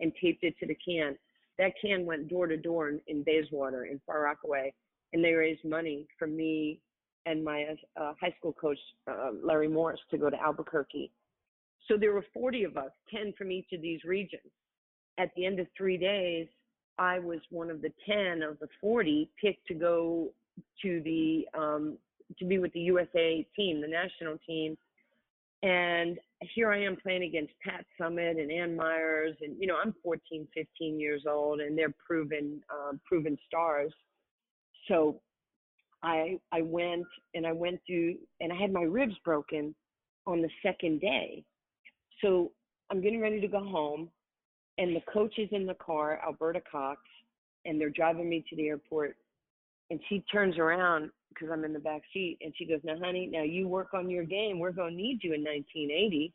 and 0.00 0.12
taped 0.20 0.44
it 0.44 0.54
to 0.58 0.66
the 0.66 0.76
can. 0.76 1.16
That 1.58 1.72
can 1.80 2.06
went 2.06 2.28
door 2.28 2.46
to 2.46 2.56
door 2.56 2.88
in, 2.88 3.00
in 3.06 3.22
Bayswater 3.22 3.84
in 3.84 4.00
Far 4.06 4.22
Rockaway, 4.22 4.72
and 5.12 5.24
they 5.24 5.32
raised 5.32 5.64
money 5.64 6.06
for 6.18 6.26
me 6.26 6.80
and 7.26 7.44
my 7.44 7.76
uh, 7.96 8.12
high 8.20 8.34
school 8.38 8.52
coach, 8.52 8.78
uh, 9.10 9.30
Larry 9.42 9.68
Morris, 9.68 10.00
to 10.10 10.18
go 10.18 10.30
to 10.30 10.40
Albuquerque. 10.40 11.10
So 11.88 11.96
there 11.96 12.12
were 12.12 12.24
40 12.32 12.64
of 12.64 12.76
us, 12.76 12.90
10 13.14 13.34
from 13.36 13.50
each 13.50 13.72
of 13.72 13.82
these 13.82 14.04
regions. 14.04 14.50
At 15.18 15.30
the 15.36 15.44
end 15.44 15.60
of 15.60 15.66
three 15.76 15.96
days, 15.96 16.46
I 16.98 17.18
was 17.18 17.40
one 17.50 17.70
of 17.70 17.82
the 17.82 17.92
10 18.06 18.42
of 18.42 18.58
the 18.58 18.68
40 18.80 19.28
picked 19.40 19.66
to 19.68 19.74
go 19.74 20.32
to 20.82 21.00
the 21.04 21.46
um, 21.58 21.98
to 22.38 22.44
be 22.44 22.58
with 22.58 22.72
the 22.72 22.80
USA 22.80 23.46
team, 23.56 23.80
the 23.80 23.88
national 23.88 24.38
team, 24.46 24.76
And 25.62 26.18
here 26.54 26.72
I 26.72 26.82
am 26.82 26.96
playing 26.96 27.24
against 27.24 27.52
Pat 27.64 27.84
Summitt 28.00 28.40
and 28.40 28.50
Ann 28.50 28.74
Meyers. 28.76 29.36
and 29.40 29.56
you 29.60 29.66
know 29.66 29.76
I'm 29.82 29.94
14, 30.02 30.46
15 30.54 31.00
years 31.00 31.24
old, 31.28 31.60
and 31.60 31.76
they're 31.76 31.94
proven 32.06 32.62
um, 32.70 33.00
proven 33.06 33.38
stars. 33.46 33.92
So 34.88 35.20
I 36.02 36.38
I 36.50 36.62
went 36.62 37.06
and 37.34 37.46
I 37.46 37.52
went 37.52 37.80
through 37.86 38.16
and 38.40 38.52
I 38.52 38.56
had 38.56 38.72
my 38.72 38.82
ribs 38.82 39.14
broken 39.24 39.74
on 40.26 40.42
the 40.42 40.50
second 40.62 41.00
day. 41.00 41.44
So 42.20 42.52
I'm 42.90 43.00
getting 43.00 43.20
ready 43.20 43.40
to 43.40 43.48
go 43.48 43.64
home, 43.64 44.10
and 44.78 44.94
the 44.94 45.02
coach 45.12 45.38
is 45.38 45.48
in 45.52 45.66
the 45.66 45.74
car, 45.74 46.20
Alberta 46.24 46.60
Cox, 46.70 47.00
and 47.64 47.80
they're 47.80 47.90
driving 47.90 48.28
me 48.28 48.44
to 48.48 48.56
the 48.56 48.68
airport. 48.68 49.16
And 49.90 50.00
she 50.08 50.20
turns 50.32 50.58
around 50.58 51.10
because 51.28 51.48
I'm 51.50 51.64
in 51.64 51.72
the 51.72 51.78
back 51.78 52.02
seat, 52.12 52.38
and 52.40 52.52
she 52.56 52.64
goes, 52.66 52.80
"Now, 52.84 52.98
honey, 52.98 53.26
now 53.26 53.42
you 53.42 53.66
work 53.68 53.94
on 53.94 54.10
your 54.10 54.24
game. 54.24 54.58
We're 54.58 54.72
going 54.72 54.96
to 54.96 55.02
need 55.02 55.22
you 55.22 55.32
in 55.32 55.42
1980." 55.42 56.32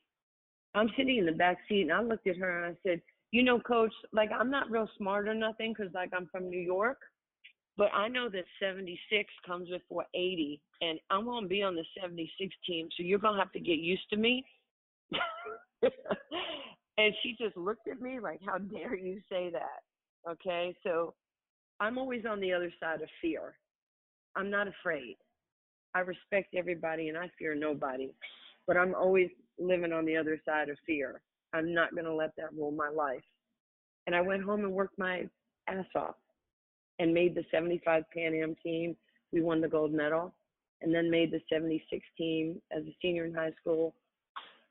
I'm 0.76 0.89
sitting 0.97 1.18
in 1.18 1.26
the 1.26 1.32
back 1.32 1.57
seat, 1.68 1.84
and 1.84 1.93
I 1.93 2.01
looked 2.01 2.28
at 2.28 2.38
her 2.38 2.63
and 2.63 2.76
I 2.76 2.80
said, 2.84 3.01
"You 3.32 3.43
know, 3.43 3.59
coach, 3.59 3.93
like 4.11 4.32
I'm 4.32 4.51
not 4.51 4.70
real 4.70 4.89
smart 4.97 5.28
or 5.28 5.34
nothing 5.34 5.74
because 5.74 5.93
like 5.93 6.11
I'm 6.13 6.28
from 6.28 6.49
New 6.49 6.59
York." 6.59 6.99
But 7.78 7.93
I 7.93 8.07
know 8.07 8.28
that 8.30 8.45
76 8.59 9.32
comes 9.45 9.69
before 9.69 10.05
80, 10.15 10.59
and 10.82 10.99
I'm 11.11 11.25
going 11.25 11.43
to 11.43 11.49
be 11.49 11.61
on 11.61 11.75
the 11.75 11.86
76 12.01 12.55
team, 12.65 12.89
so 12.97 13.03
you're 13.03 13.19
going 13.19 13.36
to 13.36 13.39
have 13.39 13.51
to 13.51 13.59
get 13.59 13.78
used 13.78 14.09
to 14.09 14.17
me. 14.17 14.43
and 16.97 17.13
she 17.21 17.36
just 17.39 17.55
looked 17.55 17.88
at 17.88 18.01
me 18.01 18.19
like, 18.19 18.39
How 18.45 18.57
dare 18.57 18.95
you 18.95 19.21
say 19.30 19.51
that? 19.51 20.30
Okay, 20.30 20.75
so 20.84 21.13
I'm 21.80 21.99
always 21.99 22.23
on 22.28 22.39
the 22.39 22.51
other 22.51 22.73
side 22.80 23.01
of 23.01 23.09
fear. 23.21 23.55
I'm 24.36 24.49
not 24.49 24.67
afraid. 24.67 25.15
I 25.93 25.99
respect 25.99 26.55
everybody 26.55 27.09
and 27.09 27.17
I 27.17 27.30
fear 27.38 27.55
nobody, 27.55 28.11
but 28.65 28.75
I'm 28.75 28.95
always 28.95 29.30
living 29.59 29.93
on 29.93 30.05
the 30.05 30.17
other 30.17 30.39
side 30.45 30.69
of 30.69 30.78
fear. 30.86 31.21
I'm 31.53 31.73
not 31.73 31.93
going 31.93 32.05
to 32.05 32.13
let 32.13 32.36
that 32.38 32.53
rule 32.53 32.71
my 32.71 32.89
life. 32.89 33.23
And 34.05 34.15
I 34.15 34.21
went 34.21 34.43
home 34.43 34.61
and 34.61 34.73
worked 34.73 34.97
my 34.97 35.28
ass 35.67 35.86
off 35.95 36.15
and 36.99 37.13
made 37.13 37.35
the 37.35 37.45
75 37.51 38.03
Pan 38.13 38.33
Am 38.33 38.55
team. 38.63 38.95
We 39.31 39.41
won 39.41 39.61
the 39.61 39.67
gold 39.67 39.93
medal, 39.93 40.33
and 40.81 40.93
then 40.93 41.11
made 41.11 41.31
the 41.31 41.41
76 41.51 42.05
team 42.17 42.61
as 42.71 42.83
a 42.83 42.95
senior 43.01 43.25
in 43.25 43.33
high 43.33 43.53
school 43.59 43.93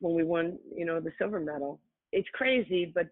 when 0.00 0.14
we 0.14 0.24
won, 0.24 0.58
you 0.74 0.84
know, 0.84 1.00
the 1.00 1.12
silver 1.18 1.40
medal. 1.40 1.80
It's 2.12 2.28
crazy, 2.32 2.90
but 2.94 3.08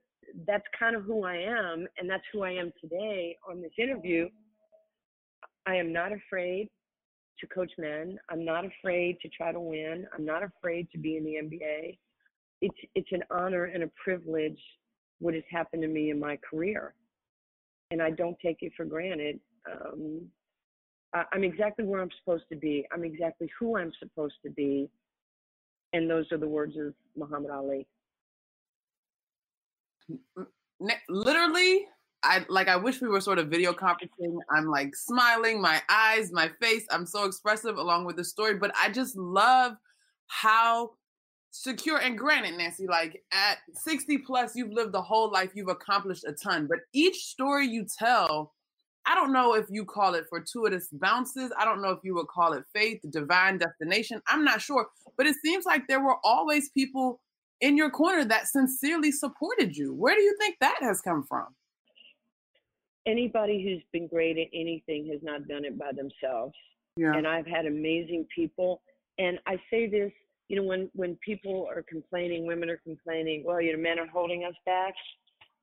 that's 0.47 0.65
kind 0.79 0.97
of 0.97 1.05
who 1.05 1.25
I 1.25 1.37
am, 1.37 1.87
and 1.99 2.09
that's 2.09 2.25
who 2.33 2.43
I 2.43 2.53
am 2.53 2.73
today 2.81 3.37
on 3.49 3.61
this 3.61 3.73
interview. 3.79 4.29
I 5.67 5.77
am 5.77 5.93
not 5.93 6.13
afraid 6.13 6.69
to 7.41 7.47
coach 7.47 7.73
men. 7.79 8.19
I'm 8.31 8.45
not 8.45 8.65
afraid 8.65 9.19
to 9.21 9.29
try 9.29 9.53
to 9.53 9.61
win. 9.61 10.07
I'm 10.17 10.25
not 10.25 10.43
afraid 10.43 10.89
to 10.93 10.99
be 10.99 11.17
in 11.17 11.25
the 11.25 11.35
NBA. 11.35 11.99
It's 12.61 12.77
it's 12.95 13.13
an 13.13 13.23
honor 13.31 13.65
and 13.65 13.83
a 13.83 13.91
privilege 14.03 14.61
what 15.19 15.35
has 15.35 15.43
happened 15.51 15.83
to 15.83 15.89
me 15.89 16.11
in 16.11 16.19
my 16.19 16.39
career 16.49 16.95
and 17.95 18.03
I 18.03 18.11
don't 18.11 18.37
take 18.45 18.57
it 18.61 18.73
for 18.77 18.85
granted. 18.85 19.39
Um, 19.71 20.27
I, 21.15 21.23
I'm 21.33 21.45
exactly 21.45 21.85
where 21.85 22.03
I'm 22.03 22.11
supposed 22.19 22.43
to 22.51 22.57
be. 22.57 22.85
I'm 22.93 23.05
exactly 23.05 23.49
who 23.57 23.77
I'm 23.79 23.93
supposed 24.01 24.35
to 24.45 24.51
be. 24.51 24.91
And 25.93 26.11
those 26.11 26.27
are 26.33 26.39
the 26.39 26.49
words 26.49 26.77
of 26.77 26.93
Muhammad 27.17 27.53
Ali. 27.53 27.87
Literally, 31.09 31.87
I 32.25 32.45
like 32.49 32.67
I 32.67 32.75
wish 32.75 33.01
we 33.01 33.07
were 33.07 33.21
sort 33.21 33.39
of 33.39 33.47
video 33.47 33.73
conferencing. 33.73 34.39
I'm 34.51 34.67
like 34.67 34.97
smiling, 34.97 35.61
my 35.61 35.81
eyes, 35.89 36.33
my 36.33 36.51
face. 36.61 36.85
I'm 36.91 37.07
so 37.07 37.27
expressive 37.27 37.79
along 37.79 38.07
with 38.07 38.17
the 38.17 38.25
story, 38.25 38.57
but 38.57 38.73
I 38.77 38.91
just 38.91 39.17
love 39.17 39.75
how 40.27 40.95
secure 41.57 41.99
and 41.99 42.19
granted 42.19 42.57
nancy 42.57 42.87
like 42.87 43.23
at 43.33 43.59
60 43.75 44.19
plus 44.19 44.57
you've 44.57 44.73
lived 44.73 44.95
a 44.95 45.01
whole 45.01 45.31
life 45.31 45.51
you've 45.55 45.69
accomplished 45.69 46.25
a 46.25 46.33
ton 46.33 46.67
but 46.67 46.79
each 46.93 47.27
story 47.27 47.67
you 47.67 47.87
tell 47.99 48.53
i 49.07 49.15
don't 49.15 49.33
know 49.33 49.55
if 49.55 49.67
you 49.71 49.85
call 49.85 50.15
it 50.15 50.25
fortuitous 50.29 50.89
bounces 50.93 51.53
i 51.57 51.65
don't 51.65 51.81
know 51.81 51.91
if 51.91 52.01
you 52.03 52.15
would 52.15 52.27
call 52.27 52.55
it 52.55 52.65
faith 52.75 53.01
divine 53.11 53.57
destination 53.57 54.21
i'm 54.27 54.45
not 54.45 54.61
sure 54.61 54.89
but 55.17 55.27
it 55.27 55.37
seems 55.45 55.65
like 55.65 55.87
there 55.87 56.03
were 56.03 56.17
always 56.25 56.71
people 56.71 57.21
in 57.61 57.77
your 57.77 57.91
corner 57.91 58.25
that 58.27 58.47
sincerely 58.47 59.11
supported 59.11 59.77
you. 59.77 59.95
Where 59.95 60.15
do 60.15 60.21
you 60.21 60.37
think 60.39 60.57
that 60.61 60.77
has 60.81 61.01
come 61.01 61.23
from? 61.23 61.47
Anybody 63.07 63.63
who's 63.63 63.83
been 63.93 64.07
great 64.07 64.39
at 64.39 64.49
anything 64.53 65.09
has 65.13 65.21
not 65.23 65.49
done 65.49 65.65
it 65.65 65.79
by 65.79 65.93
themselves. 65.93 66.55
Yeah. 66.97 67.13
and 67.17 67.27
i've 67.27 67.45
had 67.47 67.67
amazing 67.67 68.25
people 68.33 68.81
and 69.19 69.41
i 69.49 69.57
say 69.69 69.89
this 69.89 70.13
you 70.49 70.57
know, 70.57 70.63
when 70.63 70.91
when 70.95 71.17
people 71.17 71.67
are 71.75 71.83
complaining, 71.83 72.47
women 72.47 72.69
are 72.71 72.81
complaining, 72.85 73.43
well, 73.45 73.61
you 73.61 73.73
know, 73.73 73.83
men 73.83 73.99
are 73.99 74.07
holding 74.07 74.45
us 74.45 74.55
back. 74.67 74.95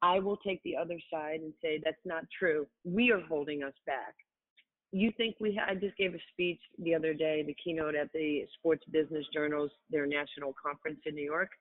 I 0.01 0.19
will 0.19 0.37
take 0.37 0.61
the 0.63 0.75
other 0.75 0.99
side 1.11 1.41
and 1.41 1.53
say 1.61 1.79
that's 1.83 2.03
not 2.05 2.23
true. 2.37 2.65
We 2.83 3.11
are 3.11 3.21
holding 3.21 3.61
us 3.63 3.73
back. 3.85 4.15
You 4.91 5.11
think 5.15 5.35
we? 5.39 5.55
Ha- 5.55 5.71
I 5.71 5.75
just 5.75 5.95
gave 5.97 6.15
a 6.15 6.19
speech 6.33 6.59
the 6.79 6.95
other 6.95 7.13
day, 7.13 7.43
the 7.45 7.55
keynote 7.63 7.95
at 7.95 8.11
the 8.13 8.45
Sports 8.57 8.83
Business 8.91 9.25
Journal's 9.33 9.71
their 9.89 10.07
national 10.07 10.55
conference 10.61 10.99
in 11.05 11.15
New 11.15 11.23
York, 11.23 11.51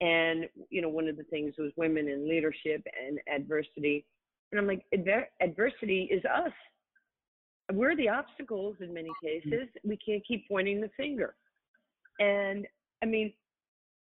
and 0.00 0.48
you 0.70 0.80
know, 0.80 0.88
one 0.88 1.08
of 1.08 1.16
the 1.16 1.24
things 1.24 1.54
was 1.58 1.70
women 1.76 2.08
in 2.08 2.28
leadership 2.28 2.82
and 3.06 3.18
adversity. 3.32 4.06
And 4.50 4.60
I'm 4.60 4.66
like, 4.66 4.84
Adver- 4.92 5.28
adversity 5.40 6.08
is 6.10 6.22
us. 6.24 6.52
We're 7.72 7.96
the 7.96 8.08
obstacles 8.08 8.76
in 8.80 8.92
many 8.92 9.10
mm-hmm. 9.10 9.50
cases. 9.50 9.68
We 9.84 9.96
can't 9.96 10.26
keep 10.26 10.48
pointing 10.48 10.80
the 10.80 10.90
finger 10.96 11.34
and 12.18 12.66
I 13.02 13.06
mean, 13.06 13.32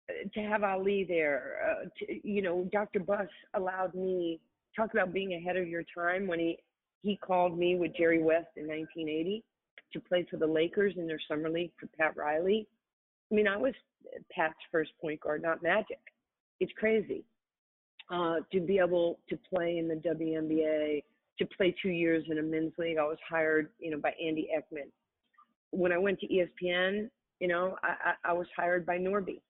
uh, 0.08 0.28
to 0.34 0.40
have 0.40 0.62
Ali 0.62 1.04
there, 1.04 1.56
uh, 1.64 1.84
to, 1.98 2.28
you 2.28 2.42
know, 2.42 2.68
Dr. 2.72 3.00
Buss 3.00 3.28
allowed 3.54 3.94
me 3.94 4.40
talk 4.74 4.92
about 4.92 5.12
being 5.12 5.34
ahead 5.34 5.56
of 5.56 5.68
your 5.68 5.82
time 5.94 6.26
when 6.26 6.38
he 6.38 6.58
he 7.02 7.16
called 7.16 7.56
me 7.56 7.76
with 7.76 7.96
Jerry 7.96 8.20
West 8.22 8.48
in 8.56 8.66
1980 8.66 9.44
to 9.92 10.00
play 10.00 10.26
for 10.28 10.38
the 10.38 10.46
Lakers 10.46 10.94
in 10.96 11.06
their 11.06 11.20
summer 11.28 11.48
league 11.48 11.70
for 11.78 11.86
Pat 11.98 12.16
Riley. 12.16 12.66
I 13.30 13.34
mean, 13.34 13.46
I 13.46 13.56
was 13.56 13.74
Pat's 14.30 14.54
first 14.72 14.90
point 15.00 15.20
guard, 15.20 15.42
not 15.42 15.62
Magic. 15.62 16.00
It's 16.58 16.72
crazy 16.76 17.24
uh, 18.10 18.36
to 18.52 18.60
be 18.60 18.78
able 18.78 19.18
to 19.28 19.38
play 19.52 19.78
in 19.78 19.88
the 19.88 19.94
WNBA, 19.94 21.02
to 21.38 21.46
play 21.56 21.74
two 21.82 21.90
years 21.90 22.24
in 22.28 22.38
a 22.38 22.42
men's 22.42 22.72
league. 22.78 22.98
I 22.98 23.04
was 23.04 23.18
hired, 23.28 23.70
you 23.78 23.90
know, 23.90 23.98
by 23.98 24.14
Andy 24.22 24.48
Eckman. 24.56 24.90
When 25.70 25.92
I 25.92 25.98
went 25.98 26.20
to 26.20 26.26
ESPN, 26.26 27.10
you 27.40 27.48
know, 27.48 27.76
I, 27.82 27.88
I, 27.88 28.30
I 28.30 28.32
was 28.32 28.46
hired 28.56 28.86
by 28.86 28.98
Norby. 28.98 29.40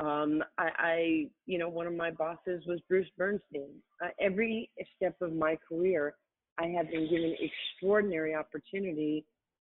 Um, 0.00 0.44
I, 0.58 0.68
I, 0.78 1.26
you 1.46 1.58
know, 1.58 1.68
one 1.68 1.86
of 1.86 1.94
my 1.94 2.10
bosses 2.10 2.62
was 2.66 2.80
Bruce 2.88 3.08
Bernstein. 3.16 3.70
Uh, 4.02 4.08
every 4.20 4.70
step 4.96 5.16
of 5.20 5.32
my 5.32 5.58
career, 5.68 6.14
I 6.58 6.66
have 6.66 6.90
been 6.90 7.08
given 7.10 7.34
extraordinary 7.40 8.34
opportunity 8.34 9.24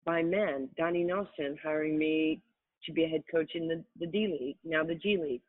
by 0.05 0.23
men. 0.23 0.69
Donnie 0.77 1.05
Nelson 1.05 1.57
hiring 1.63 1.97
me 1.97 2.41
to 2.85 2.93
be 2.93 3.05
a 3.05 3.09
head 3.09 3.23
coach 3.31 3.53
in 3.55 3.69
the, 3.69 3.83
the 4.01 4.07
D 4.07 4.27
League, 4.41 4.57
now 4.65 4.83
the 4.85 4.95
G 4.95 5.19
League. 5.21 5.43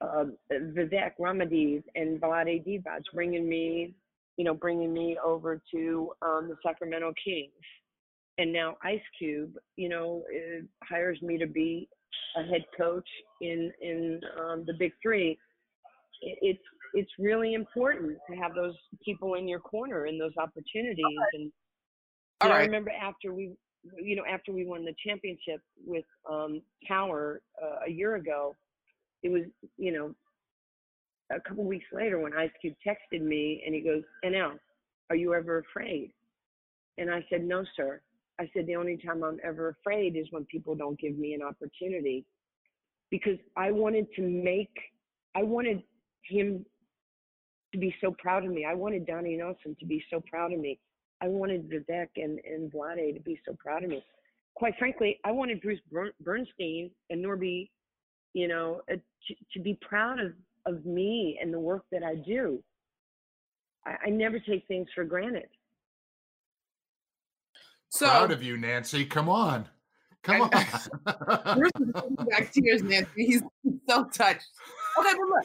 Uh, 0.00 0.26
Vivek 0.52 1.12
Ranadivé 1.18 1.82
and 1.94 2.20
Vlade 2.20 2.66
Divac 2.66 3.00
bringing 3.14 3.48
me, 3.48 3.94
you 4.36 4.44
know, 4.44 4.52
bringing 4.52 4.92
me 4.92 5.16
over 5.24 5.60
to 5.72 6.12
um, 6.20 6.48
the 6.48 6.56
Sacramento 6.62 7.14
Kings 7.22 7.50
and 8.38 8.52
now 8.52 8.76
Ice 8.82 9.00
Cube, 9.18 9.54
you 9.76 9.88
know, 9.88 10.22
hires 10.82 11.20
me 11.22 11.38
to 11.38 11.46
be 11.46 11.88
a 12.36 12.42
head 12.42 12.64
coach 12.76 13.08
in 13.40 13.72
in 13.80 14.20
um, 14.38 14.64
the 14.66 14.74
Big 14.78 14.92
Three. 15.02 15.38
It's 16.22 16.62
it's 16.94 17.10
really 17.18 17.54
important 17.54 18.18
to 18.30 18.36
have 18.36 18.54
those 18.54 18.74
people 19.04 19.34
in 19.34 19.48
your 19.48 19.60
corner 19.60 20.06
and 20.06 20.20
those 20.20 20.36
opportunities. 20.38 21.04
And 21.34 21.52
right. 22.42 22.52
I 22.52 22.58
remember 22.60 22.90
after 22.90 23.34
we, 23.34 23.52
you 24.00 24.16
know, 24.16 24.24
after 24.30 24.52
we 24.52 24.64
won 24.64 24.84
the 24.84 24.94
championship 25.06 25.60
with 25.84 26.04
um, 26.30 26.62
Power 26.86 27.40
uh, 27.62 27.86
a 27.86 27.90
year 27.90 28.16
ago, 28.16 28.54
it 29.22 29.28
was, 29.30 29.42
you 29.76 29.92
know, 29.92 30.14
a 31.30 31.40
couple 31.40 31.64
weeks 31.64 31.86
later 31.92 32.18
when 32.18 32.32
Ice 32.34 32.50
Cube 32.60 32.74
texted 32.86 33.20
me 33.20 33.62
and 33.66 33.74
he 33.74 33.80
goes, 33.80 34.02
"NL, 34.24 34.58
are 35.10 35.16
you 35.16 35.34
ever 35.34 35.58
afraid?" 35.58 36.12
And 36.98 37.10
I 37.10 37.24
said, 37.30 37.44
"No, 37.44 37.64
sir." 37.76 38.00
I 38.38 38.50
said, 38.52 38.66
the 38.66 38.76
only 38.76 38.98
time 38.98 39.24
I'm 39.24 39.38
ever 39.42 39.68
afraid 39.68 40.16
is 40.16 40.26
when 40.30 40.44
people 40.46 40.74
don't 40.74 40.98
give 40.98 41.16
me 41.16 41.34
an 41.34 41.42
opportunity. 41.42 42.24
Because 43.10 43.38
I 43.56 43.70
wanted 43.70 44.06
to 44.16 44.22
make, 44.22 44.74
I 45.34 45.42
wanted 45.42 45.82
him 46.24 46.66
to 47.72 47.78
be 47.78 47.94
so 48.00 48.14
proud 48.18 48.44
of 48.44 48.50
me. 48.50 48.64
I 48.64 48.74
wanted 48.74 49.06
Donnie 49.06 49.36
Nelson 49.36 49.76
to 49.80 49.86
be 49.86 50.02
so 50.10 50.22
proud 50.28 50.52
of 50.52 50.58
me. 50.58 50.78
I 51.22 51.28
wanted 51.28 51.70
Vivek 51.70 52.08
and, 52.16 52.38
and 52.40 52.70
Vlade 52.70 53.14
to 53.14 53.20
be 53.20 53.40
so 53.46 53.54
proud 53.58 53.84
of 53.84 53.90
me. 53.90 54.04
Quite 54.54 54.74
frankly, 54.78 55.18
I 55.24 55.30
wanted 55.30 55.60
Bruce 55.60 55.80
Bernstein 56.20 56.90
and 57.10 57.24
Norby, 57.24 57.70
you 58.34 58.48
know, 58.48 58.80
uh, 58.90 58.96
to, 58.96 59.34
to 59.54 59.60
be 59.60 59.78
proud 59.80 60.20
of, 60.20 60.32
of 60.66 60.84
me 60.84 61.38
and 61.40 61.52
the 61.52 61.60
work 61.60 61.84
that 61.92 62.02
I 62.02 62.16
do. 62.16 62.62
I, 63.86 63.96
I 64.06 64.10
never 64.10 64.38
take 64.38 64.66
things 64.66 64.88
for 64.94 65.04
granted. 65.04 65.48
So 67.96 68.06
proud 68.06 68.30
of 68.30 68.42
you, 68.42 68.58
Nancy. 68.58 69.06
Come 69.06 69.30
on. 69.30 69.66
Come 70.22 70.42
on. 70.42 70.50
back 72.30 72.52
tears, 72.52 72.82
Nancy. 72.82 73.08
He's 73.16 73.42
so 73.88 74.04
touched. 74.04 74.48
Okay, 74.98 75.12
but 75.12 75.28
look, 75.28 75.44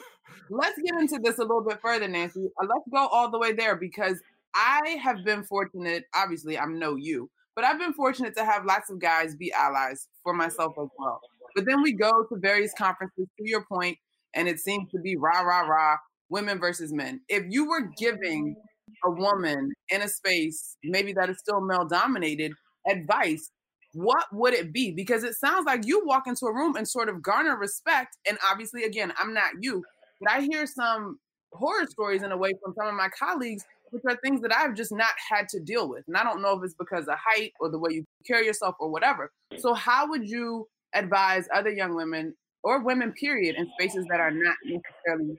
let's 0.50 0.78
get 0.82 1.00
into 1.00 1.18
this 1.18 1.38
a 1.38 1.42
little 1.42 1.64
bit 1.64 1.80
further, 1.80 2.08
Nancy. 2.08 2.50
Uh, 2.60 2.66
let's 2.68 2.86
go 2.92 3.06
all 3.06 3.30
the 3.30 3.38
way 3.38 3.52
there 3.52 3.76
because 3.76 4.20
I 4.54 4.98
have 5.02 5.24
been 5.24 5.44
fortunate. 5.44 6.04
Obviously, 6.14 6.58
I'm 6.58 6.78
no 6.78 6.96
you, 6.96 7.30
but 7.54 7.64
I've 7.64 7.78
been 7.78 7.94
fortunate 7.94 8.36
to 8.36 8.44
have 8.44 8.66
lots 8.66 8.90
of 8.90 8.98
guys 8.98 9.34
be 9.34 9.50
allies 9.52 10.08
for 10.22 10.34
myself 10.34 10.74
as 10.78 10.88
well. 10.98 11.20
But 11.54 11.64
then 11.64 11.80
we 11.80 11.92
go 11.92 12.24
to 12.24 12.36
various 12.36 12.74
conferences, 12.76 13.28
to 13.38 13.48
your 13.48 13.64
point, 13.64 13.96
and 14.34 14.46
it 14.46 14.60
seems 14.60 14.90
to 14.90 14.98
be 14.98 15.16
rah, 15.16 15.40
rah, 15.40 15.60
rah, 15.60 15.96
women 16.28 16.58
versus 16.58 16.92
men. 16.92 17.20
If 17.28 17.44
you 17.48 17.66
were 17.66 17.90
giving 17.96 18.56
a 19.04 19.10
woman 19.10 19.72
in 19.88 20.02
a 20.02 20.08
space, 20.08 20.76
maybe 20.84 21.12
that 21.14 21.30
is 21.30 21.38
still 21.38 21.60
male 21.60 21.86
dominated, 21.86 22.52
advice, 22.88 23.50
what 23.94 24.24
would 24.32 24.54
it 24.54 24.72
be? 24.72 24.90
Because 24.90 25.22
it 25.22 25.34
sounds 25.34 25.66
like 25.66 25.86
you 25.86 26.04
walk 26.04 26.26
into 26.26 26.46
a 26.46 26.54
room 26.54 26.76
and 26.76 26.88
sort 26.88 27.08
of 27.08 27.22
garner 27.22 27.56
respect. 27.56 28.16
And 28.28 28.38
obviously, 28.50 28.84
again, 28.84 29.12
I'm 29.18 29.34
not 29.34 29.50
you, 29.60 29.84
but 30.20 30.32
I 30.32 30.40
hear 30.40 30.66
some 30.66 31.18
horror 31.52 31.86
stories 31.86 32.22
in 32.22 32.32
a 32.32 32.36
way 32.36 32.52
from 32.62 32.74
some 32.78 32.86
of 32.86 32.94
my 32.94 33.08
colleagues, 33.08 33.64
which 33.90 34.02
are 34.08 34.16
things 34.24 34.40
that 34.42 34.54
I've 34.54 34.74
just 34.74 34.92
not 34.92 35.12
had 35.30 35.48
to 35.50 35.60
deal 35.60 35.88
with. 35.88 36.04
And 36.06 36.16
I 36.16 36.24
don't 36.24 36.40
know 36.40 36.56
if 36.56 36.64
it's 36.64 36.74
because 36.78 37.06
of 37.08 37.16
height 37.18 37.52
or 37.60 37.70
the 37.70 37.78
way 37.78 37.92
you 37.92 38.04
carry 38.26 38.46
yourself 38.46 38.76
or 38.80 38.90
whatever. 38.90 39.30
So, 39.58 39.74
how 39.74 40.08
would 40.08 40.26
you 40.28 40.66
advise 40.94 41.46
other 41.54 41.70
young 41.70 41.94
women 41.94 42.34
or 42.64 42.82
women, 42.82 43.12
period, 43.12 43.56
in 43.56 43.68
spaces 43.78 44.06
that 44.08 44.20
are 44.20 44.30
not 44.30 44.56
necessarily 44.64 45.36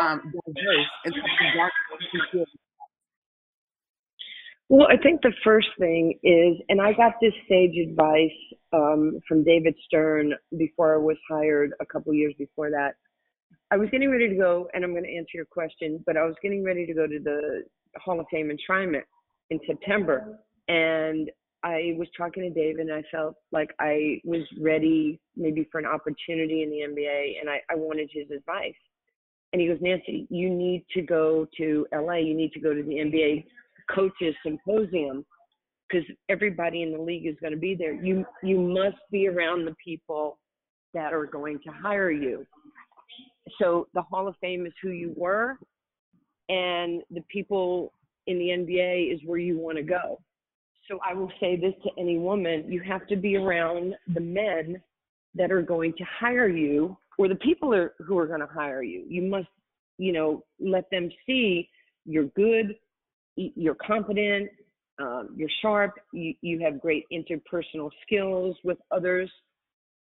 um, 0.00 0.32
diverse 0.46 0.86
well, 4.72 4.88
I 4.90 4.96
think 4.96 5.20
the 5.20 5.34
first 5.44 5.68
thing 5.78 6.18
is, 6.22 6.56
and 6.70 6.80
I 6.80 6.94
got 6.94 7.12
this 7.20 7.34
sage 7.46 7.76
advice 7.76 8.30
um, 8.72 9.18
from 9.28 9.44
David 9.44 9.74
Stern 9.84 10.32
before 10.56 10.94
I 10.94 10.96
was 10.96 11.18
hired 11.28 11.74
a 11.82 11.84
couple 11.84 12.14
years 12.14 12.32
before 12.38 12.70
that. 12.70 12.94
I 13.70 13.76
was 13.76 13.90
getting 13.90 14.10
ready 14.10 14.30
to 14.30 14.34
go, 14.34 14.68
and 14.72 14.82
I'm 14.82 14.92
going 14.92 15.04
to 15.04 15.14
answer 15.14 15.32
your 15.34 15.44
question, 15.44 16.02
but 16.06 16.16
I 16.16 16.24
was 16.24 16.36
getting 16.42 16.64
ready 16.64 16.86
to 16.86 16.94
go 16.94 17.06
to 17.06 17.18
the 17.22 17.64
Hall 17.98 18.18
of 18.18 18.24
Fame 18.30 18.50
enshrinement 18.50 19.02
in 19.50 19.60
September. 19.66 20.38
And 20.68 21.30
I 21.62 21.92
was 21.98 22.08
talking 22.16 22.42
to 22.42 22.48
David, 22.48 22.86
and 22.86 22.94
I 22.94 23.02
felt 23.12 23.34
like 23.50 23.74
I 23.78 24.22
was 24.24 24.40
ready 24.58 25.20
maybe 25.36 25.68
for 25.70 25.80
an 25.80 25.86
opportunity 25.86 26.62
in 26.62 26.70
the 26.70 26.78
NBA, 26.78 27.40
and 27.42 27.50
I, 27.50 27.60
I 27.70 27.74
wanted 27.74 28.08
his 28.10 28.30
advice. 28.34 28.72
And 29.52 29.60
he 29.60 29.68
goes, 29.68 29.80
Nancy, 29.82 30.26
you 30.30 30.48
need 30.48 30.86
to 30.94 31.02
go 31.02 31.46
to 31.58 31.86
LA. 31.92 32.14
You 32.14 32.34
need 32.34 32.52
to 32.52 32.60
go 32.60 32.72
to 32.72 32.82
the 32.82 32.94
NBA 32.94 33.44
coaches 33.94 34.34
symposium 34.44 35.24
because 35.88 36.06
everybody 36.28 36.82
in 36.82 36.92
the 36.92 37.00
league 37.00 37.26
is 37.26 37.36
going 37.40 37.52
to 37.52 37.58
be 37.58 37.74
there. 37.74 37.92
You 37.92 38.24
you 38.42 38.58
must 38.58 38.98
be 39.10 39.28
around 39.28 39.64
the 39.64 39.74
people 39.84 40.38
that 40.94 41.12
are 41.12 41.26
going 41.26 41.58
to 41.64 41.70
hire 41.70 42.10
you. 42.10 42.46
So 43.60 43.88
the 43.94 44.02
Hall 44.02 44.28
of 44.28 44.34
Fame 44.40 44.66
is 44.66 44.72
who 44.82 44.90
you 44.90 45.12
were, 45.16 45.58
and 46.48 47.02
the 47.10 47.22
people 47.28 47.92
in 48.26 48.38
the 48.38 48.48
NBA 48.48 49.12
is 49.12 49.20
where 49.26 49.38
you 49.38 49.58
want 49.58 49.76
to 49.76 49.82
go. 49.82 50.20
So 50.88 50.98
I 51.08 51.14
will 51.14 51.32
say 51.40 51.56
this 51.56 51.74
to 51.84 51.90
any 51.98 52.18
woman: 52.18 52.64
you 52.68 52.80
have 52.82 53.06
to 53.08 53.16
be 53.16 53.36
around 53.36 53.94
the 54.14 54.20
men 54.20 54.80
that 55.34 55.50
are 55.50 55.62
going 55.62 55.92
to 55.98 56.04
hire 56.04 56.48
you, 56.48 56.96
or 57.18 57.28
the 57.28 57.36
people 57.36 57.74
are, 57.74 57.94
who 58.06 58.18
are 58.18 58.26
going 58.26 58.40
to 58.40 58.46
hire 58.46 58.82
you. 58.82 59.04
You 59.08 59.22
must, 59.22 59.48
you 59.98 60.12
know, 60.12 60.44
let 60.60 60.90
them 60.90 61.10
see 61.26 61.68
you're 62.04 62.24
good, 62.36 62.76
you're 63.36 63.76
competent, 63.86 64.50
um, 65.00 65.30
you're 65.36 65.48
sharp, 65.60 65.94
you, 66.12 66.34
you 66.42 66.60
have 66.60 66.80
great 66.80 67.04
interpersonal 67.12 67.90
skills 68.02 68.56
with 68.64 68.78
others. 68.90 69.30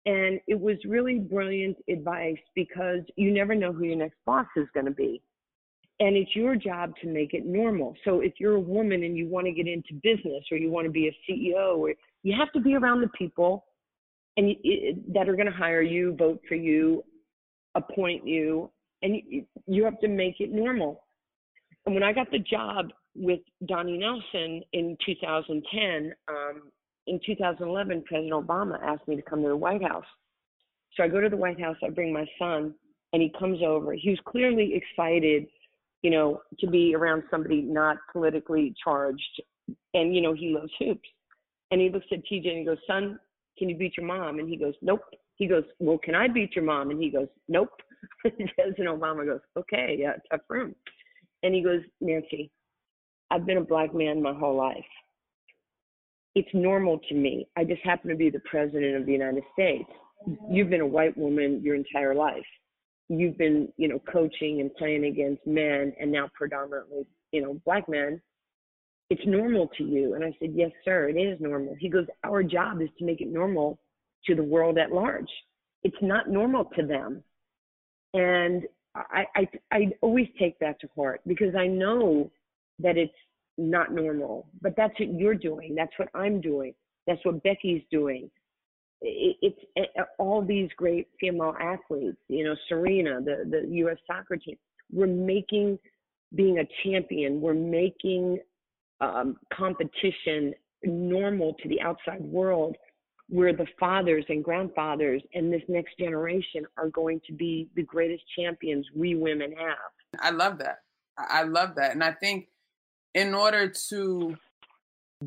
And 0.06 0.40
it 0.46 0.60
was 0.60 0.76
really 0.86 1.18
brilliant 1.18 1.76
advice 1.88 2.38
because 2.54 3.00
you 3.16 3.32
never 3.32 3.54
know 3.54 3.72
who 3.72 3.84
your 3.84 3.96
next 3.96 4.16
boss 4.26 4.46
is 4.56 4.66
going 4.74 4.86
to 4.86 4.92
be. 4.92 5.22
And 6.00 6.16
it's 6.16 6.34
your 6.34 6.56
job 6.56 6.92
to 7.02 7.08
make 7.08 7.32
it 7.32 7.46
normal. 7.46 7.94
So 8.04 8.20
if 8.20 8.34
you're 8.38 8.56
a 8.56 8.60
woman 8.60 9.04
and 9.04 9.16
you 9.16 9.28
want 9.28 9.46
to 9.46 9.52
get 9.52 9.68
into 9.68 9.94
business 10.02 10.44
or 10.50 10.58
you 10.58 10.70
want 10.70 10.86
to 10.86 10.90
be 10.90 11.08
a 11.08 11.32
CEO, 11.32 11.78
or 11.78 11.94
you 12.22 12.34
have 12.38 12.52
to 12.52 12.60
be 12.60 12.74
around 12.74 13.00
the 13.00 13.08
people 13.16 13.64
and 14.36 14.56
that 15.12 15.28
are 15.28 15.36
going 15.36 15.46
to 15.46 15.52
hire 15.52 15.82
you, 15.82 16.14
vote 16.16 16.40
for 16.48 16.56
you, 16.56 17.04
appoint 17.76 18.26
you, 18.26 18.70
and 19.02 19.16
you, 19.28 19.46
you 19.66 19.84
have 19.84 20.00
to 20.00 20.08
make 20.08 20.40
it 20.40 20.50
normal. 20.50 21.04
And 21.86 21.94
when 21.94 22.02
I 22.02 22.12
got 22.12 22.30
the 22.30 22.40
job 22.40 22.86
with 23.14 23.40
Donnie 23.66 23.98
Nelson 23.98 24.62
in 24.72 24.96
2010, 25.04 26.14
um, 26.28 26.62
in 27.06 27.20
2011, 27.24 28.04
President 28.06 28.32
Obama 28.32 28.82
asked 28.82 29.06
me 29.06 29.16
to 29.16 29.22
come 29.22 29.42
to 29.42 29.48
the 29.48 29.56
White 29.56 29.82
House. 29.82 30.04
So 30.96 31.02
I 31.02 31.08
go 31.08 31.20
to 31.20 31.28
the 31.28 31.36
White 31.36 31.60
House, 31.60 31.76
I 31.84 31.90
bring 31.90 32.12
my 32.12 32.26
son, 32.38 32.74
and 33.12 33.22
he 33.22 33.32
comes 33.38 33.60
over. 33.62 33.92
He 33.92 34.10
was 34.10 34.18
clearly 34.26 34.74
excited, 34.74 35.46
you 36.02 36.10
know, 36.10 36.40
to 36.60 36.66
be 36.66 36.94
around 36.94 37.24
somebody 37.30 37.62
not 37.62 37.98
politically 38.12 38.74
charged. 38.82 39.42
And, 39.92 40.14
you 40.14 40.20
know, 40.20 40.32
he 40.32 40.50
loves 40.50 40.72
hoops. 40.78 41.08
And 41.70 41.80
he 41.80 41.90
looks 41.90 42.06
at 42.12 42.24
TJ 42.30 42.48
and 42.48 42.58
he 42.58 42.64
goes, 42.64 42.78
Son, 42.86 43.18
can 43.58 43.68
you 43.68 43.76
beat 43.76 43.96
your 43.96 44.06
mom? 44.06 44.38
And 44.38 44.48
he 44.48 44.56
goes, 44.56 44.74
Nope. 44.82 45.02
He 45.36 45.46
goes, 45.46 45.64
Well, 45.78 45.98
can 45.98 46.14
I 46.14 46.28
beat 46.28 46.54
your 46.54 46.64
mom? 46.64 46.90
And 46.90 47.02
he 47.02 47.10
goes, 47.10 47.28
Nope. 47.48 47.70
President 48.20 48.88
Obama 48.88 49.24
goes, 49.24 49.40
Okay, 49.56 49.96
yeah, 49.98 50.14
tough 50.30 50.42
room. 50.48 50.74
And 51.42 51.54
he 51.54 51.62
goes, 51.62 51.80
Nancy, 52.00 52.50
I've 53.35 53.47
been 53.47 53.57
a 53.57 53.64
black 53.64 53.93
man 53.93 54.22
my 54.22 54.32
whole 54.32 54.57
life. 54.57 54.85
It's 56.37 56.49
normal 56.55 57.01
to 57.09 57.14
me. 57.14 57.49
I 57.57 57.64
just 57.64 57.82
happen 57.82 58.11
to 58.11 58.16
be 58.16 58.30
the 58.30 58.41
president 58.49 58.95
of 58.95 59.07
the 59.07 59.12
United 59.12 59.43
States. 59.53 59.91
You've 60.49 60.70
been 60.70 60.80
a 60.80 60.87
white 60.87 61.18
woman 61.18 61.61
your 61.61 61.74
entire 61.74 62.14
life. 62.14 62.47
You've 63.09 63.37
been, 63.37 63.72
you 63.76 63.89
know, 63.89 64.01
coaching 64.11 64.61
and 64.61 64.72
playing 64.76 65.07
against 65.07 65.45
men 65.49 65.93
and 66.01 66.12
now 66.12 66.30
predominantly, 66.32 67.07
you 67.32 67.43
know, 67.43 67.61
black 67.64 67.89
men. 67.89 68.20
It's 69.11 69.26
normal 69.26 69.68
to 69.78 69.85
you. 69.85 70.14
And 70.14 70.24
I 70.24 70.32
said, 70.39 70.53
Yes, 70.55 70.70
sir, 70.85 71.09
it 71.09 71.16
is 71.16 71.41
normal. 71.41 71.74
He 71.80 71.89
goes, 71.89 72.07
Our 72.22 72.45
job 72.45 72.80
is 72.82 72.89
to 73.01 73.05
make 73.05 73.20
it 73.20 73.32
normal 73.32 73.80
to 74.26 74.37
the 74.37 74.45
world 74.45 74.78
at 74.78 74.93
large. 74.93 75.28
It's 75.82 75.97
not 76.01 76.28
normal 76.28 76.66
to 76.76 76.87
them. 76.87 77.22
And 78.14 78.62
I, 78.95 79.24
I, 79.35 79.49
I 79.72 79.78
always 80.03 80.28
take 80.39 80.57
that 80.61 80.80
to 80.80 80.89
heart 80.95 81.20
because 81.26 81.57
I 81.57 81.66
know 81.66 82.30
that 82.78 82.96
it's 82.96 83.12
not 83.58 83.92
normal. 83.92 84.48
But 84.60 84.74
that's 84.76 84.98
what 84.98 85.12
you're 85.14 85.34
doing. 85.34 85.74
That's 85.74 85.92
what 85.96 86.08
I'm 86.14 86.40
doing. 86.40 86.74
That's 87.06 87.24
what 87.24 87.42
Becky's 87.42 87.82
doing. 87.90 88.30
It's 89.00 89.58
all 90.18 90.42
these 90.42 90.70
great 90.76 91.08
female 91.20 91.54
athletes, 91.60 92.16
you 92.28 92.44
know, 92.44 92.56
Serena, 92.68 93.20
the, 93.20 93.44
the 93.50 93.68
U.S. 93.78 93.98
soccer 94.06 94.36
team. 94.36 94.56
We're 94.90 95.06
making 95.06 95.78
being 96.34 96.58
a 96.58 96.64
champion, 96.82 97.40
we're 97.40 97.54
making 97.54 98.38
um, 99.00 99.36
competition 99.52 100.54
normal 100.82 101.54
to 101.62 101.68
the 101.68 101.80
outside 101.80 102.20
world 102.20 102.76
where 103.28 103.52
the 103.52 103.66
fathers 103.80 104.24
and 104.28 104.44
grandfathers 104.44 105.22
and 105.32 105.52
this 105.52 105.62
next 105.68 105.98
generation 105.98 106.64
are 106.76 106.88
going 106.90 107.20
to 107.26 107.32
be 107.32 107.68
the 107.74 107.82
greatest 107.82 108.22
champions 108.36 108.86
we 108.94 109.14
women 109.14 109.52
have. 109.52 110.20
I 110.20 110.30
love 110.30 110.58
that. 110.58 110.78
I 111.16 111.44
love 111.44 111.74
that. 111.76 111.92
And 111.92 112.04
I 112.04 112.12
think 112.12 112.48
in 113.14 113.34
order 113.34 113.72
to 113.88 114.36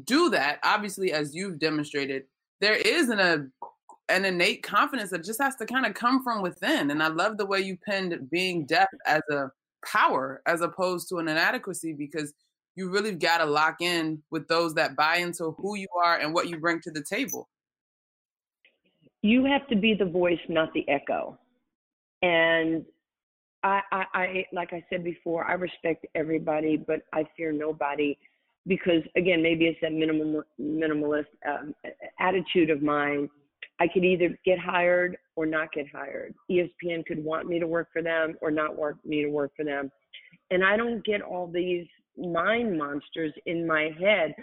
do 0.03 0.29
that, 0.29 0.59
obviously, 0.63 1.11
as 1.11 1.35
you've 1.35 1.59
demonstrated, 1.59 2.23
there 2.59 2.75
is 2.75 3.09
an, 3.09 3.19
a, 3.19 3.47
an 4.09 4.25
innate 4.25 4.63
confidence 4.63 5.09
that 5.11 5.23
just 5.23 5.41
has 5.41 5.55
to 5.57 5.65
kind 5.65 5.85
of 5.85 5.93
come 5.93 6.23
from 6.23 6.41
within. 6.41 6.91
And 6.91 7.01
I 7.01 7.07
love 7.07 7.37
the 7.37 7.45
way 7.45 7.59
you 7.59 7.77
pinned 7.77 8.29
being 8.29 8.65
deaf 8.65 8.89
as 9.05 9.21
a 9.31 9.51
power 9.85 10.41
as 10.45 10.61
opposed 10.61 11.09
to 11.09 11.17
an 11.17 11.27
inadequacy 11.27 11.93
because 11.93 12.33
you 12.75 12.89
really 12.89 13.13
got 13.13 13.39
to 13.39 13.45
lock 13.45 13.81
in 13.81 14.21
with 14.29 14.47
those 14.47 14.73
that 14.75 14.95
buy 14.95 15.17
into 15.17 15.51
who 15.51 15.75
you 15.75 15.87
are 16.03 16.17
and 16.17 16.33
what 16.33 16.47
you 16.47 16.57
bring 16.57 16.79
to 16.81 16.91
the 16.91 17.03
table. 17.03 17.49
You 19.23 19.45
have 19.45 19.67
to 19.67 19.75
be 19.75 19.95
the 19.95 20.05
voice, 20.05 20.39
not 20.47 20.73
the 20.73 20.87
echo. 20.87 21.39
And 22.21 22.85
I, 23.67 23.81
I, 23.91 24.05
I, 24.13 24.45
like 24.53 24.73
I 24.73 24.83
said 24.89 25.03
before, 25.03 25.45
I 25.45 25.53
respect 25.53 26.05
everybody, 26.15 26.77
but 26.77 27.01
I 27.13 27.25
fear 27.35 27.51
nobody 27.51 28.17
because, 28.65 29.01
again, 29.15 29.41
maybe 29.41 29.65
it's 29.65 29.79
that 29.81 29.93
minimal, 29.93 30.43
minimalist 30.59 31.25
um, 31.47 31.73
attitude 32.19 32.69
of 32.69 32.81
mine. 32.81 33.29
I 33.79 33.87
could 33.87 34.03
either 34.03 34.37
get 34.43 34.59
hired 34.59 35.17
or 35.35 35.45
not 35.45 35.71
get 35.71 35.85
hired. 35.93 36.33
ESPN 36.49 37.05
could 37.05 37.23
want 37.23 37.47
me 37.47 37.59
to 37.59 37.67
work 37.67 37.89
for 37.93 38.01
them 38.01 38.35
or 38.41 38.49
not 38.49 38.75
want 38.77 38.97
me 39.05 39.21
to 39.21 39.29
work 39.29 39.51
for 39.55 39.63
them. 39.63 39.91
And 40.49 40.63
I 40.63 40.77
don't 40.77 41.05
get 41.05 41.21
all 41.21 41.47
these 41.47 41.85
mind 42.17 42.77
monsters 42.77 43.33
in 43.45 43.67
my 43.67 43.91
head. 43.99 44.33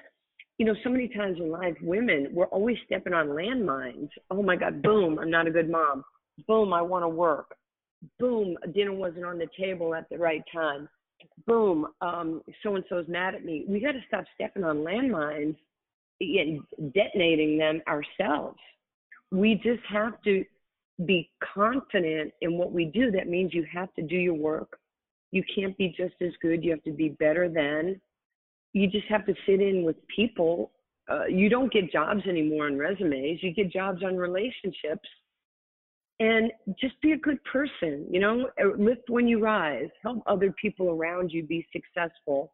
You 0.59 0.67
know, 0.67 0.75
so 0.85 0.91
many 0.91 1.09
times 1.09 1.39
in 1.41 1.51
life, 1.51 1.75
women, 1.83 2.29
we're 2.33 2.47
always 2.47 2.77
stepping 2.87 3.13
on 3.13 3.29
landmines. 3.29 4.09
Oh 4.31 4.43
my 4.43 4.55
God, 4.55 4.83
boom, 4.83 5.19
I'm 5.19 5.31
not 5.31 5.49
a 5.49 5.51
good 5.51 5.69
mom. 5.69 6.05
Boom, 6.47 6.73
I 6.73 6.83
want 6.83 7.03
to 7.03 7.09
work 7.09 7.57
boom, 8.19 8.57
dinner 8.75 8.93
wasn't 8.93 9.25
on 9.25 9.39
the 9.39 9.49
table 9.59 9.95
at 9.95 10.09
the 10.11 10.19
right 10.19 10.43
time. 10.53 10.89
Boom, 11.47 11.87
um, 12.01 12.43
so 12.63 12.77
and 12.77 12.85
so's 12.89 13.09
mad 13.09 13.35
at 13.35 13.45
me. 13.45 13.65
We 13.69 13.81
got 13.81 13.93
to 13.93 14.01
stop 14.07 14.25
stepping 14.35 14.65
on 14.65 14.79
landmines 14.79 15.57
and 16.21 16.61
detonating 16.95 17.59
them 17.59 17.83
ourselves. 17.89 18.59
we 19.31 19.55
just 19.57 19.83
have 19.89 20.21
to 20.23 20.45
be 21.07 21.31
confident 21.55 22.33
in 22.41 22.57
what 22.57 22.73
we 22.73 22.85
do. 22.85 23.11
That 23.11 23.29
means 23.29 23.53
you 23.53 23.67
have 23.73 23.93
to 23.95 24.03
do 24.03 24.17
your 24.17 24.35
work. 24.35 24.79
You 25.33 25.43
can't 25.55 25.77
be 25.77 25.89
just 25.97 26.15
as 26.21 26.31
good. 26.41 26.63
You 26.63 26.71
have 26.71 26.85
to 26.85 26.93
be 26.93 27.09
better 27.09 27.49
than. 27.49 28.01
You 28.73 28.89
just 28.89 29.07
have 29.09 29.27
to 29.27 29.35
fit 29.47 29.61
in 29.61 29.83
with 29.85 29.97
people. 30.15 30.71
Uh, 31.11 31.27
you 31.27 31.49
don't 31.49 31.73
get 31.73 31.91
jobs 31.93 32.23
anymore 32.29 32.67
on 32.67 32.79
resumes. 32.79 33.43
You 33.43 33.53
get 33.53 33.73
jobs 33.73 34.03
on 34.05 34.17
relationships. 34.17 35.09
And 36.21 36.53
just 36.81 37.01
be 37.03 37.13
a 37.13 37.17
good 37.17 37.43
person, 37.45 38.07
you 38.09 38.21
know, 38.21 38.49
uh, 38.63 38.77
lift 38.79 39.11
when 39.11 39.27
you 39.27 39.41
rise, 39.41 39.89
help 40.03 40.23
other 40.27 40.55
people 40.61 40.91
around 40.91 41.31
you 41.31 41.43
be 41.43 41.67
successful. 41.73 42.53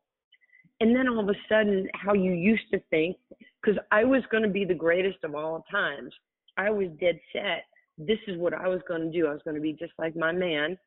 And 0.81 0.97
then 0.97 1.09
all 1.09 1.21
of 1.21 1.29
a 1.29 1.39
sudden, 1.47 1.87
how 1.93 2.15
you 2.15 2.33
used 2.33 2.71
to 2.73 2.81
think, 2.89 3.17
because 3.63 3.79
I 3.93 4.05
was 4.05 4.23
going 4.31 4.45
to 4.45 4.49
be 4.49 4.65
the 4.65 4.75
greatest 4.75 5.19
of 5.25 5.35
all 5.35 5.65
times. 5.71 6.13
I 6.57 6.71
was 6.71 6.89
dead 6.99 7.21
set 7.35 7.65
this 8.07 8.19
is 8.27 8.39
what 8.39 8.55
I 8.55 8.69
was 8.69 8.81
going 8.89 9.03
to 9.03 9.11
do. 9.11 9.27
I 9.27 9.33
was 9.33 9.43
going 9.45 9.57
to 9.57 9.61
be 9.61 9.73
just 9.73 9.93
like 9.99 10.17
my 10.17 10.33
man. 10.33 10.79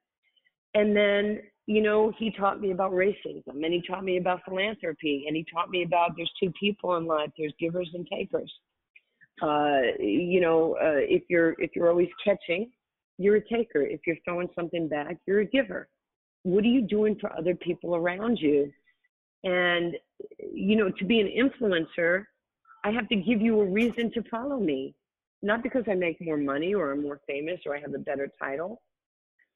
And 0.73 0.95
then, 0.95 1.41
you 1.67 1.81
know, 1.81 2.11
he 2.17 2.31
taught 2.31 2.59
me 2.59 2.71
about 2.71 2.91
racism 2.91 3.63
and 3.63 3.73
he 3.73 3.83
taught 3.87 4.03
me 4.03 4.17
about 4.17 4.41
philanthropy 4.43 5.25
and 5.27 5.35
he 5.35 5.45
taught 5.53 5.69
me 5.69 5.83
about 5.83 6.11
there's 6.17 6.31
two 6.41 6.51
people 6.59 6.95
in 6.97 7.05
life, 7.05 7.29
there's 7.37 7.53
givers 7.59 7.89
and 7.93 8.07
takers. 8.07 8.51
Uh, 9.41 9.81
you 9.99 10.39
know, 10.41 10.75
uh, 10.81 10.99
if 10.99 11.23
you're 11.29 11.55
if 11.59 11.71
you're 11.75 11.89
always 11.89 12.09
catching, 12.23 12.71
you're 13.17 13.37
a 13.37 13.47
taker. 13.47 13.81
If 13.81 14.01
you're 14.05 14.17
throwing 14.25 14.49
something 14.55 14.87
back, 14.87 15.17
you're 15.25 15.41
a 15.41 15.45
giver. 15.45 15.89
What 16.43 16.63
are 16.63 16.67
you 16.67 16.81
doing 16.81 17.17
for 17.19 17.35
other 17.37 17.55
people 17.55 17.95
around 17.95 18.37
you? 18.39 18.71
And 19.43 19.95
you 20.53 20.75
know, 20.75 20.89
to 20.89 21.05
be 21.05 21.19
an 21.19 21.27
influencer, 21.27 22.25
I 22.83 22.91
have 22.91 23.09
to 23.09 23.15
give 23.15 23.41
you 23.41 23.59
a 23.61 23.65
reason 23.65 24.11
to 24.13 24.23
follow 24.29 24.59
me 24.59 24.95
not 25.43 25.61
because 25.61 25.83
I 25.87 25.93
make 25.93 26.19
more 26.21 26.37
money 26.37 26.73
or 26.73 26.91
I'm 26.91 27.03
more 27.03 27.19
famous 27.27 27.59
or 27.65 27.75
I 27.75 27.79
have 27.81 27.93
a 27.93 27.99
better 27.99 28.29
title, 28.41 28.81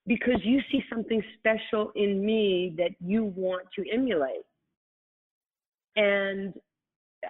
because 0.05 0.39
you 0.43 0.61
see 0.69 0.83
something 0.89 1.23
special 1.39 1.91
in 1.95 2.23
me 2.23 2.75
that 2.77 2.91
you 2.99 3.23
want 3.23 3.63
to 3.75 3.85
emulate. 3.91 4.43
And 5.95 6.53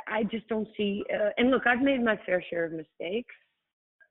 I 0.08 0.24
just 0.24 0.48
don't 0.48 0.68
see, 0.76 1.04
uh, 1.14 1.30
and 1.38 1.52
look, 1.52 1.68
I've 1.68 1.82
made 1.82 2.04
my 2.04 2.20
fair 2.26 2.44
share 2.50 2.66
of 2.66 2.74
mistakes. 2.74 3.34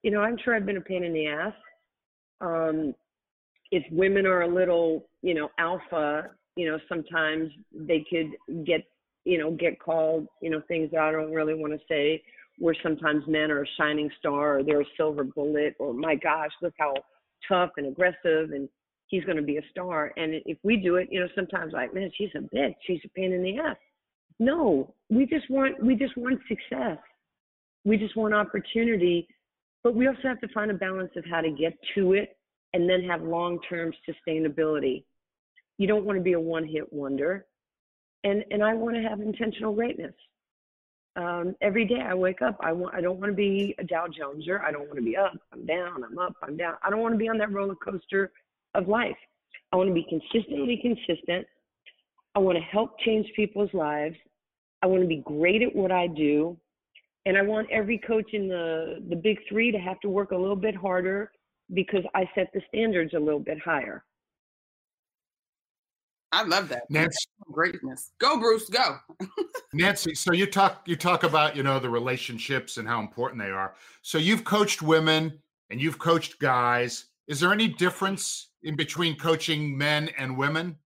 You 0.03 0.11
know, 0.11 0.21
I'm 0.21 0.37
sure 0.43 0.55
I've 0.55 0.67
been 0.67 0.77
a 0.77 0.83
pain 0.83 1.05
in 1.05 1.13
the 1.13 1.27
ass. 1.27 1.53
Um, 2.41 2.95
if 3.71 3.85
women 3.91 4.27
are 4.27 4.43
a 4.43 4.49
little, 4.49 5.09
you 5.23 5.35
know, 5.35 5.51
alpha, 5.59 6.31
you 6.57 6.67
know, 6.71 6.79
sometimes 6.89 7.51
they 7.73 8.05
could 8.09 8.65
get, 8.65 8.83
you 9.25 9.39
know, 9.39 9.51
get 9.51 9.81
called, 9.81 10.27
you 10.41 10.51
know, 10.51 10.63
things 10.69 10.91
that 10.93 11.01
I 11.01 11.13
don't 11.13 11.33
really 11.33 11.55
want 11.55 11.73
to 11.73 11.81
say 11.89 12.23
where 12.59 12.77
sometimes 12.83 13.25
men 13.27 13.51
are 13.51 13.63
a 13.63 13.67
shining 13.77 14.11
star 14.19 14.59
or 14.59 14.63
they're 14.63 14.81
a 14.81 14.93
silver 14.97 15.25
bullet 15.25 15.75
or 15.79 15.93
my 15.93 16.15
gosh, 16.15 16.51
look 16.63 16.75
how 16.79 16.95
tough 17.49 17.71
and 17.77 17.87
aggressive 17.87 18.51
and 18.53 18.69
he's 19.09 19.25
going 19.25 19.37
to 19.37 19.43
be 19.43 19.59
a 19.59 19.63
star. 19.71 20.13
And 20.17 20.35
if 20.47 20.59
we 20.63 20.77
do 20.77 20.97
it, 20.97 21.09
you 21.11 21.21
know, 21.21 21.29
sometimes 21.35 21.73
like, 21.73 21.95
man, 21.95 22.11
she's 22.17 22.31
a 22.35 22.39
bitch. 22.39 22.75
She's 22.87 23.01
a 23.05 23.09
pain 23.09 23.33
in 23.33 23.43
the 23.43 23.59
ass. 23.59 23.77
No, 24.39 24.95
we 25.09 25.27
just 25.27 25.49
want 25.51 25.83
we 25.83 25.95
just 25.95 26.17
want 26.17 26.41
success. 26.49 26.99
We 27.85 27.97
just 27.97 28.17
want 28.17 28.35
opportunity, 28.35 29.29
but 29.83 29.95
we 29.95 30.09
also 30.09 30.23
have 30.25 30.41
to 30.41 30.49
find 30.49 30.71
a 30.71 30.75
balance 30.75 31.13
of 31.17 31.25
how 31.31 31.41
to 31.41 31.51
get 31.51 31.73
to 31.95 32.13
it 32.15 32.37
and 32.73 32.91
then 32.91 33.03
have 33.05 33.23
long-term 33.23 33.93
sustainability. 34.09 35.05
You 35.79 35.87
don't 35.87 36.05
want 36.05 36.19
to 36.19 36.23
be 36.23 36.33
a 36.33 36.41
one-hit 36.41 36.93
wonder. 36.93 37.47
And 38.25 38.45
and 38.51 38.63
I 38.63 38.75
want 38.75 38.97
to 38.97 39.03
have 39.03 39.21
intentional 39.21 39.73
greatness 39.75 40.15
um, 41.17 41.57
every 41.63 41.87
day 41.87 42.01
I 42.01 42.15
wake 42.15 42.43
up, 42.43 42.57
I 42.61 42.73
want 42.73 42.95
I 42.95 43.01
don't 43.01 43.19
want 43.19 43.33
to 43.33 43.37
be 43.37 43.75
a 43.79 43.85
Dow 43.85 44.07
Joneser. 44.07 44.63
I 44.63 44.71
don't 44.71 44.87
want 44.87 44.97
to 44.97 45.05
be 45.05 45.17
up, 45.17 45.33
I'm 45.53 45.65
down, 45.65 46.05
I'm 46.05 46.19
up, 46.19 46.35
I'm 46.43 46.57
down. 46.57 46.75
I 46.83 46.91
don't 46.91 47.01
want 47.01 47.15
to 47.15 47.19
be 47.19 47.29
on 47.29 47.39
that 47.39 47.53
roller 47.53 47.75
coaster 47.75 48.33
of 48.75 48.87
life. 48.87 49.17
I 49.73 49.77
want 49.77 49.89
to 49.89 49.95
be 49.95 50.07
consistently 50.09 50.79
consistent. 50.81 51.47
I 52.37 52.39
want 52.39 52.59
to 52.59 52.65
help 52.65 53.01
change 53.01 53.27
people's 53.35 53.73
lives. 53.73 54.15
I 54.83 54.87
want 54.87 55.01
to 55.03 55.09
be 55.09 55.23
great 55.25 55.63
at 55.63 55.75
what 55.75 55.91
I 55.91 56.07
do. 56.07 56.59
And 57.25 57.37
I 57.37 57.43
want 57.43 57.67
every 57.73 57.99
coach 57.99 58.35
in 58.35 58.47
the, 58.47 59.03
the 59.09 59.17
big 59.17 59.39
three 59.49 59.73
to 59.73 59.79
have 59.79 59.99
to 60.01 60.11
work 60.11 60.33
a 60.33 60.37
little 60.37 60.55
bit 60.55 60.77
harder 60.77 61.33
because 61.73 62.05
I 62.15 62.29
set 62.35 62.53
the 62.53 62.61
standards 62.69 63.15
a 63.15 63.19
little 63.19 63.41
bit 63.41 63.59
higher. 63.59 64.05
I 66.31 66.43
love 66.43 66.69
that. 66.69 66.83
Nancy, 66.91 67.17
greatness. 67.51 68.13
Go, 68.21 68.39
Bruce. 68.39 68.69
Go. 68.69 68.99
Nancy, 69.73 70.15
so 70.15 70.33
you 70.33 70.45
talk 70.45 70.83
you 70.87 70.97
talk 70.97 71.23
about 71.23 71.57
you 71.57 71.63
know 71.63 71.79
the 71.79 71.89
relationships 71.89 72.77
and 72.77 72.87
how 72.87 73.01
important 73.01 73.41
they 73.41 73.49
are. 73.49 73.75
So 74.03 74.19
you've 74.19 74.45
coached 74.45 74.83
women 74.83 75.39
and 75.71 75.81
you've 75.81 75.99
coached 75.99 76.39
guys. 76.39 77.07
Is 77.27 77.41
there 77.41 77.53
any 77.53 77.69
difference 77.69 78.51
in 78.63 78.77
between 78.77 79.17
coaching 79.17 79.79
men 79.79 80.11
and 80.19 80.37
women? 80.37 80.77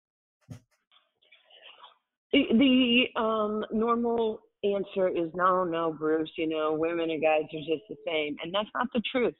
The, 2.32 3.04
um, 3.16 3.64
normal 3.72 4.40
answer 4.62 5.08
is 5.08 5.30
no, 5.34 5.64
no, 5.64 5.92
Bruce. 5.92 6.30
You 6.36 6.48
know, 6.48 6.74
women 6.74 7.10
and 7.10 7.20
guys 7.22 7.42
are 7.52 7.58
just 7.58 7.88
the 7.88 7.96
same, 8.06 8.36
and 8.42 8.54
that's 8.54 8.68
not 8.74 8.88
the 8.92 9.02
truth 9.10 9.34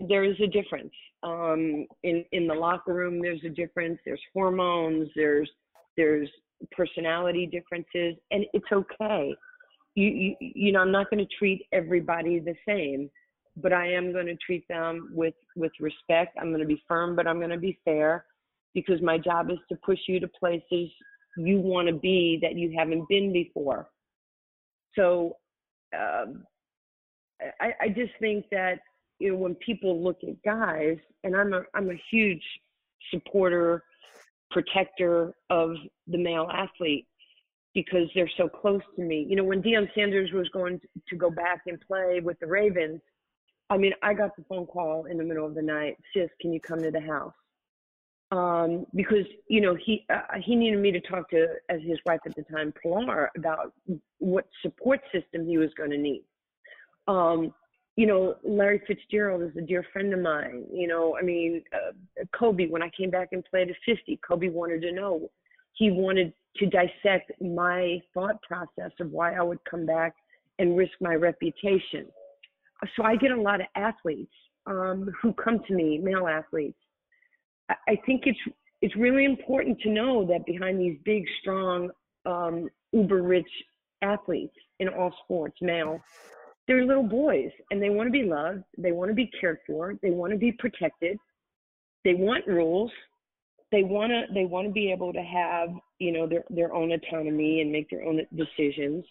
there 0.00 0.24
is 0.24 0.36
a 0.40 0.46
difference. 0.46 0.92
Um, 1.22 1.86
in 2.02 2.24
in 2.32 2.46
the 2.46 2.54
locker 2.54 2.94
room, 2.94 3.20
there's 3.20 3.42
a 3.44 3.48
difference. 3.48 3.98
There's 4.04 4.20
hormones. 4.32 5.08
There's 5.16 5.50
there's 5.96 6.28
personality 6.72 7.46
differences, 7.46 8.16
and 8.30 8.44
it's 8.52 8.70
okay. 8.72 9.34
You 9.94 10.06
you, 10.06 10.36
you 10.40 10.72
know, 10.72 10.80
I'm 10.80 10.92
not 10.92 11.10
going 11.10 11.24
to 11.24 11.36
treat 11.38 11.66
everybody 11.72 12.38
the 12.38 12.54
same, 12.66 13.10
but 13.56 13.72
I 13.72 13.92
am 13.92 14.12
going 14.12 14.26
to 14.26 14.36
treat 14.36 14.66
them 14.68 15.10
with 15.12 15.34
with 15.56 15.72
respect. 15.80 16.36
I'm 16.40 16.50
going 16.50 16.60
to 16.60 16.66
be 16.66 16.82
firm, 16.86 17.16
but 17.16 17.26
I'm 17.26 17.38
going 17.38 17.50
to 17.50 17.58
be 17.58 17.78
fair, 17.84 18.24
because 18.74 19.02
my 19.02 19.18
job 19.18 19.50
is 19.50 19.58
to 19.70 19.76
push 19.84 19.98
you 20.06 20.20
to 20.20 20.28
places 20.28 20.90
you 21.38 21.60
want 21.60 21.88
to 21.88 21.94
be 21.94 22.38
that 22.42 22.56
you 22.56 22.74
haven't 22.76 23.08
been 23.08 23.32
before. 23.32 23.88
So. 24.94 25.36
Um, 25.96 26.44
I, 27.60 27.72
I 27.80 27.88
just 27.88 28.12
think 28.20 28.46
that 28.50 28.80
you 29.18 29.30
know, 29.32 29.36
when 29.36 29.54
people 29.56 30.02
look 30.02 30.18
at 30.22 30.42
guys, 30.42 30.96
and 31.24 31.36
I'm 31.36 31.52
a 31.52 31.62
I'm 31.74 31.90
a 31.90 32.00
huge 32.10 32.42
supporter, 33.12 33.82
protector 34.50 35.34
of 35.50 35.74
the 36.06 36.18
male 36.18 36.48
athlete 36.52 37.06
because 37.74 38.08
they're 38.14 38.30
so 38.36 38.48
close 38.48 38.82
to 38.96 39.02
me. 39.02 39.26
You 39.28 39.36
know, 39.36 39.44
when 39.44 39.62
Deion 39.62 39.88
Sanders 39.94 40.30
was 40.32 40.48
going 40.50 40.80
to 41.08 41.16
go 41.16 41.30
back 41.30 41.62
and 41.66 41.80
play 41.80 42.20
with 42.22 42.38
the 42.40 42.46
Ravens, 42.46 43.00
I 43.70 43.76
mean, 43.76 43.92
I 44.02 44.14
got 44.14 44.34
the 44.36 44.44
phone 44.48 44.66
call 44.66 45.04
in 45.04 45.18
the 45.18 45.24
middle 45.24 45.46
of 45.46 45.54
the 45.54 45.62
night, 45.62 45.96
sis, 46.12 46.30
can 46.40 46.52
you 46.52 46.60
come 46.60 46.82
to 46.82 46.90
the 46.90 47.00
house? 47.00 47.34
Um, 48.30 48.84
because 48.94 49.24
you 49.48 49.62
know 49.62 49.74
he 49.74 50.04
uh, 50.12 50.38
he 50.44 50.54
needed 50.54 50.80
me 50.80 50.92
to 50.92 51.00
talk 51.00 51.30
to 51.30 51.46
as 51.70 51.80
his 51.80 51.98
wife 52.04 52.20
at 52.26 52.34
the 52.36 52.42
time, 52.42 52.74
Pilar, 52.82 53.30
about 53.38 53.72
what 54.18 54.46
support 54.60 55.00
system 55.12 55.46
he 55.46 55.56
was 55.56 55.70
going 55.78 55.90
to 55.90 55.96
need. 55.96 56.24
Um, 57.06 57.54
you 57.96 58.06
know, 58.06 58.36
Larry 58.44 58.80
Fitzgerald 58.86 59.42
is 59.42 59.56
a 59.56 59.60
dear 59.60 59.84
friend 59.92 60.12
of 60.12 60.20
mine. 60.20 60.66
You 60.70 60.86
know, 60.86 61.16
I 61.18 61.22
mean, 61.22 61.64
uh, 61.74 62.24
Kobe, 62.38 62.68
when 62.68 62.82
I 62.82 62.90
came 62.90 63.10
back 63.10 63.30
and 63.32 63.44
played 63.44 63.70
at 63.70 63.76
50, 63.84 64.20
Kobe 64.26 64.50
wanted 64.50 64.82
to 64.82 64.92
know. 64.92 65.30
He 65.72 65.90
wanted 65.90 66.32
to 66.58 66.66
dissect 66.66 67.32
my 67.40 68.00
thought 68.14 68.40
process 68.42 68.92
of 69.00 69.10
why 69.10 69.34
I 69.34 69.42
would 69.42 69.58
come 69.68 69.84
back 69.84 70.14
and 70.58 70.76
risk 70.76 70.92
my 71.00 71.14
reputation. 71.14 72.06
So 72.94 73.02
I 73.02 73.16
get 73.16 73.32
a 73.32 73.40
lot 73.40 73.60
of 73.60 73.66
athletes 73.74 74.32
um, 74.66 75.10
who 75.20 75.32
come 75.32 75.60
to 75.66 75.74
me, 75.74 75.98
male 75.98 76.28
athletes. 76.28 76.78
I, 77.68 77.96
think 78.06 78.22
it's 78.26 78.38
it's 78.80 78.96
really 78.96 79.24
important 79.24 79.80
to 79.80 79.90
know 79.90 80.24
that 80.26 80.46
behind 80.46 80.80
these 80.80 80.96
big, 81.04 81.24
strong, 81.40 81.90
um, 82.24 82.68
uber 82.92 83.22
rich 83.22 83.48
athletes 84.02 84.54
in 84.78 84.88
all 84.88 85.12
sports, 85.24 85.56
male, 85.60 86.00
they're 86.66 86.84
little 86.84 87.02
boys 87.02 87.50
and 87.70 87.82
they 87.82 87.90
want 87.90 88.06
to 88.06 88.10
be 88.12 88.22
loved, 88.22 88.62
they 88.76 88.92
want 88.92 89.10
to 89.10 89.14
be 89.14 89.30
cared 89.40 89.58
for, 89.66 89.94
they 90.02 90.10
want 90.10 90.32
to 90.32 90.38
be 90.38 90.52
protected, 90.52 91.18
they 92.04 92.14
want 92.14 92.46
rules, 92.46 92.90
they 93.70 93.82
want 93.82 94.10
to 94.10 94.22
they 94.32 94.44
want 94.44 94.66
to 94.66 94.72
be 94.72 94.90
able 94.90 95.12
to 95.12 95.22
have 95.22 95.70
you 95.98 96.12
know 96.12 96.26
their 96.26 96.44
their 96.50 96.72
own 96.72 96.92
autonomy 96.92 97.60
and 97.60 97.72
make 97.72 97.90
their 97.90 98.04
own 98.04 98.20
decisions. 98.36 99.04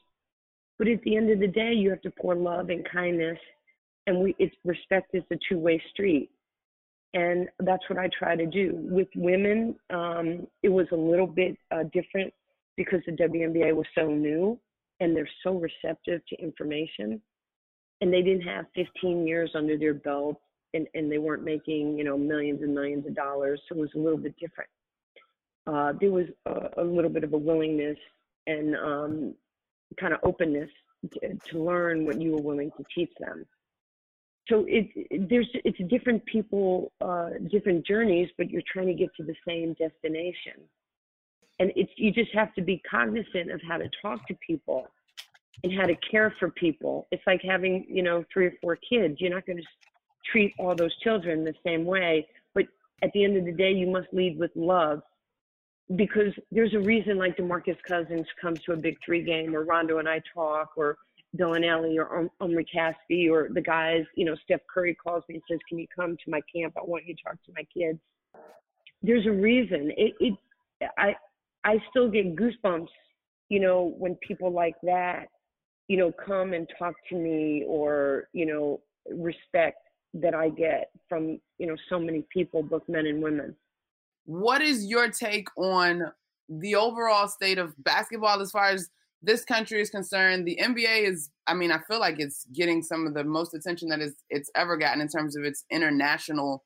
But 0.80 0.88
at 0.88 1.02
the 1.02 1.16
end 1.16 1.32
of 1.32 1.40
the 1.40 1.48
day, 1.48 1.74
you 1.74 1.90
have 1.90 2.02
to 2.02 2.12
pour 2.12 2.36
love 2.36 2.70
and 2.70 2.88
kindness, 2.90 3.38
and 4.06 4.20
we 4.20 4.36
it's 4.40 4.56
respect 4.64 5.14
is 5.14 5.24
a 5.32 5.36
two 5.50 5.60
way 5.60 5.82
street, 5.92 6.30
and 7.14 7.48
that's 7.60 7.84
what 7.90 7.98
I 7.98 8.10
try 8.18 8.36
to 8.36 8.46
do. 8.46 8.72
With 8.74 9.08
women. 9.16 9.76
Um, 9.90 10.48
it 10.64 10.70
was 10.70 10.88
a 10.92 10.96
little 10.96 11.28
bit 11.28 11.58
uh, 11.72 11.84
different 11.94 12.34
because 12.76 13.00
the 13.06 13.14
WNBA 13.14 13.76
was 13.76 13.88
so 13.96 14.08
new 14.08 14.60
and 15.00 15.16
they're 15.16 15.30
so 15.44 15.54
receptive 15.54 16.22
to 16.28 16.36
information 16.42 17.22
and 18.02 18.14
they 18.14 18.22
didn't 18.22 18.42
have 18.42 18.66
15 18.76 19.26
years 19.26 19.52
under 19.56 19.78
their 19.78 19.94
belt 19.94 20.40
and, 20.74 20.88
and 20.94 21.12
they 21.12 21.18
weren't 21.18 21.44
making 21.44 21.98
you 21.98 22.04
know 22.04 22.18
millions 22.18 22.62
and 22.62 22.74
millions 22.74 23.06
of 23.08 23.16
dollars. 23.16 23.62
So 23.68 23.76
it 23.76 23.82
was 23.82 23.90
a 23.96 24.00
little 24.00 24.20
bit 24.20 24.36
different. 24.40 24.70
Uh, 25.66 25.94
there 26.00 26.12
was 26.12 26.28
a, 26.46 26.82
a, 26.82 26.84
little 26.84 27.10
bit 27.10 27.26
of 27.26 27.34
a 27.34 27.38
willingness 27.38 27.98
and 28.46 28.76
um, 28.78 29.34
kind 30.00 30.14
of 30.14 30.20
openness 30.24 30.70
to, 31.14 31.34
to, 31.50 31.62
learn 31.62 32.06
what 32.06 32.22
you 32.22 32.32
were 32.32 32.42
willing 32.42 32.72
to 32.78 32.86
teach 32.96 33.12
them 33.20 33.46
so 34.50 34.66
it, 34.68 34.90
it, 34.96 35.30
there's 35.30 35.50
it's 35.54 35.78
different 35.90 36.26
people, 36.26 36.92
uh, 37.02 37.30
different 37.52 37.86
journeys, 37.86 38.30
but 38.38 38.50
you're 38.50 38.64
trying 38.72 38.88
to 38.88 38.94
get 38.94 39.10
to 39.18 39.24
the 39.24 39.36
same 39.48 39.74
destination. 39.74 40.62
And 41.60 41.72
it's 41.76 41.92
you 41.96 42.12
just 42.12 42.34
have 42.34 42.54
to 42.56 42.62
be 42.62 42.82
cognizant 42.90 43.52
of 43.52 43.62
how 43.68 43.78
to 43.78 43.90
talk 44.02 44.28
to 44.28 44.36
people 44.46 44.88
and 45.64 45.74
how 45.74 45.86
to 45.86 45.96
care 45.96 46.34
for 46.40 46.52
people. 46.52 47.08
It's 47.12 47.24
like 47.26 47.42
having 47.42 47.86
you 47.90 48.04
know 48.04 48.24
three 48.32 48.48
or 48.48 48.54
four 48.62 48.78
kids. 48.78 49.20
You're 49.20 49.34
not 49.34 49.46
going 49.46 49.58
to 49.58 49.68
treat 50.32 50.54
all 50.60 50.76
those 50.76 50.96
children 51.00 51.44
the 51.44 51.56
same 51.66 51.86
way, 51.86 52.28
but 52.54 52.66
at 53.02 53.12
the 53.14 53.24
end 53.24 53.38
of 53.38 53.46
the 53.46 53.52
day, 53.52 53.72
you 53.72 53.88
must 53.88 54.08
lead 54.12 54.38
with 54.38 54.52
love 54.56 55.02
because 55.96 56.34
there's 56.52 56.74
a 56.74 56.80
reason 56.80 57.18
like 57.18 57.38
DeMarcus 57.38 57.78
Cousins 57.88 58.28
comes 58.42 58.62
to 58.64 58.74
a 58.74 58.76
big 58.76 58.98
three 59.06 59.24
game 59.24 59.56
or 59.56 59.64
Rondo 59.64 60.00
and 60.00 60.10
I 60.10 60.22
talk 60.34 60.72
or 60.76 60.98
Belinelli 61.38 61.98
or 61.98 62.30
Omri 62.40 62.66
Caspi 62.66 63.30
or 63.30 63.50
the 63.52 63.62
guys, 63.62 64.04
you 64.16 64.26
know, 64.26 64.36
Steph 64.44 64.62
Curry 64.72 64.96
calls 64.96 65.24
me 65.30 65.36
and 65.36 65.44
says, 65.50 65.60
Can 65.70 65.80
you 65.80 65.88
come 65.94 66.18
to 66.24 66.32
my 66.32 66.42
camp? 66.54 66.74
I 66.78 66.82
want 66.84 67.06
you 67.06 67.16
to 67.16 67.24
talk 67.24 67.36
to 67.46 67.52
my 67.56 67.64
kids. 67.74 68.00
There's 69.02 69.26
a 69.26 69.32
reason. 69.32 69.92
It, 69.96 70.14
it 70.20 70.34
I 70.98 71.16
I 71.64 71.82
still 71.90 72.10
get 72.10 72.36
goosebumps, 72.36 72.88
you 73.50 73.60
know, 73.60 73.94
when 73.98 74.16
people 74.16 74.52
like 74.52 74.76
that, 74.84 75.28
you 75.88 75.98
know, 75.98 76.12
come 76.26 76.54
and 76.54 76.68
talk 76.78 76.96
to 77.10 77.16
me 77.16 77.64
or, 77.68 78.30
you 78.34 78.46
know, 78.46 78.82
respect 79.10 79.80
that 80.14 80.34
I 80.34 80.50
get 80.50 80.92
from, 81.10 81.40
you 81.58 81.68
know, 81.68 81.76
so 81.90 82.00
many 82.00 82.26
people, 82.32 82.64
both 82.64 82.84
men 82.88 83.06
and 83.06 83.22
women. 83.22 83.56
What 84.26 84.62
is 84.62 84.86
your 84.86 85.10
take 85.10 85.48
on 85.58 86.12
the 86.50 86.76
overall 86.76 87.28
state 87.28 87.58
of 87.58 87.74
basketball 87.84 88.42
as 88.42 88.52
far 88.52 88.70
as 88.70 88.90
this 89.22 89.44
country 89.44 89.82
is 89.82 89.90
concerned, 89.90 90.48
the 90.48 90.60
NBA 90.62 91.10
is, 91.10 91.30
I 91.48 91.54
mean, 91.54 91.72
I 91.72 91.80
feel 91.88 92.00
like 92.00 92.20
it's 92.20 92.46
getting 92.54 92.84
some 92.84 93.08
of 93.08 93.14
the 93.14 93.24
most 93.24 93.54
attention 93.54 93.90
that 93.90 94.00
it's 94.30 94.52
ever 94.56 94.78
gotten 94.78 95.02
in 95.02 95.08
terms 95.08 95.36
of 95.36 95.44
its 95.44 95.66
international 95.72 96.64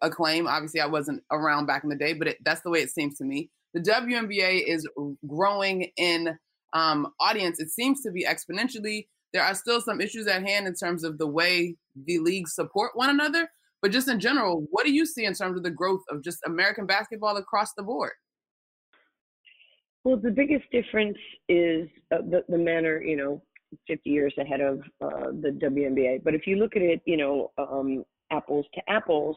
acclaim. 0.00 0.46
Obviously, 0.46 0.80
I 0.80 0.86
wasn't 0.86 1.22
around 1.30 1.66
back 1.66 1.84
in 1.84 1.90
the 1.90 1.96
day, 1.96 2.12
but 2.12 2.28
it, 2.28 2.38
that's 2.44 2.62
the 2.62 2.70
way 2.70 2.80
it 2.80 2.90
seems 2.90 3.18
to 3.18 3.24
me. 3.24 3.50
The 3.74 3.80
WNBA 3.80 4.64
is 4.66 4.88
growing 5.26 5.90
in 5.96 6.36
um, 6.72 7.08
audience. 7.20 7.60
It 7.60 7.70
seems 7.70 8.02
to 8.02 8.10
be 8.10 8.24
exponentially. 8.24 9.06
There 9.32 9.42
are 9.42 9.54
still 9.54 9.80
some 9.80 10.00
issues 10.00 10.26
at 10.26 10.46
hand 10.46 10.66
in 10.66 10.74
terms 10.74 11.04
of 11.04 11.18
the 11.18 11.26
way 11.26 11.76
the 12.04 12.18
leagues 12.18 12.54
support 12.54 12.92
one 12.94 13.10
another. 13.10 13.48
But 13.80 13.90
just 13.90 14.08
in 14.08 14.20
general, 14.20 14.66
what 14.70 14.86
do 14.86 14.92
you 14.92 15.04
see 15.06 15.24
in 15.24 15.34
terms 15.34 15.56
of 15.56 15.64
the 15.64 15.70
growth 15.70 16.02
of 16.10 16.22
just 16.22 16.38
American 16.46 16.86
basketball 16.86 17.36
across 17.36 17.72
the 17.74 17.82
board? 17.82 18.12
Well, 20.04 20.16
the 20.16 20.30
biggest 20.30 20.64
difference 20.72 21.18
is 21.48 21.88
uh, 22.12 22.18
the, 22.22 22.44
the 22.48 22.58
men 22.58 22.86
are, 22.86 23.02
you 23.02 23.16
know, 23.16 23.42
50 23.86 24.10
years 24.10 24.34
ahead 24.38 24.60
of 24.60 24.80
uh, 25.00 25.30
the 25.40 25.56
WNBA. 25.62 26.24
But 26.24 26.34
if 26.34 26.46
you 26.46 26.56
look 26.56 26.76
at 26.76 26.82
it, 26.82 27.00
you 27.04 27.16
know, 27.16 27.52
um, 27.56 28.04
apples 28.30 28.66
to 28.74 28.82
apples, 28.90 29.36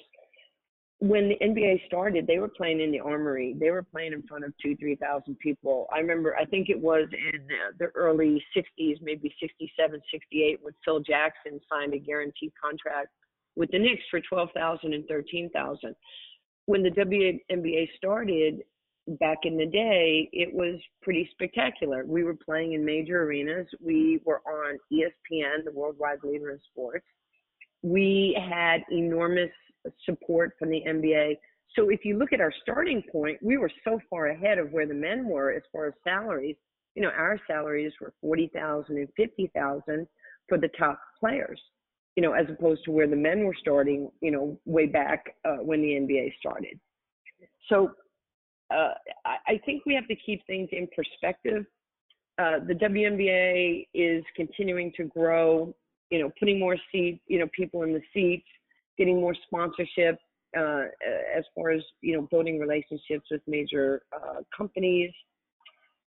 when 1.00 1.30
the 1.30 1.36
NBA 1.46 1.86
started, 1.86 2.26
they 2.26 2.40
were 2.40 2.48
playing 2.48 2.80
in 2.80 2.92
the 2.92 3.00
Armory. 3.00 3.56
They 3.60 3.70
were 3.70 3.84
playing 3.84 4.14
in 4.14 4.24
front 4.24 4.46
of 4.46 4.54
two, 4.62 4.76
three 4.78 4.96
thousand 4.96 5.38
people. 5.40 5.88
I 5.94 6.00
remember, 6.00 6.36
I 6.36 6.46
think 6.46 6.70
it 6.70 6.80
was 6.80 7.08
in 7.12 7.48
the 7.78 7.88
early 7.96 8.44
60s, 8.56 8.96
maybe 9.02 9.34
67, 9.40 10.02
68, 10.12 10.60
when 10.62 10.74
Phil 10.84 11.02
Jackson 11.02 11.60
signed 11.70 11.94
a 11.94 12.00
guaranteed 12.00 12.54
contract 12.62 13.10
with 13.56 13.72
the 13.72 13.80
Knicks 13.80 14.04
for 14.10 14.22
12,000 14.22 14.94
and 14.94 15.06
13,000. 15.08 15.96
When 16.66 16.82
the 16.82 16.90
WNBA 16.90 17.90
started, 17.98 18.64
back 19.08 19.40
in 19.44 19.58
the 19.58 19.66
day, 19.66 20.30
it 20.34 20.54
was 20.54 20.80
pretty 21.02 21.30
spectacular. 21.32 22.04
We 22.06 22.24
were 22.24 22.36
playing 22.36 22.74
in 22.74 22.84
major 22.84 23.24
arenas. 23.24 23.68
We 23.80 24.20
were 24.26 24.42
on 24.48 24.78
ESPN, 24.92 25.64
the 25.64 25.72
worldwide 25.72 26.24
leader 26.24 26.52
in 26.52 26.60
sports. 26.72 27.06
We 27.84 28.38
had 28.50 28.82
enormous 28.92 29.52
support 30.06 30.54
from 30.58 30.70
the 30.70 30.82
NBA. 30.88 31.38
So 31.76 31.90
if 31.90 32.04
you 32.04 32.18
look 32.18 32.34
at 32.34 32.42
our 32.42 32.54
starting 32.62 33.04
point, 33.12 33.38
we 33.42 33.58
were 33.58 33.72
so 33.84 34.00
far 34.10 34.28
ahead 34.28 34.58
of 34.58 34.72
where 34.72 34.88
the 34.88 34.94
men 34.94 35.26
were 35.26 35.52
as 35.52 35.62
far 35.72 35.88
as 35.88 35.94
salaries. 36.04 36.56
You 36.96 37.04
know, 37.04 37.10
our 37.10 37.40
salaries 37.48 37.92
were 38.00 38.14
40,000 38.22 38.98
and 38.98 39.08
50,000 39.16 40.08
for 40.48 40.58
the 40.58 40.70
top 40.80 41.00
players, 41.20 41.60
you 42.16 42.24
know, 42.24 42.34
as 42.34 42.46
opposed 42.50 42.86
to 42.86 42.92
where 42.92 43.08
the 43.08 43.16
men 43.16 43.44
were 43.44 43.56
starting, 43.60 44.10
you 44.22 44.32
know, 44.32 44.58
way 44.66 44.86
back 44.86 45.36
uh, 45.44 45.58
when 45.58 45.82
the 45.82 45.90
NBA 45.90 46.34
started. 46.40 46.80
So 47.68 47.92
uh, 48.74 48.94
I 49.26 49.60
think 49.66 49.86
we 49.86 49.94
have 49.96 50.08
to 50.08 50.16
keep 50.16 50.46
things 50.48 50.70
in 50.72 50.88
perspective. 50.96 51.66
Uh, 52.38 52.60
the 52.68 52.74
WNBA 52.74 53.88
is 53.94 54.24
continuing 54.36 54.92
to 54.98 55.04
grow, 55.06 55.74
you 56.10 56.20
know, 56.20 56.32
putting 56.40 56.60
more 56.60 56.76
seats, 56.92 57.22
you 57.28 57.40
know, 57.40 57.48
people 57.56 57.84
in 57.84 57.94
the 57.94 58.02
seats, 58.14 58.48
getting 58.98 59.22
more 59.22 59.36
sponsorship 59.48 60.18
uh, 60.58 60.84
as 61.36 61.44
far 61.54 61.72
as, 61.72 61.82
you 62.02 62.16
know, 62.16 62.28
building 62.32 62.60
relationships 62.60 63.28
with 63.32 63.42
major 63.48 64.02
uh, 64.14 64.42
companies. 64.56 65.12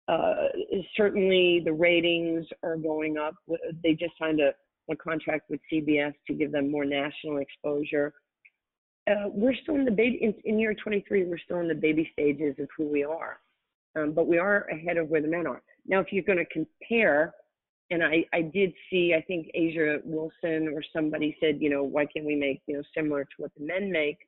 Uh, 0.08 0.48
certainly 0.96 1.62
the 1.64 1.72
ratings 1.72 2.44
are 2.62 2.76
going 2.76 3.16
up. 3.18 3.34
They 3.82 3.94
just 3.94 4.12
signed 4.18 4.40
a, 4.40 4.52
a 4.90 4.96
contract 4.96 5.48
with 5.48 5.60
CBS 5.72 6.12
to 6.26 6.34
give 6.34 6.52
them 6.52 6.70
more 6.70 6.84
national 6.84 7.38
exposure 7.38 8.12
uh, 9.10 9.28
we're 9.28 9.54
still 9.62 9.74
in 9.74 9.84
the 9.84 9.90
baby 9.90 10.18
in, 10.22 10.34
in, 10.44 10.58
year 10.58 10.74
23 10.74 11.24
we're 11.24 11.38
still 11.38 11.58
in 11.58 11.68
the 11.68 11.74
baby 11.74 12.08
stages 12.12 12.54
of 12.58 12.68
who 12.76 12.86
we 12.86 13.04
are. 13.04 13.38
Um, 13.96 14.12
but 14.12 14.26
we 14.26 14.38
are 14.38 14.66
ahead 14.68 14.96
of 14.96 15.08
where 15.08 15.20
the 15.20 15.28
men 15.28 15.46
are. 15.46 15.62
Now 15.86 16.00
if 16.00 16.12
you're 16.12 16.22
going 16.22 16.38
to 16.38 16.46
compare 16.46 17.34
and 17.90 18.02
I, 18.02 18.24
I 18.32 18.42
did 18.42 18.72
see 18.88 19.14
i 19.16 19.20
think 19.20 19.50
A'ja 19.54 20.00
wilson 20.04 20.68
or 20.74 20.82
somebody 20.94 21.36
said 21.40 21.58
you 21.60 21.68
know 21.68 21.82
why 21.82 22.06
can't 22.06 22.24
we 22.24 22.36
make 22.36 22.62
you 22.66 22.76
know 22.76 22.82
similar 22.96 23.24
to 23.24 23.30
what 23.38 23.50
the 23.58 23.66
men 23.66 23.90
make? 23.90 24.18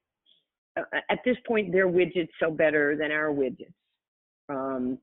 Uh, 0.76 0.82
at 1.08 1.20
this 1.24 1.36
point 1.46 1.72
their 1.72 1.88
widgets 1.88 2.28
sell 2.38 2.50
better 2.50 2.96
than 2.96 3.12
our 3.12 3.28
widgets. 3.28 3.72
Um, 4.48 4.98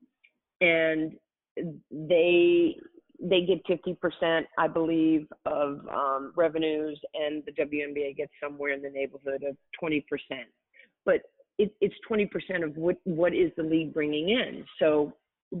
and 0.60 1.12
they 1.90 2.76
they 3.22 3.42
get 3.42 3.64
50%, 3.66 4.42
I 4.58 4.68
believe, 4.68 5.26
of 5.46 5.86
um, 5.88 6.32
revenues, 6.36 7.00
and 7.14 7.42
the 7.46 7.52
WNBA 7.52 8.16
gets 8.16 8.32
somewhere 8.42 8.72
in 8.72 8.82
the 8.82 8.90
neighborhood 8.90 9.44
of 9.48 9.56
20%. 9.82 10.02
But 11.04 11.22
it, 11.58 11.72
it's 11.80 11.94
20% 12.10 12.64
of 12.64 12.76
what, 12.76 12.96
what 13.04 13.34
is 13.34 13.52
the 13.56 13.62
league 13.62 13.94
bringing 13.94 14.30
in. 14.30 14.64
So 14.78 15.12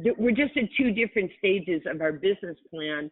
th- 0.02 0.16
we're 0.18 0.34
just 0.34 0.56
at 0.56 0.64
two 0.76 0.90
different 0.90 1.30
stages 1.38 1.82
of 1.86 2.00
our 2.00 2.12
business 2.12 2.56
plan, 2.68 3.10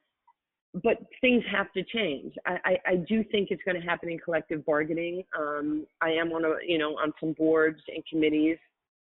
but 0.83 0.99
things 1.21 1.45
have 1.51 1.73
to 1.73 1.85
change. 1.85 2.35
I, 2.47 2.59
I, 2.65 2.91
I 2.93 2.97
do 2.97 3.23
think 3.31 3.49
it's 3.51 3.63
going 3.65 3.81
to 3.81 3.87
happen 3.87 4.09
in 4.09 4.19
collective 4.19 4.65
bargaining. 4.67 5.23
Um, 5.39 5.87
I 6.01 6.11
am 6.11 6.33
on 6.33 6.45
a, 6.45 6.55
you 6.67 6.79
know, 6.79 6.93
on 6.93 7.13
some 7.21 7.35
boards 7.35 7.81
and 7.89 8.03
committees 8.07 8.59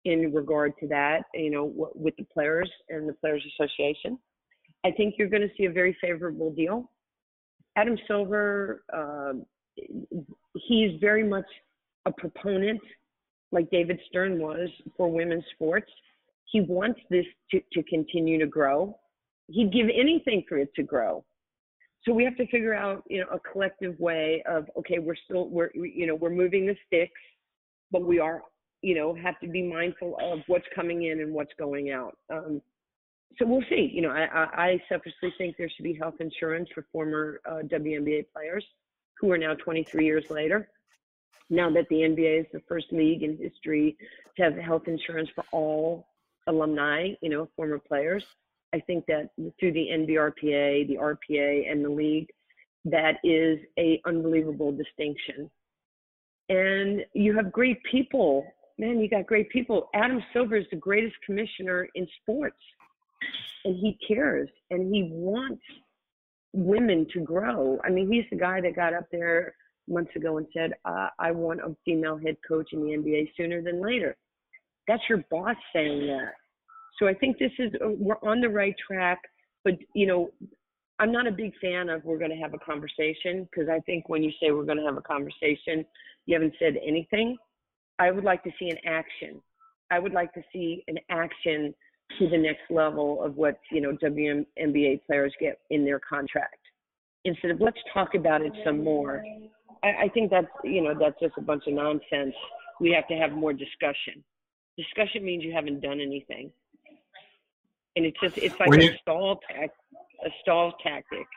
in 0.06 0.34
regard 0.34 0.74
to 0.80 0.88
that, 0.88 1.24
you 1.34 1.52
know, 1.52 1.68
w- 1.68 1.92
with 1.94 2.16
the 2.18 2.24
players 2.26 2.72
and 2.90 3.08
the 3.08 3.14
Players 3.14 3.44
Association. 3.54 4.18
I 4.86 4.92
think 4.92 5.16
you're 5.18 5.30
going 5.30 5.42
to 5.42 5.52
see 5.58 5.66
a 5.66 5.72
very 5.72 5.98
favorable 6.02 6.52
deal. 6.52 6.90
Adam 7.76 7.98
Silver, 8.08 8.84
uh, 8.94 9.34
he's 10.68 11.00
very 11.00 11.24
much 11.24 11.46
a 12.06 12.12
proponent, 12.12 12.82
like 13.52 13.70
David 13.70 14.00
Stern 14.08 14.40
was, 14.40 14.70
for 14.96 15.12
women's 15.12 15.44
sports. 15.54 15.92
He 16.46 16.62
wants 16.62 17.00
this 17.10 17.26
to, 17.52 17.62
to 17.74 17.84
continue 17.84 18.40
to 18.40 18.48
grow. 18.48 18.98
He'd 19.50 19.72
give 19.72 19.88
anything 19.94 20.44
for 20.48 20.58
it 20.58 20.70
to 20.76 20.84
grow. 20.84 21.24
So 22.04 22.14
we 22.14 22.24
have 22.24 22.38
to 22.38 22.48
figure 22.48 22.74
out, 22.74 23.04
you 23.10 23.20
know, 23.20 23.28
a 23.34 23.40
collective 23.40 24.00
way 24.00 24.42
of 24.50 24.70
okay, 24.78 25.00
we're 25.00 25.16
still 25.16 25.50
we're 25.50 25.70
you 25.74 26.08
know 26.08 26.16
we're 26.16 26.30
moving 26.30 26.66
the 26.66 26.76
sticks, 26.86 27.20
but 27.92 28.06
we 28.06 28.20
are 28.20 28.44
you 28.82 28.96
know 28.96 29.14
have 29.16 29.40
to 29.42 29.48
be 29.48 29.62
mindful 29.62 30.18
of 30.22 30.40
what's 30.48 30.66
coming 30.74 31.04
in 31.04 31.20
and 31.20 31.34
what's 31.34 31.52
going 31.60 31.92
out. 31.92 32.18
Um, 32.32 32.62
so 33.38 33.46
we'll 33.46 33.64
see. 33.70 33.92
You 33.94 34.02
know, 34.02 34.10
I, 34.10 34.48
I, 34.54 34.84
selfishly 34.90 35.34
think 35.38 35.58
there 35.58 35.70
should 35.70 35.84
be 35.84 35.94
health 35.94 36.16
insurance 36.20 36.70
for 36.74 36.86
former 36.92 37.40
uh, 37.46 37.62
WNBA 37.66 38.26
players 38.34 38.66
who 39.20 39.32
are 39.32 39.38
now 39.38 39.54
23 39.54 40.06
years 40.06 40.30
later. 40.30 40.70
Now 41.50 41.70
that 41.72 41.88
the 41.90 41.98
NBA 41.98 42.42
is 42.42 42.46
the 42.52 42.62
first 42.68 42.88
league 42.92 43.24
in 43.24 43.38
history 43.38 43.98
to 44.36 44.44
have 44.44 44.56
health 44.56 44.88
insurance 44.88 45.30
for 45.34 45.44
all 45.52 46.08
alumni, 46.48 47.12
you 47.22 47.30
know, 47.30 47.48
former 47.56 47.80
players, 47.80 48.26
I 48.74 48.80
think 48.82 49.06
that 49.08 49.30
through 49.60 49.72
the 49.72 49.88
NBRPA, 49.92 50.88
the 50.88 50.96
RPA, 50.96 51.72
and 51.72 51.84
the 51.84 51.90
league, 51.90 52.28
that 52.86 53.18
is 53.24 53.60
a 53.80 54.02
unbelievable 54.06 54.72
distinction. 54.72 55.50
And 56.50 57.02
you 57.14 57.36
have 57.36 57.52
great 57.52 57.82
people. 57.90 58.46
Man, 58.78 59.00
you 59.00 59.10
got 59.10 59.26
great 59.26 59.50
people. 59.50 59.90
Adam 59.94 60.22
Silver 60.34 60.56
is 60.56 60.66
the 60.70 60.78
greatest 60.78 61.16
commissioner 61.26 61.88
in 61.96 62.08
sports 62.22 62.60
and 63.66 63.76
he 63.76 63.98
cares 64.08 64.50
and 64.72 64.94
he 64.94 65.10
wants 65.12 65.62
women 66.54 67.06
to 67.14 67.20
grow. 67.20 67.80
I 67.84 67.90
mean, 67.90 68.12
he's 68.12 68.26
the 68.32 68.38
guy 68.38 68.62
that 68.62 68.76
got 68.76 68.94
up 68.94 69.06
there 69.12 69.54
months 69.88 70.16
ago 70.16 70.38
and 70.38 70.48
said, 70.54 70.74
uh, 70.86 71.10
I 71.20 71.32
want 71.32 71.62
a 71.62 71.76
female 71.86 72.18
head 72.18 72.38
coach 72.48 72.70
in 72.74 72.82
the 72.82 72.92
NBA 72.92 73.32
sooner 73.38 73.62
than 73.62 73.82
later. 73.82 74.16
That's 74.88 75.04
your 75.10 75.24
boss 75.30 75.56
saying 75.74 76.08
that. 76.08 76.34
So 77.00 77.08
I 77.08 77.14
think 77.14 77.38
this 77.38 77.52
is, 77.60 77.72
uh, 77.76 77.90
we're 77.90 78.18
on 78.24 78.42
the 78.42 78.50
right 78.50 78.76
track, 78.86 79.20
but, 79.64 79.74
you 79.94 80.08
know, 80.08 80.32
I'm 81.00 81.12
not 81.12 81.28
a 81.28 81.32
big 81.32 81.54
fan 81.62 81.90
of 81.90 82.04
we're 82.04 82.18
going 82.18 82.32
to 82.32 82.38
have 82.38 82.56
a 82.56 82.60
conversation 82.60 83.48
because 83.52 83.70
I 83.70 83.80
think 83.82 84.10
when 84.10 84.24
you 84.24 84.32
say 84.42 84.52
we're 84.52 84.64
going 84.64 84.80
to 84.80 84.86
have 84.86 84.98
a 84.98 85.02
conversation, 85.02 85.86
you 86.26 86.34
haven't 86.34 86.56
said 86.58 86.76
anything. 86.86 87.38
I 88.00 88.10
would 88.12 88.24
like 88.24 88.44
to 88.44 88.52
see 88.58 88.70
an 88.70 88.78
action. 88.86 89.42
I 89.92 90.00
would 90.00 90.14
like 90.14 90.34
to 90.34 90.42
see 90.52 90.84
an 90.88 90.98
action 91.10 91.74
to 92.20 92.30
the 92.30 92.38
next 92.38 92.70
level 92.70 93.22
of 93.24 93.36
what 93.36 93.60
you 93.72 93.82
know 93.82 93.96
WNBA 94.04 95.02
players 95.06 95.34
get 95.40 95.60
in 95.70 95.86
their 95.86 96.00
contract. 96.00 96.58
Instead 97.26 97.52
of 97.52 97.62
let's 97.62 97.78
talk 97.94 98.16
about 98.16 98.42
it 98.42 98.54
some 98.66 98.84
more. 98.84 99.24
I, 99.84 100.04
I 100.04 100.10
think 100.14 100.32
that's 100.32 100.48
you 100.64 100.82
know 100.82 100.94
that's 100.98 101.20
just 101.20 101.34
a 101.38 101.42
bunch 101.42 101.64
of 101.68 101.74
nonsense. 101.74 102.36
We 102.80 102.92
have 102.92 103.08
to 103.08 103.16
have 103.16 103.32
more 103.32 103.54
discussion. 103.54 104.24
Discussion 104.78 105.26
means 105.26 105.44
you 105.44 105.52
haven't 105.54 105.82
done 105.82 106.00
anything, 106.00 106.52
and 107.96 108.06
it's 108.06 108.20
just 108.20 108.38
it's 108.38 108.60
like 108.60 108.74
a 108.74 108.98
stall 109.02 109.40
tac- 109.50 109.72
a 110.26 110.30
stall 110.42 110.74
tactic. 110.84 111.28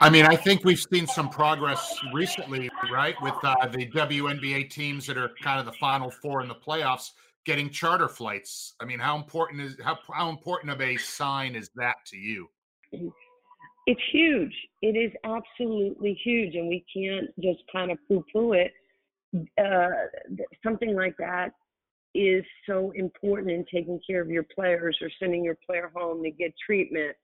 I 0.00 0.10
mean, 0.10 0.26
I 0.26 0.36
think 0.36 0.62
we've 0.64 0.84
seen 0.92 1.06
some 1.06 1.30
progress 1.30 1.98
recently, 2.12 2.68
right, 2.92 3.14
with 3.22 3.34
uh, 3.42 3.66
the 3.68 3.86
WNBA 3.86 4.68
teams 4.68 5.06
that 5.06 5.16
are 5.16 5.30
kind 5.42 5.58
of 5.58 5.64
the 5.64 5.72
final 5.72 6.10
four 6.10 6.42
in 6.42 6.48
the 6.48 6.54
playoffs 6.54 7.12
getting 7.46 7.70
charter 7.70 8.08
flights. 8.08 8.74
I 8.80 8.84
mean, 8.84 8.98
how 8.98 9.16
important 9.16 9.62
is 9.62 9.76
how 9.82 9.98
how 10.12 10.28
important 10.28 10.70
of 10.70 10.80
a 10.80 10.96
sign 10.96 11.54
is 11.54 11.70
that 11.76 11.96
to 12.06 12.16
you? 12.16 12.48
It's 13.86 14.00
huge. 14.12 14.52
It 14.82 14.96
is 14.96 15.12
absolutely 15.24 16.18
huge, 16.24 16.56
and 16.56 16.68
we 16.68 16.84
can't 16.92 17.28
just 17.40 17.60
kind 17.72 17.92
of 17.92 17.98
poo-poo 18.08 18.52
it. 18.52 18.72
Uh, 19.58 19.88
something 20.62 20.94
like 20.94 21.16
that 21.18 21.52
is 22.14 22.44
so 22.66 22.92
important 22.96 23.50
in 23.50 23.64
taking 23.72 24.00
care 24.08 24.20
of 24.20 24.28
your 24.30 24.44
players 24.54 24.96
or 25.00 25.10
sending 25.20 25.44
your 25.44 25.56
player 25.66 25.90
home 25.94 26.22
to 26.24 26.30
get 26.30 26.52
treatment 26.64 27.14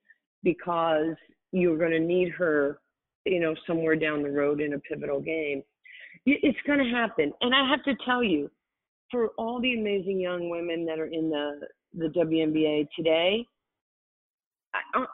because 0.43 1.15
you're 1.53 1.79
going 1.79 1.93
to 1.93 2.01
need 2.01 2.31
her, 2.33 2.79
you 3.25 3.41
know, 3.41 3.55
somewhere 3.67 3.97
down 3.97 4.23
the 4.23 4.31
road 4.31 4.61
in 4.61 4.75
a 4.75 4.79
pivotal 4.81 5.21
game. 5.21 5.63
It's 6.27 6.59
going 6.67 6.79
to 6.79 6.91
happen. 6.91 7.33
And 7.41 7.55
I 7.55 7.69
have 7.71 7.83
to 7.85 7.95
tell 8.05 8.23
you, 8.23 8.51
for 9.13 9.29
all 9.39 9.61
the 9.61 9.75
amazing 9.75 10.19
young 10.19 10.49
women 10.51 10.85
that 10.87 10.99
are 10.99 11.07
in 11.07 11.31
the, 11.31 11.61
the 11.95 12.09
WNBA 12.09 12.89
today, 12.97 13.47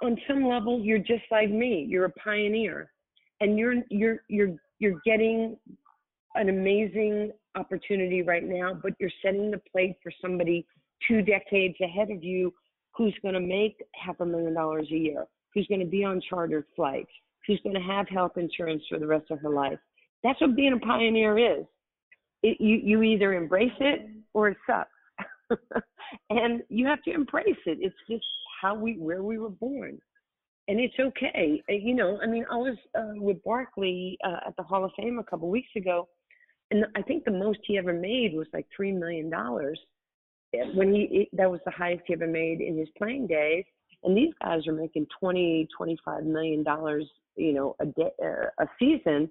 on 0.03 0.17
some 0.29 0.47
level, 0.47 0.81
you're 0.81 0.99
just 0.99 1.25
like 1.31 1.51
me. 1.51 1.85
You're 1.89 2.05
a 2.05 2.13
pioneer, 2.13 2.93
and 3.41 3.59
you're 3.59 3.75
you're 3.91 4.21
you're 4.29 4.57
you're 4.79 5.01
getting 5.05 5.57
an 6.37 6.49
amazing 6.49 7.33
opportunity 7.57 8.23
right 8.23 8.45
now. 8.45 8.73
But 8.81 8.93
you're 9.01 9.11
setting 9.21 9.51
the 9.51 9.61
plate 9.73 9.97
for 10.03 10.13
somebody 10.23 10.65
two 11.07 11.23
decades 11.23 11.75
ahead 11.81 12.11
of 12.11 12.23
you, 12.23 12.53
who's 12.97 13.15
going 13.23 13.35
to 13.35 13.41
make 13.41 13.83
half 13.95 14.21
a 14.21 14.27
million 14.27 14.55
dollars 14.55 14.89
a 14.93 14.97
year, 14.97 15.25
who's 15.55 15.67
going 15.67 15.81
to 15.81 15.87
be 15.87 16.05
on 16.05 16.21
chartered 16.29 16.65
flights, 16.77 17.11
who's 17.47 17.61
going 17.63 17.75
to 17.75 17.81
have 17.81 18.09
health 18.09 18.37
insurance 18.37 18.83
for 18.89 18.99
the 18.99 19.07
rest 19.07 19.27
of 19.31 19.41
her 19.41 19.51
life. 19.51 19.79
That's 20.23 20.41
what 20.41 20.57
being 20.57 20.73
a 20.73 20.79
pioneer 20.79 21.39
is. 21.39 21.65
It, 22.43 22.61
you 22.61 22.77
you 22.83 23.03
either 23.03 23.35
embrace 23.35 23.73
it 23.81 24.09
or 24.33 24.49
it 24.49 24.57
sucks, 24.67 24.91
and 26.31 26.63
you 26.69 26.87
have 26.87 27.03
to 27.03 27.13
embrace 27.13 27.57
it. 27.67 27.79
It's 27.81 27.97
just 28.09 28.25
how 28.61 28.75
we 28.75 28.95
where 28.95 29.23
we 29.23 29.39
were 29.39 29.51
born, 29.51 29.99
and 30.69 30.79
it's 30.79 30.95
okay. 30.99 31.63
Uh, 31.69 31.73
you 31.75 31.95
know, 31.95 32.19
I 32.23 32.27
mean, 32.27 32.45
I 32.51 32.57
was 32.57 32.77
uh, 32.97 33.15
with 33.17 33.43
Barkley 33.43 34.19
uh, 34.25 34.41
at 34.47 34.57
the 34.57 34.63
Hall 34.63 34.85
of 34.85 34.93
Fame 34.97 35.19
a 35.19 35.25
couple 35.25 35.51
weeks 35.51 35.71
ago, 35.77 36.09
and 36.71 36.87
I 36.95 37.03
think 37.03 37.25
the 37.25 37.33
most 37.33 37.59
he 37.65 37.79
ever 37.79 37.93
made 37.93 38.35
was 38.35 38.47
like 38.53 38.67
three 38.75 38.93
million 38.93 39.31
dollars. 39.31 39.81
When 40.75 40.95
he 40.95 41.03
it, 41.11 41.29
that 41.35 41.51
was 41.51 41.61
the 41.65 41.73
highest 41.73 42.05
he 42.07 42.15
ever 42.15 42.27
made 42.27 42.61
in 42.61 42.79
his 42.79 42.89
playing 42.97 43.27
days, 43.27 43.65
and 44.05 44.17
these 44.17 44.33
guys 44.43 44.67
are 44.67 44.73
making 44.73 45.07
20 45.19 45.69
25 45.77 46.25
million 46.25 46.63
dollars 46.63 47.05
you 47.37 47.53
know 47.53 47.77
a 47.81 47.87
day 47.87 48.11
uh, 48.23 48.63
a 48.63 48.67
season 48.79 49.29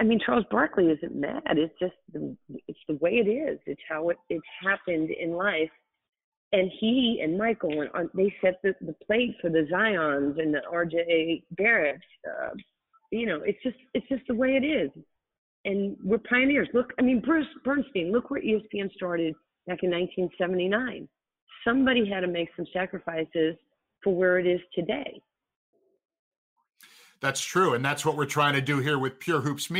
i 0.00 0.04
mean 0.04 0.20
charles 0.24 0.44
barkley 0.50 0.86
isn't 0.86 1.14
mad. 1.14 1.42
It's 1.46 1.74
just 1.78 1.94
the 2.12 2.36
it's 2.68 2.78
the 2.88 2.96
way 2.96 3.12
it 3.12 3.28
is. 3.28 3.58
It's 3.66 3.80
how 3.88 4.08
it 4.10 4.16
it's 4.28 4.44
happened 4.62 5.10
in 5.10 5.32
life. 5.32 5.70
And 6.52 6.70
he 6.80 7.20
and 7.22 7.38
michael 7.38 7.86
and 7.94 8.10
they 8.14 8.34
set 8.42 8.60
the, 8.62 8.74
the 8.80 8.94
plate 9.06 9.36
for 9.40 9.50
the 9.50 9.66
zions 9.72 10.40
and 10.40 10.54
the 10.54 10.62
rj 10.72 11.42
barrett 11.52 12.00
uh, 12.28 12.50
you 13.10 13.26
know 13.26 13.40
it's 13.44 13.62
just 13.62 13.76
it's 13.94 14.08
just 14.08 14.22
the 14.28 14.34
way 14.34 14.56
it 14.56 14.64
is. 14.64 14.90
And 15.66 15.96
we're 16.04 16.18
pioneers. 16.18 16.68
Look 16.74 16.92
i 16.98 17.02
mean 17.02 17.20
bruce 17.20 17.46
bernstein 17.64 18.12
look 18.12 18.30
where 18.30 18.42
espn 18.42 18.92
started 18.92 19.34
back 19.66 19.82
in 19.82 19.90
1979 19.90 21.08
somebody 21.64 22.08
had 22.08 22.20
to 22.20 22.26
make 22.26 22.50
some 22.56 22.66
sacrifices 22.72 23.56
for 24.02 24.14
where 24.14 24.38
it 24.38 24.46
is 24.46 24.60
today. 24.74 25.20
That's 27.20 27.40
true. 27.40 27.74
And 27.74 27.84
that's 27.84 28.04
what 28.04 28.16
we're 28.16 28.26
trying 28.26 28.52
to 28.52 28.60
do 28.60 28.78
here 28.78 28.98
with 28.98 29.18
Pure 29.18 29.40
Hoops 29.40 29.70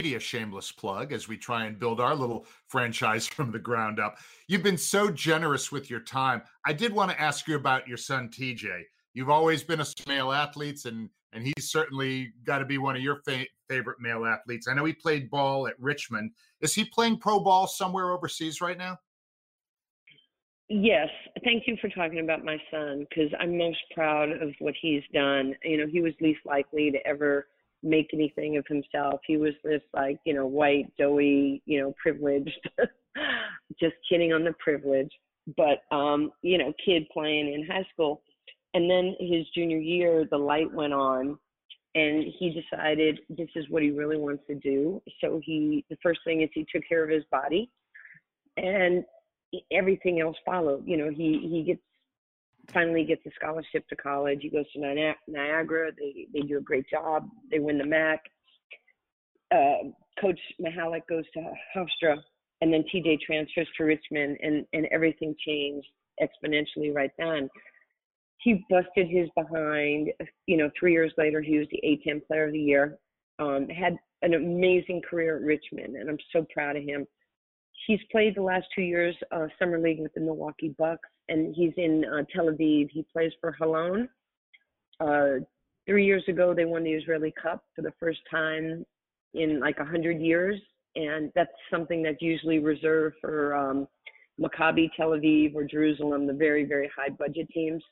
Media, 0.00 0.18
shameless 0.18 0.72
plug, 0.72 1.12
as 1.12 1.28
we 1.28 1.36
try 1.36 1.66
and 1.66 1.78
build 1.78 2.00
our 2.00 2.14
little 2.14 2.46
franchise 2.68 3.26
from 3.26 3.52
the 3.52 3.58
ground 3.58 4.00
up. 4.00 4.16
You've 4.48 4.62
been 4.62 4.78
so 4.78 5.10
generous 5.10 5.70
with 5.70 5.90
your 5.90 6.00
time. 6.00 6.40
I 6.64 6.72
did 6.72 6.94
want 6.94 7.10
to 7.10 7.20
ask 7.20 7.46
you 7.46 7.54
about 7.54 7.86
your 7.86 7.98
son, 7.98 8.30
TJ. 8.30 8.84
You've 9.12 9.28
always 9.28 9.62
been 9.62 9.78
a 9.78 9.86
male 10.08 10.32
athlete, 10.32 10.86
and 10.86 11.10
and 11.34 11.44
he's 11.44 11.70
certainly 11.70 12.32
got 12.44 12.60
to 12.60 12.64
be 12.64 12.78
one 12.78 12.96
of 12.96 13.02
your 13.02 13.16
fa- 13.26 13.44
favorite 13.68 13.98
male 14.00 14.24
athletes. 14.24 14.68
I 14.68 14.72
know 14.72 14.86
he 14.86 14.94
played 14.94 15.28
ball 15.28 15.68
at 15.68 15.78
Richmond. 15.78 16.30
Is 16.62 16.74
he 16.74 16.86
playing 16.86 17.18
pro 17.18 17.38
ball 17.38 17.66
somewhere 17.66 18.10
overseas 18.10 18.62
right 18.62 18.78
now? 18.78 18.96
Yes, 20.70 21.10
thank 21.44 21.64
you 21.66 21.76
for 21.78 21.90
talking 21.90 22.20
about 22.20 22.42
my 22.42 22.56
son 22.70 23.06
because 23.10 23.30
I'm 23.38 23.58
most 23.58 23.80
proud 23.94 24.30
of 24.30 24.54
what 24.60 24.74
he's 24.80 25.02
done. 25.12 25.54
You 25.62 25.76
know, 25.76 25.86
he 25.86 26.00
was 26.00 26.14
least 26.22 26.40
likely 26.46 26.90
to 26.90 27.06
ever 27.06 27.48
make 27.82 28.10
anything 28.12 28.56
of 28.56 28.64
himself. 28.66 29.20
He 29.26 29.36
was 29.36 29.54
this 29.64 29.82
like, 29.94 30.18
you 30.24 30.34
know, 30.34 30.46
white, 30.46 30.92
doughy, 30.98 31.62
you 31.66 31.80
know, 31.80 31.94
privileged. 32.00 32.68
Just 33.80 33.94
kidding 34.08 34.32
on 34.32 34.44
the 34.44 34.54
privilege, 34.58 35.10
but 35.56 35.82
um, 35.94 36.32
you 36.42 36.58
know, 36.58 36.72
kid 36.84 37.04
playing 37.12 37.52
in 37.52 37.66
high 37.66 37.86
school. 37.92 38.22
And 38.74 38.88
then 38.88 39.16
his 39.18 39.46
junior 39.54 39.78
year, 39.78 40.26
the 40.30 40.38
light 40.38 40.72
went 40.72 40.92
on 40.92 41.38
and 41.94 42.24
he 42.38 42.50
decided 42.50 43.20
this 43.28 43.48
is 43.56 43.66
what 43.68 43.82
he 43.82 43.90
really 43.90 44.16
wants 44.16 44.44
to 44.48 44.54
do. 44.54 45.02
So 45.20 45.40
he 45.44 45.84
the 45.90 45.96
first 46.02 46.20
thing 46.24 46.42
is 46.42 46.50
he 46.54 46.66
took 46.72 46.82
care 46.88 47.02
of 47.02 47.10
his 47.10 47.24
body 47.30 47.70
and 48.56 49.04
everything 49.72 50.20
else 50.20 50.36
followed. 50.44 50.84
You 50.86 50.96
know, 50.96 51.10
he 51.10 51.48
he 51.50 51.62
gets 51.64 51.80
finally 52.72 53.04
gets 53.04 53.24
a 53.26 53.30
scholarship 53.34 53.86
to 53.88 53.96
college. 53.96 54.40
He 54.42 54.48
goes 54.48 54.70
to 54.72 55.14
Niagara. 55.26 55.90
They 55.98 56.26
they 56.32 56.46
do 56.46 56.58
a 56.58 56.62
great 56.62 56.88
job. 56.88 57.28
They 57.50 57.58
win 57.58 57.78
the 57.78 57.84
MAAC. 57.84 58.18
Uh, 59.52 59.90
Coach 60.20 60.38
Mihalich 60.60 61.06
goes 61.08 61.24
to 61.34 61.52
Hofstra, 61.74 62.16
and 62.60 62.72
then 62.72 62.84
TJ 62.92 63.20
transfers 63.20 63.68
to 63.76 63.84
Richmond, 63.84 64.38
and 64.42 64.66
and 64.72 64.86
everything 64.90 65.34
changed 65.46 65.88
exponentially 66.22 66.94
right 66.94 67.12
then. 67.18 67.48
He 68.38 68.64
busted 68.70 69.08
his 69.08 69.28
behind. 69.36 70.10
You 70.46 70.56
know, 70.56 70.70
three 70.78 70.92
years 70.92 71.12
later, 71.18 71.40
he 71.40 71.58
was 71.58 71.66
the 71.70 71.82
A10 71.84 72.26
Player 72.26 72.46
of 72.46 72.52
the 72.52 72.58
Year. 72.58 72.98
Um, 73.38 73.68
had 73.68 73.96
an 74.22 74.34
amazing 74.34 75.02
career 75.08 75.36
at 75.36 75.42
Richmond, 75.42 75.96
and 75.96 76.08
I'm 76.10 76.18
so 76.32 76.46
proud 76.52 76.76
of 76.76 76.82
him 76.82 77.06
he's 77.90 78.00
played 78.12 78.36
the 78.36 78.42
last 78.42 78.66
two 78.72 78.82
years 78.82 79.16
uh, 79.32 79.48
summer 79.58 79.80
league 79.80 79.98
with 79.98 80.14
the 80.14 80.20
Milwaukee 80.20 80.72
Bucks, 80.78 81.08
and 81.28 81.52
he's 81.56 81.72
in 81.76 82.04
uh, 82.04 82.22
Tel 82.32 82.46
Aviv. 82.46 82.88
He 82.88 83.04
plays 83.12 83.32
for 83.40 83.56
Holon. 83.60 84.08
Uh, 85.00 85.44
three 85.86 86.06
years 86.06 86.22
ago, 86.28 86.54
they 86.54 86.64
won 86.64 86.84
the 86.84 86.92
Israeli 86.92 87.34
Cup 87.42 87.64
for 87.74 87.82
the 87.82 87.92
first 87.98 88.20
time 88.30 88.86
in 89.34 89.58
like 89.58 89.78
a 89.80 89.84
hundred 89.84 90.20
years, 90.20 90.60
and 90.94 91.32
that's 91.34 91.50
something 91.68 92.00
that's 92.00 92.22
usually 92.22 92.60
reserved 92.60 93.16
for 93.20 93.56
um, 93.56 93.88
Maccabi 94.40 94.88
Tel 94.96 95.10
Aviv 95.10 95.56
or 95.56 95.64
Jerusalem, 95.64 96.28
the 96.28 96.32
very 96.32 96.64
very 96.64 96.88
high 96.96 97.10
budget 97.10 97.48
teams. 97.52 97.82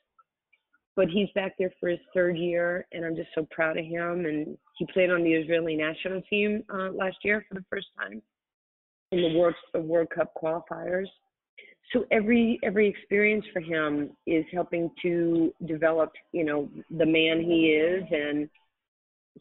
But 0.95 1.09
he's 1.09 1.29
back 1.35 1.55
there 1.59 1.73
for 1.77 1.89
his 1.89 1.99
third 2.13 2.37
year, 2.37 2.87
and 2.93 3.03
I'm 3.03 3.17
just 3.17 3.29
so 3.35 3.45
proud 3.51 3.77
of 3.77 3.85
him. 3.85 4.25
And 4.25 4.57
he 4.77 4.87
played 4.93 5.11
on 5.11 5.23
the 5.23 5.33
Israeli 5.33 5.75
national 5.75 6.21
team 6.29 6.63
uh, 6.73 6.89
last 6.91 7.17
year 7.23 7.45
for 7.49 7.55
the 7.55 7.65
first 7.69 7.87
time 7.99 8.21
in 9.11 9.21
the 9.21 9.37
World, 9.37 9.55
the 9.73 9.81
World 9.81 10.09
Cup 10.13 10.33
qualifiers. 10.41 11.07
So 11.93 12.05
every 12.11 12.59
every 12.63 12.87
experience 12.87 13.45
for 13.51 13.61
him 13.61 14.11
is 14.27 14.45
helping 14.53 14.91
to 15.01 15.53
develop, 15.65 16.11
you 16.31 16.43
know, 16.43 16.69
the 16.91 17.05
man 17.05 17.41
he 17.41 17.71
is, 17.71 18.03
and 18.11 18.47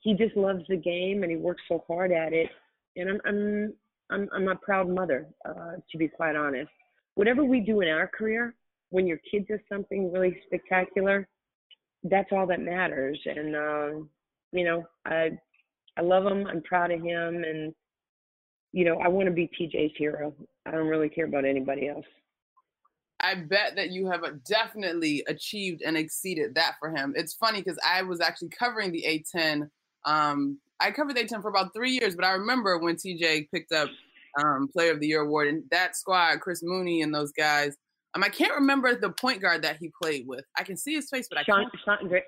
he 0.01 0.15
just 0.15 0.37
loves 0.37 0.63
the 0.69 0.77
game 0.77 1.23
and 1.23 1.31
he 1.31 1.37
works 1.37 1.63
so 1.69 1.85
hard 1.87 2.13
at 2.13 2.33
it. 2.33 2.49
And 2.97 3.11
I'm 3.11 3.21
I'm 3.27 3.75
I'm, 4.11 4.29
I'm 4.35 4.49
a 4.49 4.57
proud 4.57 4.89
mother, 4.89 5.27
uh, 5.47 5.73
to 5.91 5.99
be 5.99 6.09
quite 6.09 6.37
honest. 6.37 6.71
Whatever 7.17 7.45
we 7.45 7.61
do 7.61 7.83
in 7.83 7.89
our 7.89 8.09
career, 8.09 8.55
when 8.91 9.07
your 9.07 9.19
kid 9.31 9.47
does 9.47 9.61
something 9.71 10.11
really 10.11 10.41
spectacular, 10.47 11.29
that's 12.05 12.31
all 12.33 12.47
that 12.47 12.61
matters. 12.61 13.21
And 13.27 13.55
uh, 13.55 14.05
you 14.53 14.65
know, 14.65 14.85
I 15.05 15.39
I 15.99 16.01
love 16.01 16.25
him. 16.25 16.47
I'm 16.47 16.63
proud 16.63 16.91
of 16.93 17.03
him, 17.03 17.45
and 17.45 17.75
you 18.73 18.85
know, 18.85 18.99
I 18.99 19.09
want 19.09 19.27
to 19.27 19.33
be 19.33 19.51
TJ's 19.59 19.97
hero. 19.97 20.35
I 20.67 20.71
don't 20.71 20.87
really 20.87 21.09
care 21.09 21.25
about 21.25 21.45
anybody 21.45 21.89
else. 21.89 22.05
I 23.21 23.35
bet 23.35 23.75
that 23.77 23.91
you 23.91 24.09
have 24.11 24.23
definitely 24.45 25.25
achieved 25.27 25.83
and 25.83 25.97
exceeded 25.97 26.55
that 26.55 26.75
for 26.79 26.91
him. 26.91 27.15
It's 27.17 27.35
funny 27.35 27.61
because 27.61 27.79
I 27.85 28.03
was 28.03 28.21
actually 28.21 28.51
covering 28.51 28.93
the 28.93 29.05
A10. 29.35 29.69
Um, 30.05 30.59
I 30.79 30.93
covered 30.93 31.17
the 31.17 31.25
A10 31.25 31.43
for 31.43 31.49
about 31.49 31.75
three 31.75 31.91
years, 31.93 32.15
but 32.15 32.25
I 32.25 32.33
remember 32.33 32.79
when 32.79 32.95
TJ 32.95 33.49
picked 33.53 33.73
up 33.73 33.89
um, 34.41 34.69
Player 34.69 34.93
of 34.93 35.01
the 35.01 35.09
Year 35.09 35.23
award 35.23 35.49
and 35.49 35.65
that 35.71 35.97
squad, 35.97 36.41
Chris 36.41 36.63
Mooney 36.63 37.03
and 37.03 37.13
those 37.13 37.33
guys. 37.33 37.77
Um, 38.15 38.23
I 38.23 38.29
can't 38.29 38.55
remember 38.55 38.95
the 38.95 39.11
point 39.11 39.43
guard 39.43 39.63
that 39.63 39.79
he 39.79 39.91
played 40.01 40.27
with. 40.27 40.45
I 40.57 40.63
can 40.63 40.77
see 40.77 40.95
his 40.95 41.11
face, 41.11 41.27
but 41.29 41.39
I 41.39 41.45
can't. 41.45 41.69
ShawnDre', 41.87 42.23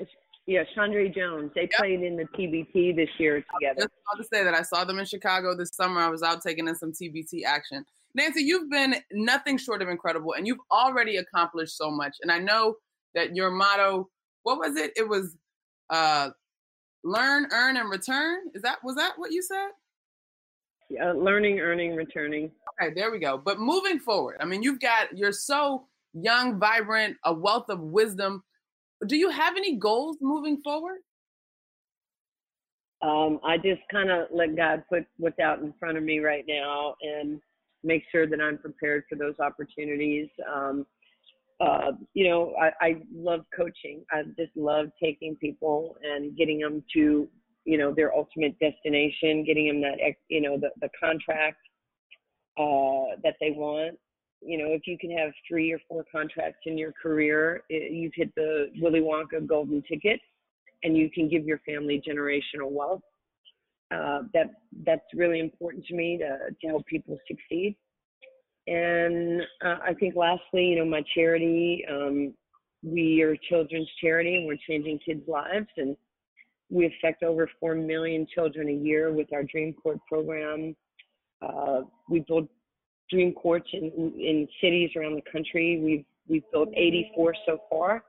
yeah, 0.51 0.65
ShawnDre' 0.77 1.15
Jones. 1.15 1.53
They 1.55 1.63
yep. 1.63 1.71
played 1.79 2.03
in 2.03 2.17
the 2.17 2.25
TBT 2.37 2.97
this 2.97 3.09
year 3.19 3.37
together. 3.55 3.89
I 3.89 4.19
was 4.19 4.27
to 4.27 4.37
say 4.37 4.43
that 4.43 4.53
I 4.53 4.63
saw 4.63 4.85
them 4.85 4.99
in 4.99 5.05
Chicago 5.05 5.57
this 5.57 5.71
summer. 5.73 6.01
I 6.01 6.09
was 6.09 6.25
out 6.25 6.43
taking 6.43 6.67
in 6.67 6.75
some 6.75 6.91
TBT 6.91 7.45
action. 7.47 7.85
Nancy, 8.17 8.43
you've 8.43 8.69
been 8.69 8.97
nothing 9.13 9.59
short 9.59 9.81
of 9.81 9.89
incredible, 9.89 10.35
and 10.35 10.49
you've 10.49 10.59
already 10.73 11.19
accomplished 11.19 11.77
so 11.77 11.89
much. 11.89 12.17
And 12.21 12.33
I 12.33 12.41
know 12.41 12.75
that 13.15 13.37
your 13.37 13.53
motto, 13.53 14.09
what 14.43 14.59
was 14.59 14.75
it? 14.75 14.91
It 14.97 15.09
was 15.09 15.37
uh, 15.89 16.31
learn, 17.05 17.47
earn, 17.53 17.77
and 17.77 17.89
return. 17.89 18.41
Is 18.53 18.63
that 18.63 18.79
was 18.83 18.97
that 18.97 19.13
what 19.19 19.31
you 19.31 19.43
said? 19.43 19.69
Yeah, 20.91 21.13
learning, 21.13 21.61
earning, 21.61 21.95
returning. 21.95 22.51
Okay, 22.83 22.93
there 22.93 23.13
we 23.13 23.21
go. 23.21 23.39
But 23.39 23.61
moving 23.61 24.01
forward, 24.01 24.39
I 24.41 24.47
mean, 24.47 24.65
you've 24.65 24.81
got 24.81 25.17
you're 25.17 25.31
so 25.31 25.87
young, 26.13 26.59
vibrant, 26.59 27.19
a 27.25 27.33
wealth 27.33 27.69
of 27.69 27.79
wisdom. 27.79 28.43
Do 29.07 29.17
you 29.17 29.31
have 29.31 29.57
any 29.57 29.77
goals 29.77 30.19
moving 30.21 30.61
forward? 30.63 30.99
Um, 33.03 33.41
I 33.43 33.57
just 33.57 33.81
kind 33.91 34.11
of 34.11 34.29
let 34.31 34.57
God 34.57 34.85
put 34.89 35.05
what's 35.17 35.39
out 35.39 35.61
in 35.61 35.73
front 35.81 35.97
of 35.97 36.05
me 36.05 36.19
right 36.19 36.45
now, 36.47 36.95
and 37.01 37.41
make 37.83 38.03
sure 38.13 38.27
that 38.27 38.41
I'm 38.41 38.59
prepared 38.59 39.05
for 39.09 39.17
those 39.17 39.35
opportunities. 39.41 40.29
Um, 40.53 40.87
uh, 41.61 41.93
you 42.15 42.29
know, 42.29 42.55
I, 42.61 42.71
I 42.81 42.97
love 43.15 43.41
coaching. 43.57 44.05
I 44.11 44.23
just 44.39 44.55
love 44.55 44.87
taking 45.03 45.37
people 45.37 45.97
and 46.03 46.37
getting 46.37 46.59
them 46.59 46.83
to, 46.95 47.29
you 47.65 47.79
know, 47.79 47.95
their 47.95 48.15
ultimate 48.15 48.59
destination, 48.59 49.45
getting 49.45 49.67
them 49.69 49.81
that, 49.83 49.99
you 50.29 50.41
know, 50.41 50.59
the, 50.59 50.71
the 50.81 50.89
contract 50.99 51.59
uh, 52.59 53.17
that 53.23 53.37
they 53.41 53.51
want. 53.51 53.99
You 54.43 54.59
know, 54.59 54.72
if 54.72 54.86
you 54.86 54.97
can 54.99 55.11
have 55.16 55.32
three 55.49 55.72
or 55.72 55.80
four 55.88 56.05
contracts 56.11 56.61
in 56.66 56.78
your 56.78 56.93
career, 56.93 57.62
it, 57.68 57.93
you've 57.93 58.14
hit 58.14 58.34
the 58.36 58.70
Willy 58.80 59.01
Wonka 59.01 59.47
golden 59.47 59.82
ticket, 59.82 60.20
and 60.82 60.97
you 60.97 61.11
can 61.11 61.28
give 61.28 61.45
your 61.45 61.59
family 61.66 62.03
generational 62.07 62.70
wealth. 62.70 63.03
Uh, 63.93 64.22
that 64.32 64.51
that's 64.86 65.03
really 65.14 65.41
important 65.41 65.84
to 65.84 65.95
me 65.95 66.16
to 66.16 66.38
to 66.61 66.68
help 66.68 66.86
people 66.86 67.18
succeed. 67.26 67.76
And 68.66 69.43
uh, 69.64 69.78
I 69.84 69.95
think 69.95 70.14
lastly, 70.14 70.66
you 70.66 70.76
know, 70.76 70.84
my 70.84 71.03
charity, 71.14 71.84
um, 71.91 72.34
we 72.82 73.20
are 73.22 73.36
children's 73.49 73.88
charity 74.01 74.36
and 74.36 74.47
we're 74.47 74.59
changing 74.68 75.01
kids' 75.05 75.26
lives 75.26 75.66
and 75.76 75.97
we 76.70 76.86
affect 76.86 77.22
over 77.22 77.51
4 77.59 77.74
million 77.74 78.26
children 78.32 78.68
a 78.68 78.72
year 78.72 79.12
with 79.12 79.32
our 79.32 79.43
Dream 79.43 79.74
Court 79.74 79.99
program. 80.09 80.76
Uh, 81.43 81.80
we 82.09 82.20
build 82.20 82.49
dream 83.11 83.33
courts 83.33 83.69
in, 83.73 83.91
in 84.19 84.49
cities 84.61 84.91
around 84.97 85.17
the 85.17 85.31
country. 85.31 85.81
We've, 85.83 86.05
we've 86.29 86.51
built 86.53 86.69
84 86.75 87.35
so 87.47 87.59
far. 87.69 88.05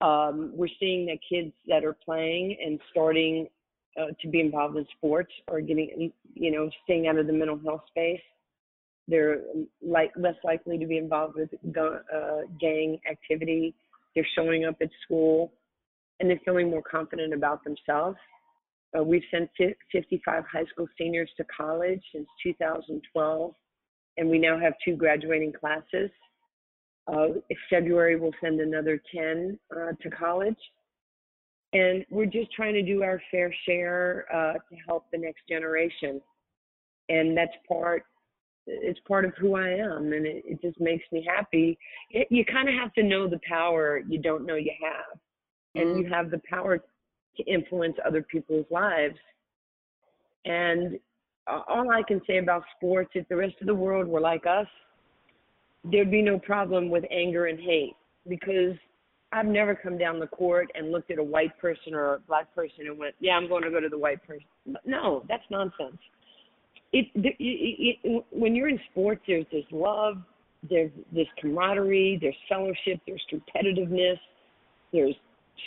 Um, 0.00 0.52
we're 0.54 0.68
seeing 0.78 1.06
that 1.06 1.18
kids 1.28 1.52
that 1.68 1.84
are 1.84 1.96
playing 2.04 2.56
and 2.64 2.78
starting 2.90 3.46
uh, 3.98 4.06
to 4.20 4.28
be 4.28 4.40
involved 4.40 4.76
in 4.76 4.86
sports 4.96 5.32
are 5.48 5.60
getting, 5.60 6.12
you 6.34 6.50
know, 6.50 6.68
staying 6.84 7.06
out 7.06 7.16
of 7.16 7.26
the 7.26 7.32
mental 7.32 7.58
health 7.64 7.82
space. 7.88 8.20
They're 9.06 9.40
like 9.82 10.12
less 10.16 10.34
likely 10.44 10.78
to 10.78 10.86
be 10.86 10.98
involved 10.98 11.36
with 11.36 11.50
uh, 11.76 12.40
gang 12.60 12.98
activity. 13.10 13.74
They're 14.14 14.26
showing 14.34 14.64
up 14.64 14.76
at 14.80 14.88
school, 15.04 15.52
and 16.18 16.28
they're 16.28 16.40
feeling 16.44 16.70
more 16.70 16.82
confident 16.82 17.34
about 17.34 17.62
themselves. 17.64 18.16
Uh, 18.96 19.02
we've 19.02 19.22
sent 19.30 19.50
55 19.92 20.44
high 20.50 20.64
school 20.72 20.86
seniors 20.96 21.30
to 21.36 21.44
college 21.44 22.00
since 22.12 22.26
2012, 22.42 23.54
and 24.16 24.28
we 24.28 24.38
now 24.38 24.58
have 24.58 24.74
two 24.84 24.96
graduating 24.96 25.52
classes. 25.52 26.10
Uh, 27.06 27.26
February, 27.68 28.18
we'll 28.18 28.32
send 28.42 28.60
another 28.60 29.00
10 29.14 29.58
uh, 29.76 29.92
to 30.02 30.10
college. 30.10 30.56
And 31.72 32.04
we're 32.08 32.26
just 32.26 32.52
trying 32.52 32.74
to 32.74 32.82
do 32.82 33.02
our 33.02 33.20
fair 33.30 33.52
share 33.66 34.26
uh, 34.32 34.54
to 34.54 34.76
help 34.86 35.06
the 35.12 35.18
next 35.18 35.42
generation. 35.48 36.20
And 37.08 37.36
that's 37.36 37.52
part 37.68 38.04
it's 38.66 39.00
part 39.06 39.24
of 39.24 39.32
who 39.38 39.56
i 39.56 39.68
am 39.68 40.12
and 40.12 40.26
it, 40.26 40.42
it 40.46 40.62
just 40.62 40.80
makes 40.80 41.04
me 41.12 41.26
happy. 41.28 41.78
It, 42.10 42.28
you 42.30 42.44
kind 42.44 42.68
of 42.68 42.74
have 42.74 42.92
to 42.94 43.02
know 43.02 43.28
the 43.28 43.40
power 43.46 44.00
you 44.08 44.18
don't 44.18 44.46
know 44.46 44.54
you 44.54 44.72
have. 44.82 45.18
And 45.74 45.88
mm-hmm. 45.88 46.00
you 46.00 46.08
have 46.10 46.30
the 46.30 46.40
power 46.48 46.78
to 46.78 47.42
influence 47.44 47.96
other 48.06 48.22
people's 48.22 48.66
lives. 48.70 49.18
And 50.44 50.98
all 51.46 51.90
i 51.90 52.02
can 52.02 52.20
say 52.26 52.38
about 52.38 52.62
sports 52.76 53.10
if 53.14 53.28
the 53.28 53.36
rest 53.36 53.54
of 53.60 53.66
the 53.66 53.74
world 53.74 54.06
were 54.06 54.20
like 54.20 54.44
us 54.46 54.66
there'd 55.90 56.10
be 56.10 56.22
no 56.22 56.38
problem 56.38 56.88
with 56.88 57.04
anger 57.10 57.46
and 57.46 57.60
hate 57.60 57.94
because 58.28 58.74
I've 59.34 59.46
never 59.46 59.74
come 59.74 59.98
down 59.98 60.20
the 60.20 60.28
court 60.28 60.70
and 60.76 60.92
looked 60.92 61.10
at 61.10 61.18
a 61.18 61.22
white 61.22 61.58
person 61.58 61.92
or 61.92 62.14
a 62.14 62.18
black 62.20 62.54
person 62.54 62.86
and 62.86 62.96
went, 62.96 63.16
"Yeah, 63.18 63.32
I'm 63.32 63.48
going 63.48 63.64
to 63.64 63.70
go 63.70 63.80
to 63.80 63.88
the 63.88 63.98
white 63.98 64.24
person." 64.26 64.46
No, 64.84 65.24
that's 65.28 65.42
nonsense. 65.50 65.98
It, 66.92 67.06
it, 67.16 67.34
it, 67.40 67.98
it 68.04 68.24
when 68.30 68.54
you're 68.54 68.68
in 68.68 68.78
sports, 68.92 69.22
there's 69.26 69.46
this 69.50 69.64
love, 69.72 70.18
there's 70.70 70.92
this 71.12 71.26
camaraderie, 71.40 72.18
there's 72.20 72.36
fellowship, 72.48 73.00
there's 73.08 73.22
competitiveness, 73.32 74.18
there's 74.92 75.16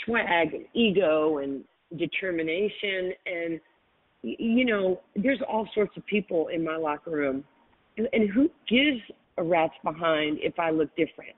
swag 0.05 0.53
and 0.53 0.65
ego 0.73 1.39
and 1.39 1.65
determination, 1.97 3.11
and 3.25 3.59
you 4.23 4.65
know, 4.65 5.01
there's 5.15 5.39
all 5.47 5.67
sorts 5.73 5.95
of 5.97 6.05
people 6.05 6.47
in 6.47 6.63
my 6.63 6.75
locker 6.75 7.11
room, 7.11 7.43
and, 7.97 8.07
and 8.13 8.29
who 8.29 8.49
gives 8.67 9.01
a 9.37 9.43
rat's 9.43 9.73
behind 9.83 10.39
if 10.41 10.59
I 10.59 10.71
look 10.71 10.89
different? 10.95 11.35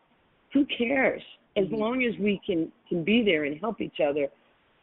Who 0.54 0.66
cares? 0.66 1.22
as 1.58 1.66
mm-hmm. 1.66 1.76
long 1.76 2.04
as 2.04 2.18
we 2.20 2.40
can 2.46 2.72
can 2.88 3.04
be 3.04 3.24
there 3.24 3.46
and 3.46 3.60
help 3.60 3.82
each 3.82 4.00
other 4.08 4.28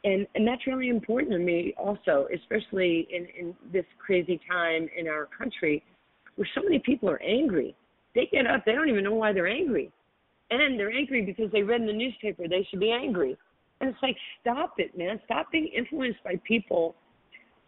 and 0.05 0.27
and 0.35 0.47
that's 0.47 0.67
really 0.67 0.89
important 0.89 1.33
to 1.33 1.39
me 1.39 1.75
also 1.77 2.27
especially 2.35 3.07
in 3.11 3.27
in 3.39 3.55
this 3.73 3.85
crazy 3.99 4.41
time 4.51 4.89
in 4.97 5.09
our 5.09 5.27
country 5.27 5.83
where 6.37 6.49
so 6.55 6.63
many 6.63 6.79
people 6.79 7.09
are 7.09 7.23
angry 7.23 7.75
they 8.15 8.29
get 8.33 8.47
up 8.47 8.65
they 8.65 8.73
don't 8.73 8.89
even 8.89 9.05
know 9.05 9.15
why 9.15 9.33
they're 9.33 9.49
angry 9.49 9.91
and 10.51 10.79
they're 10.79 10.93
angry 10.93 11.23
because 11.23 11.51
they 11.53 11.63
read 11.63 11.81
in 11.81 11.87
the 11.87 11.93
newspaper 11.93 12.49
they 12.49 12.67
should 12.71 12.81
be 12.81 12.91
angry 12.91 13.37
and 13.81 13.91
it's 13.91 14.03
like 14.03 14.17
stop 14.41 14.75
it 14.79 14.97
man 14.97 15.21
stop 15.25 15.51
being 15.51 15.69
influenced 15.69 16.23
by 16.25 16.35
people 16.47 16.95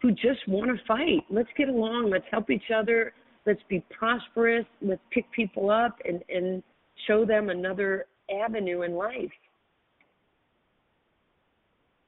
who 0.01 0.11
just 0.11 0.47
want 0.47 0.67
to 0.67 0.83
fight 0.85 1.23
let's 1.29 1.49
get 1.57 1.69
along 1.69 2.09
let's 2.09 2.25
help 2.31 2.49
each 2.49 2.71
other 2.75 3.13
let's 3.45 3.61
be 3.69 3.83
prosperous 3.89 4.65
let's 4.81 5.01
pick 5.11 5.29
people 5.31 5.69
up 5.69 5.97
and 6.05 6.23
and 6.29 6.63
show 7.07 7.25
them 7.25 7.49
another 7.49 8.05
avenue 8.29 8.83
in 8.83 8.95
life. 8.95 9.31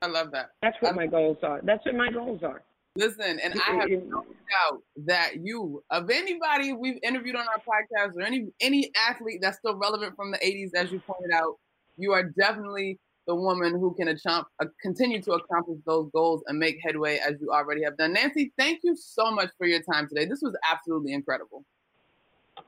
I 0.02 0.08
love 0.08 0.32
that. 0.32 0.52
That's 0.62 0.78
what 0.80 0.96
my 0.96 1.08
goals 1.08 1.38
are. 1.44 1.62
That's 1.64 1.86
what 1.86 1.96
my 1.96 2.12
goals 2.12 2.42
are. 2.44 2.64
Listen, 2.96 3.40
and 3.42 3.54
I 3.68 3.76
have 3.76 3.90
no 3.90 4.24
doubt 4.24 4.82
that 5.06 5.38
you, 5.38 5.82
of 5.92 6.10
anybody 6.10 6.74
we've 6.74 7.00
interviewed 7.04 7.36
on 7.36 7.46
our 7.48 7.60
podcast, 7.60 8.18
or 8.18 8.22
any 8.22 8.48
any 8.60 8.92
athlete 9.08 9.40
that's 9.42 9.60
still 9.60 9.78
relevant 9.78 10.16
from 10.16 10.32
the 10.32 10.40
'80s, 10.40 10.72
as 10.76 10.92
you 10.92 11.00
pointed 11.00 11.32
out, 11.32 11.58
you 11.98 12.12
are 12.12 12.24
definitely 12.24 13.00
the 13.32 13.36
woman 13.36 13.72
who 13.80 13.94
can 13.94 14.10
achomp, 14.10 14.44
uh, 14.60 14.66
continue 14.82 15.22
to 15.22 15.32
accomplish 15.32 15.80
those 15.86 16.10
goals 16.12 16.44
and 16.48 16.60
make 16.60 16.78
headway 16.84 17.18
as 17.26 17.36
you 17.40 17.50
already 17.50 17.82
have 17.82 17.96
done. 17.96 18.12
Nancy, 18.12 18.52
thank 18.58 18.82
you 18.84 18.94
so 18.94 19.32
much 19.32 19.50
for 19.58 19.66
your 19.66 19.82
time 19.84 20.06
today. 20.10 20.26
This 20.26 20.42
was 20.42 20.54
absolutely 20.70 21.14
incredible. 21.14 21.64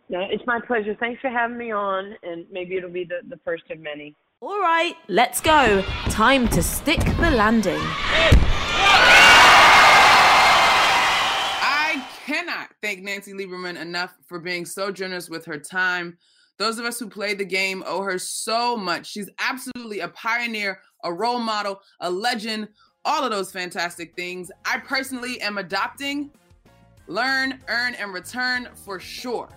No, 0.07 0.21
it's 0.21 0.47
my 0.47 0.61
pleasure. 0.61 0.95
Thanks 0.97 1.19
for 1.19 1.29
having 1.29 1.57
me 1.57 1.71
on, 1.71 2.15
and 2.23 2.45
maybe 2.49 2.77
it'll 2.77 2.89
be 2.89 3.03
the, 3.03 3.19
the 3.27 3.35
first 3.43 3.69
of 3.71 3.79
many. 3.81 4.15
All 4.39 4.61
right, 4.61 4.95
let's 5.09 5.41
go. 5.41 5.81
Time 6.05 6.47
to 6.47 6.63
stick 6.63 6.99
the 6.99 7.31
landing. 7.31 7.81
I 11.59 12.07
cannot 12.25 12.69
thank 12.81 13.03
Nancy 13.03 13.33
Lieberman 13.33 13.81
enough 13.81 14.15
for 14.27 14.39
being 14.39 14.65
so 14.65 14.93
generous 14.93 15.29
with 15.29 15.43
her 15.43 15.57
time. 15.57 16.17
Those 16.57 16.77
of 16.77 16.85
us 16.85 16.99
who 16.99 17.09
played 17.09 17.39
the 17.39 17.45
game 17.45 17.83
owe 17.85 18.03
her 18.03 18.19
so 18.19 18.77
much. 18.77 19.07
She's 19.07 19.29
absolutely 19.39 20.01
a 20.01 20.07
pioneer, 20.09 20.79
a 21.03 21.11
role 21.11 21.39
model, 21.39 21.81
a 21.99 22.09
legend, 22.09 22.67
all 23.05 23.23
of 23.23 23.31
those 23.31 23.51
fantastic 23.51 24.15
things. 24.15 24.51
I 24.65 24.77
personally 24.79 25.41
am 25.41 25.57
adopting 25.57 26.31
learn, 27.07 27.59
earn, 27.67 27.95
and 27.95 28.13
return 28.13 28.69
for 28.73 28.99
sure. 28.99 29.49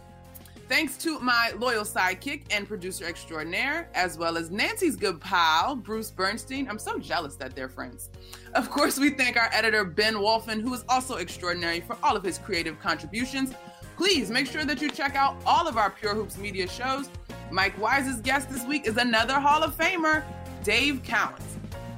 Thanks 0.68 0.97
to 0.99 1.20
my 1.20 1.53
loyal 1.59 1.84
sidekick 1.84 2.42
and 2.51 2.66
producer 2.66 3.05
extraordinaire, 3.05 3.88
as 3.94 4.18
well 4.18 4.36
as 4.36 4.51
Nancy's 4.51 4.97
good 4.97 5.20
pal, 5.20 5.76
Bruce 5.76 6.11
Bernstein. 6.11 6.68
I'm 6.68 6.80
so 6.80 6.99
jealous 6.99 7.36
that 7.36 7.55
they're 7.55 7.68
friends. 7.68 8.11
Of 8.55 8.68
course, 8.68 8.99
we 8.99 9.11
thank 9.11 9.36
our 9.36 9.49
editor, 9.53 9.84
Ben 9.84 10.14
Wolfen, 10.14 10.61
who 10.61 10.74
is 10.74 10.84
also 10.88 11.16
extraordinary 11.16 11.80
for 11.80 11.97
all 12.03 12.16
of 12.16 12.24
his 12.24 12.38
creative 12.38 12.80
contributions. 12.80 13.53
Please 13.97 14.30
make 14.30 14.47
sure 14.47 14.64
that 14.64 14.80
you 14.82 14.90
check 14.90 15.16
out 15.16 15.36
all 15.47 15.66
of 15.66 15.76
our 15.76 15.90
Pure 15.90 16.14
Hoops 16.14 16.36
media 16.38 16.68
shows 16.68 17.09
Mike 17.51 17.78
Wise's 17.80 18.20
guest 18.20 18.51
this 18.51 18.64
week 18.64 18.86
is 18.86 18.97
another 18.97 19.38
Hall 19.38 19.62
of 19.62 19.76
Famer, 19.76 20.24
Dave 20.64 21.03
Cowens. 21.03 21.42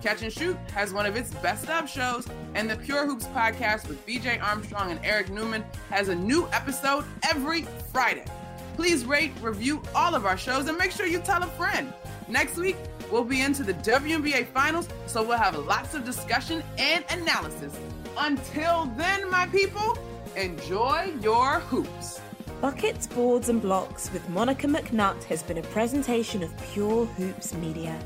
Catch 0.02 0.22
and 0.22 0.32
Shoot 0.32 0.56
has 0.74 0.92
one 0.92 1.06
of 1.06 1.16
its 1.16 1.32
best 1.34 1.68
of 1.68 1.88
shows, 1.88 2.28
and 2.54 2.70
the 2.70 2.76
Pure 2.76 3.06
Hoops 3.06 3.24
podcast 3.26 3.88
with 3.88 4.04
BJ 4.06 4.40
Armstrong 4.42 4.90
and 4.90 5.00
Eric 5.02 5.30
Newman 5.30 5.64
has 5.90 6.08
a 6.08 6.14
new 6.14 6.46
episode 6.52 7.04
every 7.28 7.62
Friday. 7.92 8.24
Please 8.76 9.04
rate, 9.04 9.32
review 9.40 9.82
all 9.94 10.14
of 10.14 10.26
our 10.26 10.36
shows, 10.36 10.68
and 10.68 10.78
make 10.78 10.92
sure 10.92 11.06
you 11.06 11.18
tell 11.18 11.42
a 11.42 11.48
friend. 11.48 11.92
Next 12.28 12.56
week, 12.56 12.76
we'll 13.10 13.24
be 13.24 13.40
into 13.40 13.62
the 13.62 13.74
WNBA 13.74 14.46
Finals, 14.48 14.86
so 15.06 15.22
we'll 15.22 15.38
have 15.38 15.56
lots 15.56 15.94
of 15.94 16.04
discussion 16.04 16.62
and 16.76 17.04
analysis. 17.10 17.76
Until 18.18 18.84
then, 18.96 19.28
my 19.30 19.46
people, 19.46 19.98
enjoy 20.38 21.12
your 21.20 21.58
hoops. 21.60 22.20
Buckets, 22.60 23.06
Boards 23.08 23.48
and 23.48 23.60
Blocks 23.60 24.12
with 24.12 24.28
Monica 24.28 24.66
McNutt 24.66 25.24
has 25.24 25.42
been 25.42 25.58
a 25.58 25.62
presentation 25.62 26.42
of 26.42 26.56
Pure 26.72 27.06
Hoops 27.06 27.54
Media. 27.54 27.98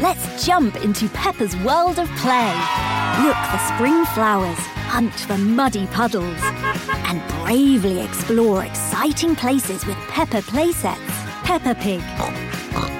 Let's 0.00 0.46
jump 0.46 0.82
into 0.82 1.08
Peppa's 1.10 1.54
world 1.58 1.98
of 1.98 2.08
play. 2.16 2.54
Look 3.22 3.36
for 3.36 3.58
spring 3.74 4.04
flowers, 4.14 4.58
hunt 4.88 5.12
for 5.12 5.36
muddy 5.36 5.86
puddles, 5.88 6.40
and 7.10 7.20
bravely 7.42 8.00
explore 8.00 8.64
exciting 8.64 9.34
places 9.34 9.84
with 9.84 9.96
Peppa 10.14 10.42
playsets. 10.42 11.10
Peppa 11.42 11.74
Pig, 11.74 12.02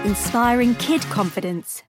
inspiring 0.05 0.75
kid 0.75 1.01
confidence. 1.03 1.79